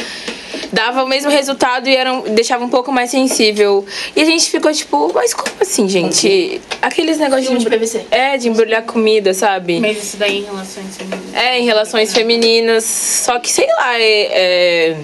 Dava 0.71 1.03
o 1.03 1.08
mesmo 1.08 1.32
resultado 1.32 1.89
e 1.89 1.95
era, 1.95 2.13
um- 2.13 2.21
deixava 2.36 2.63
um 2.63 2.69
pouco 2.69 2.91
mais 2.91 3.10
sensível. 3.10 3.84
E 4.15 4.21
a 4.21 4.25
gente 4.25 4.49
ficou 4.51 4.71
tipo, 4.71 5.12
mas 5.15 5.34
como 5.34 5.49
assim, 5.60 5.89
gente? 5.89 6.62
Aqueles 6.82 7.17
negócios 7.17 7.59
de 7.60 7.69
PVC. 7.69 8.06
É, 8.12 8.38
de 8.38 8.50
embrulhar 8.50 8.84
comida, 8.84 9.34
sabe? 9.34 9.80
Mas 9.80 10.04
isso 10.04 10.17
daí 10.17 10.39
em 10.39 10.43
relações 10.43 10.98
femininas. 10.98 11.34
É, 11.34 11.60
em 11.60 11.65
relações 11.65 12.13
femininas. 12.13 12.84
Só 12.84 13.39
que, 13.39 13.52
sei 13.52 13.67
lá, 13.67 14.00
é. 14.00 14.22
é- 14.32 14.98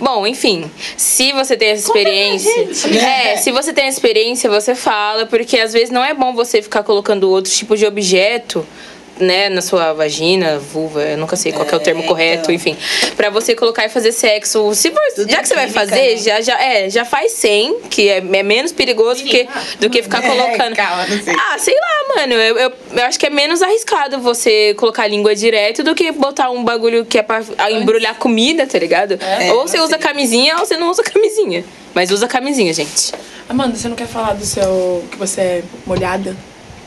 Bom, 0.00 0.26
enfim, 0.26 0.68
se 0.96 1.30
você 1.30 1.56
tem 1.56 1.68
essa 1.68 1.86
experiência. 1.86 2.50
É, 2.98 3.36
se 3.36 3.52
você 3.52 3.72
tem 3.72 3.84
essa 3.84 3.98
experiência, 3.98 4.50
você 4.50 4.74
fala, 4.74 5.26
porque 5.26 5.56
às 5.56 5.72
vezes 5.72 5.90
não 5.90 6.04
é 6.04 6.12
bom 6.12 6.32
você 6.34 6.60
ficar 6.60 6.82
colocando 6.82 7.30
outro 7.30 7.52
tipo 7.52 7.76
de 7.76 7.86
objeto. 7.86 8.66
Né, 9.20 9.50
na 9.50 9.60
sua 9.60 9.92
vagina, 9.92 10.58
vulva, 10.58 11.02
eu 11.02 11.18
nunca 11.18 11.36
sei 11.36 11.52
qual 11.52 11.66
que 11.66 11.72
é 11.74 11.76
o 11.76 11.80
termo 11.80 12.02
É, 12.02 12.06
correto, 12.06 12.50
então. 12.50 12.54
enfim. 12.54 12.76
Pra 13.14 13.28
você 13.28 13.54
colocar 13.54 13.84
e 13.84 13.88
fazer 13.90 14.10
sexo. 14.10 14.74
Se 14.74 14.90
já 15.28 15.40
que 15.42 15.48
você 15.48 15.54
vai 15.54 15.68
fazer, 15.68 16.14
né? 16.14 16.16
já, 16.16 16.40
já, 16.40 16.60
é, 16.60 16.88
já 16.90 17.04
faz 17.04 17.32
sem, 17.32 17.78
que 17.90 18.08
é, 18.08 18.16
é 18.18 18.42
menos 18.42 18.72
perigoso 18.72 19.22
que, 19.22 19.46
do 19.78 19.90
que 19.90 20.02
ficar 20.02 20.24
É, 20.24 20.28
colocando. 20.28 20.74
calma, 20.74 21.06
não 21.06 21.22
sei. 21.22 21.34
Ah, 21.38 21.58
sei 21.58 21.74
lá, 21.74 22.16
mano. 22.16 22.32
Eu, 22.32 22.56
eu, 22.58 22.72
eu 22.94 23.02
acho 23.04 23.18
que 23.20 23.26
é 23.26 23.30
menos 23.30 23.60
arriscado 23.60 24.18
você 24.18 24.74
colocar 24.78 25.02
a 25.02 25.06
língua 25.08 25.34
direto 25.36 25.84
do 25.84 25.94
que 25.94 26.10
botar 26.10 26.50
um 26.50 26.64
bagulho 26.64 27.04
que 27.04 27.18
é 27.18 27.22
pra 27.22 27.42
embrulhar 27.70 28.16
comida, 28.16 28.66
tá 28.66 28.78
ligado? 28.78 29.18
É, 29.20 29.52
ou 29.52 29.68
você 29.68 29.78
usa 29.78 29.90
sei. 29.90 29.98
camisinha 29.98 30.54
ou 30.58 30.64
você 30.66 30.76
não 30.78 30.90
usa 30.90 31.02
camisinha. 31.02 31.64
Mas 31.94 32.10
usa 32.10 32.26
camisinha, 32.26 32.72
gente. 32.72 33.12
Amanda, 33.46 33.76
você 33.76 33.88
não 33.88 33.94
quer 33.96 34.06
falar 34.08 34.32
do 34.32 34.44
seu. 34.46 35.04
que 35.10 35.18
você 35.18 35.40
é 35.40 35.62
molhada? 35.86 36.34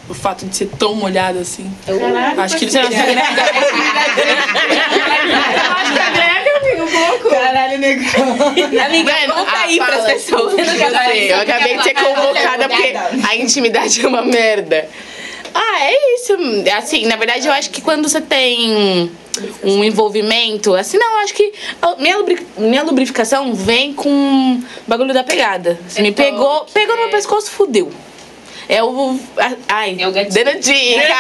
O 0.08 0.13
fato 0.13 0.46
de 0.46 0.56
ser 0.56 0.68
tão 0.78 0.94
molhada 0.96 1.39
assim? 1.39 1.70
Acho 2.38 2.58
que 2.58 2.65
ele 2.65 2.72
Caralho, 7.30 7.78
negão. 7.80 8.06
Amiga, 8.86 9.13
Mano, 9.13 9.34
conta 9.34 9.58
aí 9.58 9.78
pras 9.78 10.06
pessoas. 10.06 10.54
Eu 10.58 10.65
sei, 10.65 11.32
eu 11.32 11.39
acabei 11.41 11.78
de 11.78 11.84
ser 11.84 11.94
convocada 11.94 12.70
porque 12.70 12.94
a 13.28 13.36
intimidade 13.36 14.04
é 14.04 14.08
uma 14.08 14.22
merda. 14.22 14.88
Ah, 15.54 15.80
é 15.86 16.15
isso. 16.15 16.34
Assim, 16.78 17.06
na 17.06 17.15
verdade, 17.15 17.48
eu 17.48 17.54
acho 17.54 17.70
que 17.70 17.82
quando 17.82 18.08
você 18.10 18.20
tem 18.20 19.10
um 19.63 19.84
envolvimento, 19.84 20.76
assim, 20.76 20.98
não, 20.98 21.13
eu 21.13 21.18
acho 21.20 21.34
que 21.34 21.54
a 21.82 21.96
minha, 21.96 22.18
lubri- 22.18 22.46
minha 22.58 22.84
lubrificação 22.84 23.54
vem 23.54 23.94
com 23.94 24.62
bagulho 24.88 25.13
da 25.13 25.24
pegada. 25.24 25.80
Você 25.88 26.02
me 26.02 26.12
pegou, 26.12 26.65
pegou 26.74 26.96
no 26.96 27.04
meu 27.04 27.12
pescoço, 27.12 27.52
fudeu. 27.52 27.91
É 28.67 28.84
o. 28.84 29.19
Ai, 29.67 29.95
É 29.99 30.08
o 30.08 30.12
gatilho. 30.12 30.45
dando 30.45 30.60
dica! 30.60 31.15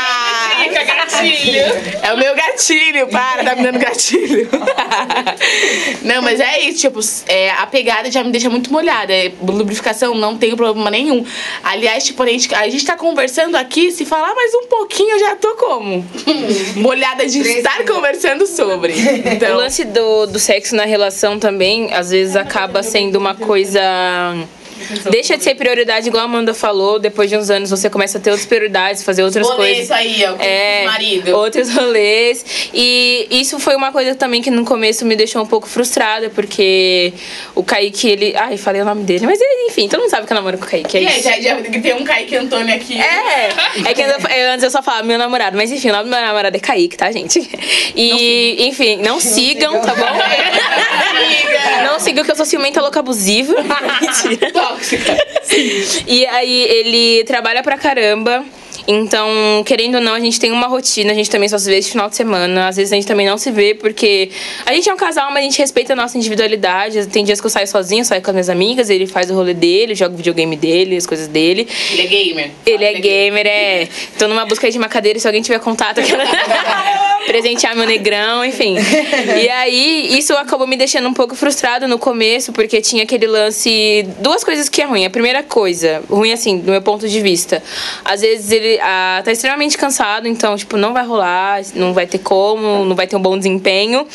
Gatilho. 0.73 1.61
É 2.01 2.13
o 2.13 2.17
meu 2.17 2.35
gatilho, 2.35 3.07
para, 3.07 3.43
tá 3.43 3.55
me 3.55 3.63
dando 3.63 3.79
gatilho. 3.79 4.49
não, 6.01 6.21
mas 6.21 6.39
é 6.39 6.59
isso, 6.61 6.79
tipo, 6.81 6.99
é, 7.27 7.51
a 7.51 7.67
pegada 7.67 8.11
já 8.11 8.23
me 8.23 8.31
deixa 8.31 8.49
muito 8.49 8.71
molhada. 8.71 9.13
É, 9.13 9.31
lubrificação 9.47 10.15
não 10.15 10.37
tem 10.37 10.55
problema 10.55 10.89
nenhum. 10.89 11.25
Aliás, 11.63 12.03
tipo, 12.05 12.21
a 12.23 12.27
gente, 12.27 12.53
a 12.53 12.67
gente 12.69 12.85
tá 12.85 12.95
conversando 12.97 13.55
aqui, 13.55 13.91
se 13.91 14.05
falar 14.05 14.33
mais 14.33 14.53
um 14.55 14.67
pouquinho, 14.67 15.11
eu 15.11 15.19
já 15.19 15.35
tô 15.35 15.55
como? 15.55 16.05
molhada 16.77 17.25
de 17.27 17.39
estar 17.41 17.83
conversando 17.85 18.45
sobre. 18.47 18.93
O 18.93 19.29
Então, 19.33 19.57
lance 19.57 19.83
do, 19.85 20.25
do 20.25 20.39
sexo 20.39 20.75
na 20.75 20.85
relação 20.85 21.39
também, 21.39 21.93
às 21.93 22.09
vezes, 22.11 22.35
acaba 22.35 22.81
sendo 22.83 23.17
uma 23.17 23.35
coisa. 23.35 23.81
Deixa 25.09 25.37
de 25.37 25.43
ser 25.43 25.55
prioridade, 25.55 26.07
igual 26.07 26.21
a 26.23 26.25
Amanda 26.25 26.53
falou. 26.53 26.99
Depois 26.99 27.29
de 27.29 27.37
uns 27.37 27.49
anos 27.49 27.69
você 27.69 27.89
começa 27.89 28.17
a 28.17 28.21
ter 28.21 28.29
outras 28.31 28.45
prioridades, 28.47 29.03
fazer 29.03 29.23
outras 29.23 29.47
rolê 29.47 29.57
coisas. 29.57 29.83
isso 29.85 29.93
aí, 29.93 30.25
ó, 30.27 30.33
com 30.33 30.43
É, 30.43 30.81
o 30.83 30.85
marido. 30.91 31.35
outros 31.35 31.69
rolês. 31.73 32.45
E 32.73 33.27
isso 33.31 33.59
foi 33.59 33.75
uma 33.75 33.91
coisa 33.91 34.15
também 34.15 34.41
que 34.41 34.51
no 34.51 34.65
começo 34.65 35.05
me 35.05 35.15
deixou 35.15 35.41
um 35.41 35.45
pouco 35.45 35.67
frustrada, 35.67 36.29
porque 36.29 37.13
o 37.53 37.63
Kaique, 37.63 38.09
ele. 38.09 38.33
Ai, 38.35 38.57
falei 38.57 38.81
o 38.81 38.85
nome 38.85 39.03
dele, 39.03 39.25
mas 39.25 39.39
enfim, 39.69 39.87
todo 39.87 40.01
mundo 40.01 40.09
sabe 40.09 40.27
que 40.27 40.33
eu 40.33 40.35
namoro 40.35 40.57
com 40.57 40.65
o 40.65 40.67
Kaique. 40.69 40.97
É 40.97 41.01
E 41.03 41.07
aí, 41.07 41.21
já, 41.21 41.39
já 41.39 41.55
tem 41.61 41.93
um 41.95 42.03
Kaique 42.03 42.35
Antônio 42.35 42.75
aqui. 42.75 42.99
É, 42.99 43.49
é 43.89 43.93
que 43.93 44.01
antes 44.03 44.23
eu, 44.23 44.29
eu- 44.37 44.51
antes 44.51 44.63
eu 44.63 44.71
só 44.71 44.81
falava 44.83 45.03
meu 45.03 45.17
namorado, 45.17 45.55
mas 45.57 45.71
enfim, 45.71 45.89
o 45.89 45.93
nome 45.93 46.05
do 46.05 46.09
meu 46.09 46.19
namorado 46.21 46.55
é 46.55 46.59
Kaique, 46.59 46.97
tá, 46.97 47.11
gente? 47.11 47.39
E, 47.95 48.67
enfim, 48.67 48.97
não 48.97 49.19
sigam, 49.19 49.79
tá 49.81 49.93
bom? 49.95 50.05
Não 51.85 51.99
sigam 51.99 52.23
que 52.23 52.31
eu 52.31 52.35
sou 52.35 52.45
ciumenta 52.45 52.81
louca 52.81 52.99
abusiva. 52.99 53.53
Mentira. 54.01 54.51
E 56.07 56.25
aí 56.25 56.63
ele 56.63 57.23
trabalha 57.23 57.63
pra 57.63 57.77
caramba. 57.77 58.43
Então, 58.87 59.63
querendo 59.65 59.95
ou 59.95 60.01
não, 60.01 60.13
a 60.13 60.19
gente 60.19 60.39
tem 60.39 60.51
uma 60.51 60.67
rotina, 60.67 61.11
a 61.11 61.15
gente 61.15 61.29
também 61.29 61.49
só 61.49 61.57
se 61.57 61.69
vê 61.69 61.77
esse 61.77 61.89
final 61.89 62.09
de 62.09 62.15
semana. 62.15 62.67
Às 62.67 62.75
vezes 62.75 62.91
a 62.91 62.95
gente 62.95 63.07
também 63.07 63.25
não 63.25 63.37
se 63.37 63.49
vê, 63.51 63.73
porque 63.73 64.29
a 64.65 64.73
gente 64.73 64.87
é 64.87 64.93
um 64.93 64.97
casal, 64.97 65.31
mas 65.31 65.39
a 65.39 65.41
gente 65.41 65.57
respeita 65.57 65.93
a 65.93 65.95
nossa 65.95 66.17
individualidade. 66.17 67.07
Tem 67.07 67.23
dias 67.23 67.39
que 67.41 67.47
eu 67.47 67.49
saio 67.49 67.67
sozinho, 67.67 68.05
saio 68.05 68.21
com 68.21 68.29
as 68.29 68.35
minhas 68.35 68.49
amigas, 68.49 68.89
ele 68.89 69.07
faz 69.07 69.31
o 69.31 69.33
rolê 69.33 69.53
dele, 69.53 69.95
joga 69.95 70.13
o 70.13 70.17
videogame 70.17 70.55
dele, 70.55 70.95
as 70.97 71.05
coisas 71.05 71.27
dele. 71.27 71.67
Ele 71.91 72.01
é 72.01 72.05
gamer. 72.05 72.51
Ele 72.65 72.83
é 72.85 72.93
gamer, 72.93 73.47
é. 73.47 73.87
Tô 74.19 74.27
numa 74.27 74.45
busca 74.45 74.69
de 74.69 74.77
uma 74.77 74.89
cadeira, 74.89 75.19
se 75.19 75.27
alguém 75.27 75.41
tiver 75.41 75.59
contato, 75.59 76.01
presentear 77.25 77.75
meu 77.75 77.85
negrão, 77.85 78.43
enfim. 78.43 78.75
E 79.41 79.49
aí, 79.49 80.17
isso 80.17 80.33
acabou 80.33 80.67
me 80.67 80.77
deixando 80.77 81.07
um 81.07 81.13
pouco 81.13 81.35
frustrado 81.35 81.87
no 81.87 81.97
começo, 81.97 82.51
porque 82.51 82.81
tinha 82.81 83.03
aquele 83.03 83.27
lance. 83.27 84.05
Duas 84.19 84.43
coisas 84.43 84.69
que 84.69 84.81
é 84.81 84.85
ruim. 84.85 85.05
A 85.05 85.09
primeira 85.09 85.43
coisa, 85.43 86.03
ruim 86.09 86.31
assim, 86.31 86.59
do 86.59 86.71
meu 86.71 86.81
ponto 86.81 87.07
de 87.07 87.21
vista. 87.21 87.61
Às 88.03 88.21
vezes 88.21 88.51
ele 88.51 88.79
ah, 88.81 89.21
tá 89.23 89.31
extremamente 89.31 89.77
cansado, 89.77 90.27
então, 90.27 90.55
tipo, 90.55 90.77
não 90.77 90.93
vai 90.93 91.05
rolar, 91.05 91.61
não 91.73 91.93
vai 91.93 92.07
ter 92.07 92.19
como, 92.19 92.85
não 92.85 92.95
vai 92.95 93.07
ter 93.07 93.15
um 93.15 93.21
bom 93.21 93.37
desempenho. 93.37 94.07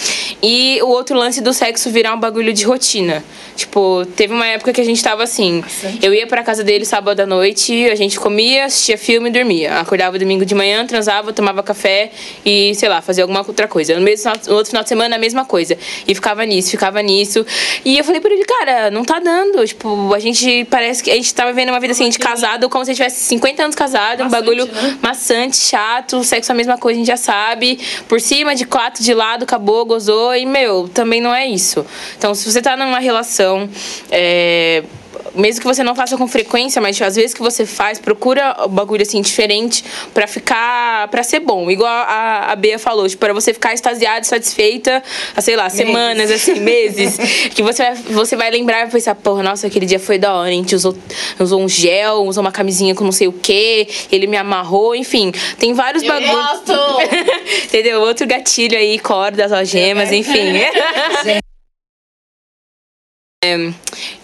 E 0.43 0.81
o 0.83 0.89
outro 0.89 1.17
lance 1.17 1.41
do 1.41 1.53
sexo 1.53 1.91
virar 1.91 2.15
um 2.15 2.21
bagulho 2.21 2.53
de 2.53 2.65
rotina. 2.65 3.25
Tipo, 3.57 4.07
teve 4.17 4.33
uma 4.33 4.47
época 4.47 4.73
que 4.73 4.81
a 4.81 4.85
gente 4.85 5.03
tava 5.03 5.23
assim. 5.23 5.63
Eu 6.03 6.15
ia 6.15 6.27
pra 6.27 6.43
casa 6.43 6.65
dele 6.65 6.85
sábado 6.85 7.21
à 7.21 7.27
noite, 7.27 7.91
a 7.91 7.95
gente 7.95 8.19
comia, 8.19 8.65
assistia 8.65 8.97
filme 8.97 9.29
e 9.29 9.33
dormia. 9.33 9.79
Acordava 9.81 10.19
domingo 10.19 10.47
de 10.47 10.55
manhã, 10.55 10.87
transava, 10.87 11.33
tomava 11.33 11.63
café 11.63 12.11
e, 12.45 12.75
sei 12.75 12.89
lá, 12.89 13.00
fazia 13.01 13.25
alguma 13.25 13.41
outra 13.47 13.69
coisa. 13.69 13.95
No, 13.95 14.01
mesmo, 14.01 14.31
no 14.47 14.55
outro 14.55 14.71
final 14.71 14.83
de 14.83 14.89
semana, 14.89 15.17
a 15.17 15.19
mesma 15.19 15.45
coisa. 15.45 15.77
E 16.07 16.15
ficava 16.15 16.45
nisso, 16.45 16.71
ficava 16.71 17.03
nisso. 17.03 17.45
E 17.85 17.99
eu 17.99 18.05
falei 18.05 18.21
pra 18.21 18.33
ele, 18.33 18.45
cara, 18.45 18.91
não 18.91 19.05
tá 19.05 19.19
dando. 19.19 19.65
Tipo, 19.67 20.15
a 20.15 20.19
gente 20.19 20.65
parece 20.71 21.03
que 21.03 21.11
a 21.11 21.15
gente 21.15 21.35
tava 21.35 21.53
vivendo 21.53 21.71
uma 21.71 21.81
vida 21.81 21.93
assim 21.93 22.09
de 22.09 22.19
casado, 22.19 22.69
como 22.69 22.85
se 22.85 22.91
a 22.91 22.95
gente 22.95 23.03
tivesse 23.03 23.25
50 23.27 23.63
anos 23.63 23.77
casado, 23.77 24.25
um 24.25 24.29
bagulho 24.29 24.69
maçante, 25.03 25.57
chato, 25.57 26.23
sexo 26.25 26.53
é 26.53 26.55
a 26.55 26.57
mesma 26.57 26.79
coisa, 26.79 26.97
a 26.97 26.99
gente 26.99 27.09
já 27.09 27.17
sabe. 27.17 27.79
Por 28.09 28.21
cima, 28.21 28.55
de 28.55 28.65
quatro, 28.65 29.03
de 29.03 29.15
lado, 29.15 29.45
acabou, 29.45 29.85
gozou. 29.85 30.35
E, 30.35 30.47
meu, 30.47 30.89
também 30.89 31.21
não 31.21 31.35
é 31.35 31.47
isso. 31.47 31.85
Então, 32.17 32.35
se 32.35 32.51
você 32.51 32.61
tá 32.61 32.77
numa 32.77 32.99
relação. 32.99 33.69
É, 34.11 34.83
mesmo 35.35 35.61
que 35.61 35.67
você 35.67 35.83
não 35.83 35.95
faça 35.95 36.17
com 36.17 36.27
frequência, 36.27 36.81
mas 36.81 37.01
às 37.01 37.17
vezes 37.17 37.35
que 37.35 37.41
você 37.41 37.65
faz, 37.65 37.99
procura 37.99 38.57
o 38.65 38.69
bagulho 38.69 39.03
assim 39.03 39.21
diferente 39.21 39.85
pra 40.13 40.27
ficar, 40.27 41.09
Pra 41.09 41.23
ser 41.23 41.41
bom. 41.41 41.71
Igual 41.71 41.89
a, 41.89 42.53
a 42.53 42.57
Bea 42.57 42.79
falou, 42.79 43.09
tipo, 43.09 43.21
para 43.21 43.33
você 43.33 43.53
ficar 43.53 43.75
extasiada, 43.75 44.25
satisfeita, 44.25 45.03
há, 45.37 45.41
sei 45.41 45.57
lá, 45.57 45.69
semanas 45.69 46.31
assim, 46.31 46.61
meses, 46.61 47.19
que 47.55 47.63
você 47.63 47.83
vai, 47.83 47.95
você 47.95 48.37
vai 48.37 48.51
lembrar 48.51 48.87
e 48.87 48.91
pensar, 48.91 49.15
porra, 49.15 49.43
nossa, 49.43 49.67
aquele 49.67 49.87
dia 49.87 49.99
foi 49.99 50.19
da 50.19 50.35
hora, 50.35 50.49
a 50.49 50.53
gente 50.53 50.75
usou, 50.75 50.97
usou 51.39 51.61
um 51.61 51.69
gel, 51.69 52.25
usou 52.25 52.43
uma 52.43 52.53
camisinha 52.53 52.95
com 52.95 53.05
não 53.05 53.13
sei 53.13 53.29
o 53.29 53.33
quê, 53.33 53.89
ele 54.11 54.27
me 54.27 54.37
amarrou, 54.37 54.95
enfim, 54.95 55.33
tem 55.59 55.73
vários 55.73 56.03
bagulhos. 56.03 56.31
gosto! 56.31 56.73
Entendeu? 57.65 58.01
Outro 58.01 58.27
gatilho 58.27 58.77
aí, 58.77 58.99
cordas, 58.99 59.53
algemas, 59.53 60.13
enfim. 60.13 60.61
É, 63.43 63.73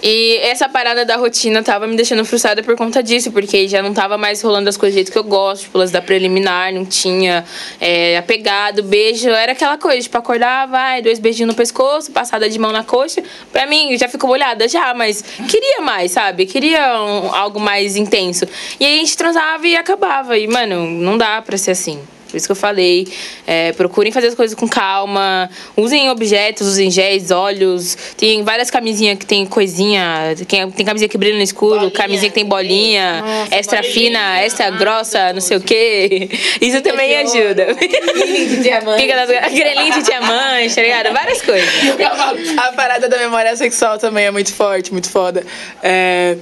e 0.02 0.36
essa 0.42 0.68
parada 0.68 1.02
da 1.02 1.16
rotina 1.16 1.62
tava 1.62 1.86
me 1.86 1.96
deixando 1.96 2.22
frustrada 2.22 2.62
por 2.62 2.76
conta 2.76 3.02
disso, 3.02 3.32
porque 3.32 3.66
já 3.66 3.80
não 3.80 3.94
tava 3.94 4.18
mais 4.18 4.42
rolando 4.42 4.68
as 4.68 4.76
coisas 4.76 4.92
do 4.92 4.96
jeito 4.98 5.10
que 5.10 5.16
eu 5.16 5.24
gosto, 5.24 5.62
tipo, 5.62 5.80
as 5.80 5.90
da 5.90 6.02
preliminar, 6.02 6.70
não 6.70 6.84
tinha 6.84 7.42
é, 7.80 8.18
apegado, 8.18 8.82
beijo, 8.82 9.30
era 9.30 9.52
aquela 9.52 9.78
coisa, 9.78 10.02
tipo, 10.02 10.18
acordar, 10.18 10.66
vai, 10.66 11.00
dois 11.00 11.18
beijinhos 11.18 11.48
no 11.48 11.54
pescoço, 11.56 12.12
passada 12.12 12.46
de 12.46 12.58
mão 12.58 12.72
na 12.72 12.84
coxa. 12.84 13.22
Pra 13.50 13.66
mim, 13.66 13.96
já 13.96 14.06
ficou 14.06 14.28
molhada 14.28 14.68
já, 14.68 14.92
mas 14.92 15.24
queria 15.48 15.80
mais, 15.80 16.10
sabe? 16.10 16.44
Queria 16.44 17.02
um- 17.02 17.34
algo 17.34 17.58
mais 17.58 17.96
intenso. 17.96 18.46
E 18.78 18.84
aí 18.84 18.96
a 18.96 18.98
gente 18.98 19.16
transava 19.16 19.66
e 19.66 19.74
acabava. 19.76 20.36
E, 20.36 20.46
mano, 20.46 20.84
não 20.90 21.16
dá 21.16 21.40
pra 21.40 21.56
ser 21.56 21.70
assim. 21.70 22.02
Por 22.36 22.38
isso 22.38 22.48
que 22.48 22.52
eu 22.52 22.56
falei. 22.56 23.08
É, 23.46 23.72
procurem 23.72 24.12
fazer 24.12 24.26
as 24.26 24.34
coisas 24.34 24.54
com 24.54 24.68
calma. 24.68 25.48
Usem 25.74 26.10
objetos, 26.10 26.66
usem 26.66 26.90
géis, 26.90 27.30
olhos. 27.30 27.96
Tem 28.14 28.42
várias 28.44 28.70
camisinhas 28.70 29.18
que 29.18 29.24
tem 29.24 29.46
coisinha. 29.46 30.34
Tem, 30.46 30.70
tem 30.70 30.84
camisinha 30.84 31.08
que 31.08 31.16
brilha 31.16 31.36
no 31.36 31.42
escuro, 31.42 31.76
Bolinha. 31.76 31.90
camisinha 31.92 32.28
que 32.28 32.34
tem 32.34 32.44
bolinha. 32.44 33.22
Nossa, 33.22 33.54
extra 33.54 33.80
bolinha. 33.80 33.94
fina, 33.94 34.42
extra 34.42 34.70
grossa, 34.70 35.32
não 35.32 35.40
sei 35.40 35.56
o 35.56 35.60
quê. 35.62 36.28
Isso 36.60 36.82
também 36.82 37.24
de 37.24 37.38
ouro. 37.38 37.48
ajuda. 37.48 37.74
de 37.74 38.56
diamante. 38.62 39.00
Fica 39.00 39.26
grelinho 39.48 39.94
de 39.94 40.02
diamante, 40.02 40.74
tá 40.74 40.82
ligado? 40.82 41.12
Várias 41.14 41.40
coisas. 41.40 41.68
A 42.58 42.72
parada 42.72 43.08
da 43.08 43.16
memória 43.16 43.56
sexual 43.56 43.96
também 43.96 44.26
é 44.26 44.30
muito 44.30 44.52
forte, 44.52 44.92
muito 44.92 45.08
foda. 45.08 45.42
É 45.82 46.36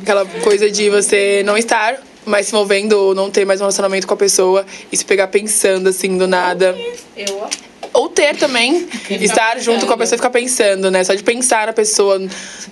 aquela 0.00 0.24
coisa 0.24 0.70
de 0.70 0.88
você 0.88 1.42
não 1.44 1.56
estar 1.58 1.98
mais 2.24 2.46
se 2.46 2.52
envolvendo 2.52 2.92
ou 2.92 3.14
não 3.14 3.30
ter 3.30 3.44
mais 3.44 3.60
um 3.60 3.64
relacionamento 3.64 4.06
com 4.06 4.14
a 4.14 4.16
pessoa 4.16 4.64
e 4.90 4.96
se 4.96 5.04
pegar 5.04 5.28
pensando 5.28 5.88
assim 5.88 6.16
do 6.16 6.26
nada. 6.26 6.76
Eu 7.16 7.48
Ou 7.92 8.08
ter 8.08 8.36
também, 8.36 8.88
estar 9.10 9.58
junto 9.58 9.86
com 9.86 9.92
a 9.92 9.96
pessoa 9.98 10.16
e 10.16 10.18
ficar 10.18 10.30
pensando, 10.30 10.90
né? 10.90 11.04
Só 11.04 11.14
de 11.14 11.22
pensar 11.22 11.66
na 11.66 11.74
pessoa 11.74 12.18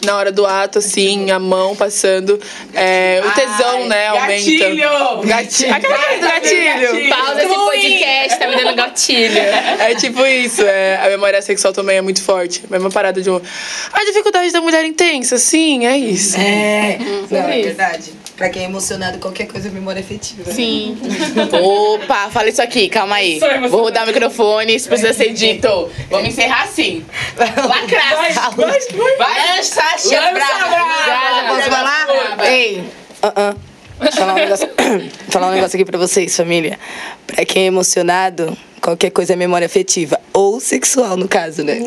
na 0.02 0.16
hora 0.16 0.32
do 0.32 0.46
ato, 0.46 0.78
assim, 0.78 1.30
a 1.30 1.38
mão 1.38 1.76
passando. 1.76 2.40
É, 2.72 3.22
o 3.22 3.30
tesão, 3.32 3.86
né, 3.86 4.06
aumenta. 4.06 4.50
gatilho! 4.50 4.88
Gatilho! 5.24 5.74
Aquela 5.74 5.98
coisa 5.98 6.20
do 6.20 6.32
gatilho! 6.32 7.08
Pausa 7.10 7.42
esse 7.42 7.54
podcast, 7.54 8.38
tá 8.38 8.48
me 8.48 8.56
dando 8.56 8.74
gatilho. 8.76 9.40
É 9.80 9.94
tipo 9.96 10.24
isso, 10.24 10.62
é, 10.62 11.00
a 11.04 11.08
memória 11.10 11.42
sexual 11.42 11.74
também 11.74 11.98
é 11.98 12.00
muito 12.00 12.22
forte. 12.22 12.62
Mesma 12.70 12.90
parada 12.90 13.20
de 13.20 13.28
um. 13.28 13.40
A 13.92 14.04
dificuldade 14.06 14.52
da 14.52 14.60
mulher 14.62 14.84
intensa, 14.86 15.36
sim, 15.36 15.86
é 15.86 15.98
isso. 15.98 16.38
É, 16.38 16.98
não, 17.30 17.38
é 17.38 17.62
verdade. 17.62 18.19
Pra 18.40 18.48
quem 18.48 18.62
é 18.62 18.64
emocionado, 18.64 19.18
qualquer 19.18 19.46
coisa 19.46 19.68
é 19.68 19.70
memória 19.70 20.00
afetiva. 20.00 20.50
Sim. 20.50 20.96
Opa, 21.62 22.30
fala 22.30 22.48
isso 22.48 22.62
aqui, 22.62 22.88
calma 22.88 23.16
aí. 23.16 23.38
Vou 23.68 23.82
rodar 23.82 24.04
o 24.04 24.06
microfone, 24.06 24.74
isso 24.76 24.88
precisa 24.88 25.12
ser 25.12 25.34
dito. 25.34 25.90
Vamos 26.08 26.30
encerrar 26.30 26.62
assim. 26.62 27.04
Lacraça. 27.36 28.50
Vai, 28.56 29.56
Lança, 29.58 29.82
Graça, 30.00 31.48
posso 31.48 31.70
falar? 31.70 32.06
Ei, 32.46 32.82
ah, 33.22 33.32
ah. 33.36 33.54
Falar 34.10 34.32
um, 34.32 34.36
negócio, 34.36 34.70
falar 35.28 35.48
um 35.48 35.52
negócio 35.52 35.76
aqui 35.76 35.84
pra 35.84 35.98
vocês, 35.98 36.34
família. 36.34 36.78
Pra 37.26 37.44
quem 37.44 37.64
é 37.64 37.66
emocionado, 37.66 38.56
qualquer 38.80 39.10
coisa 39.10 39.34
é 39.34 39.36
memória 39.36 39.66
afetiva. 39.66 40.18
Ou 40.32 40.60
sexual, 40.60 41.14
no 41.18 41.28
caso, 41.28 41.62
né? 41.62 41.76
E 41.76 41.82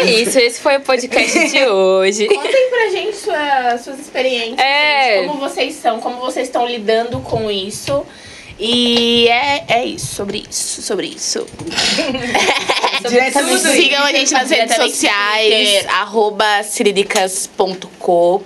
é 0.00 0.22
isso, 0.22 0.38
esse 0.38 0.60
foi 0.60 0.76
o 0.76 0.80
podcast 0.80 1.48
de 1.48 1.64
hoje. 1.68 2.26
Contem 2.28 2.70
pra 2.70 2.88
gente 2.90 3.16
sua- 3.16 3.78
suas 3.78 3.98
experiências, 4.00 4.58
É. 4.58 5.18
gente, 5.18 5.28
como 5.28 5.40
vocês 5.40 5.74
são, 5.74 6.00
como 6.00 6.16
vocês 6.18 6.46
estão 6.48 6.66
lidando 6.66 7.20
com 7.20 7.50
isso. 7.50 8.04
E 8.62 9.26
é, 9.28 9.64
é 9.68 9.84
isso, 9.86 10.14
sobre 10.14 10.44
isso, 10.50 10.82
sobre 10.82 11.06
isso. 11.06 11.46
Diretamente 13.08 13.62
do 13.62 13.70
Sigam 13.70 14.02
a 14.04 14.12
gente 14.12 14.32
nas 14.32 14.50
redes 14.50 14.76
sociais, 14.76 15.86
arroba 15.88 16.62
ciriricas.co. 16.62 18.42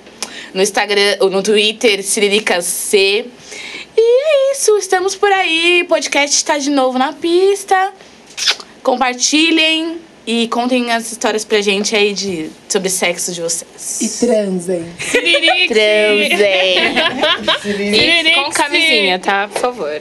No 0.53 0.63
Instagram, 0.63 1.17
no 1.31 1.43
Twitter, 1.43 2.01
ciriricasc. 2.05 2.95
E 2.97 3.25
é 3.99 4.53
isso, 4.53 4.77
estamos 4.79 5.17
por 5.17 5.33
aí. 5.33 5.83
O 5.83 5.87
podcast 5.89 6.37
está 6.37 6.59
de 6.59 6.71
novo 6.71 6.97
na 6.97 7.13
pista. 7.13 7.93
Compartilhem 8.85 9.99
e 10.27 10.49
contem 10.49 10.91
as 10.91 11.13
histórias 11.13 11.45
pra 11.45 11.61
gente 11.61 11.95
aí 11.95 12.15
de, 12.15 12.51
sobre 12.69 12.89
sexo 12.89 13.33
de 13.33 13.41
vocês. 13.43 14.19
transem. 14.21 14.87
Transem. 15.69 16.95
E 17.93 18.35
com 18.35 18.51
camisinha, 18.51 19.19
tá? 19.19 19.49
Por 19.49 19.61
favor. 19.61 20.01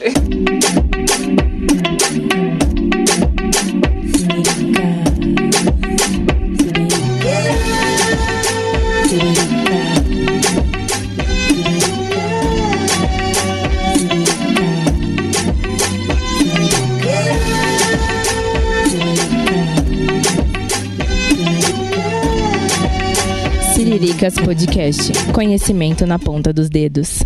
Siriricas 23.94 24.34
Podcast. 24.34 25.12
Conhecimento 25.32 26.04
na 26.04 26.18
ponta 26.18 26.52
dos 26.52 26.68
dedos. 26.68 27.22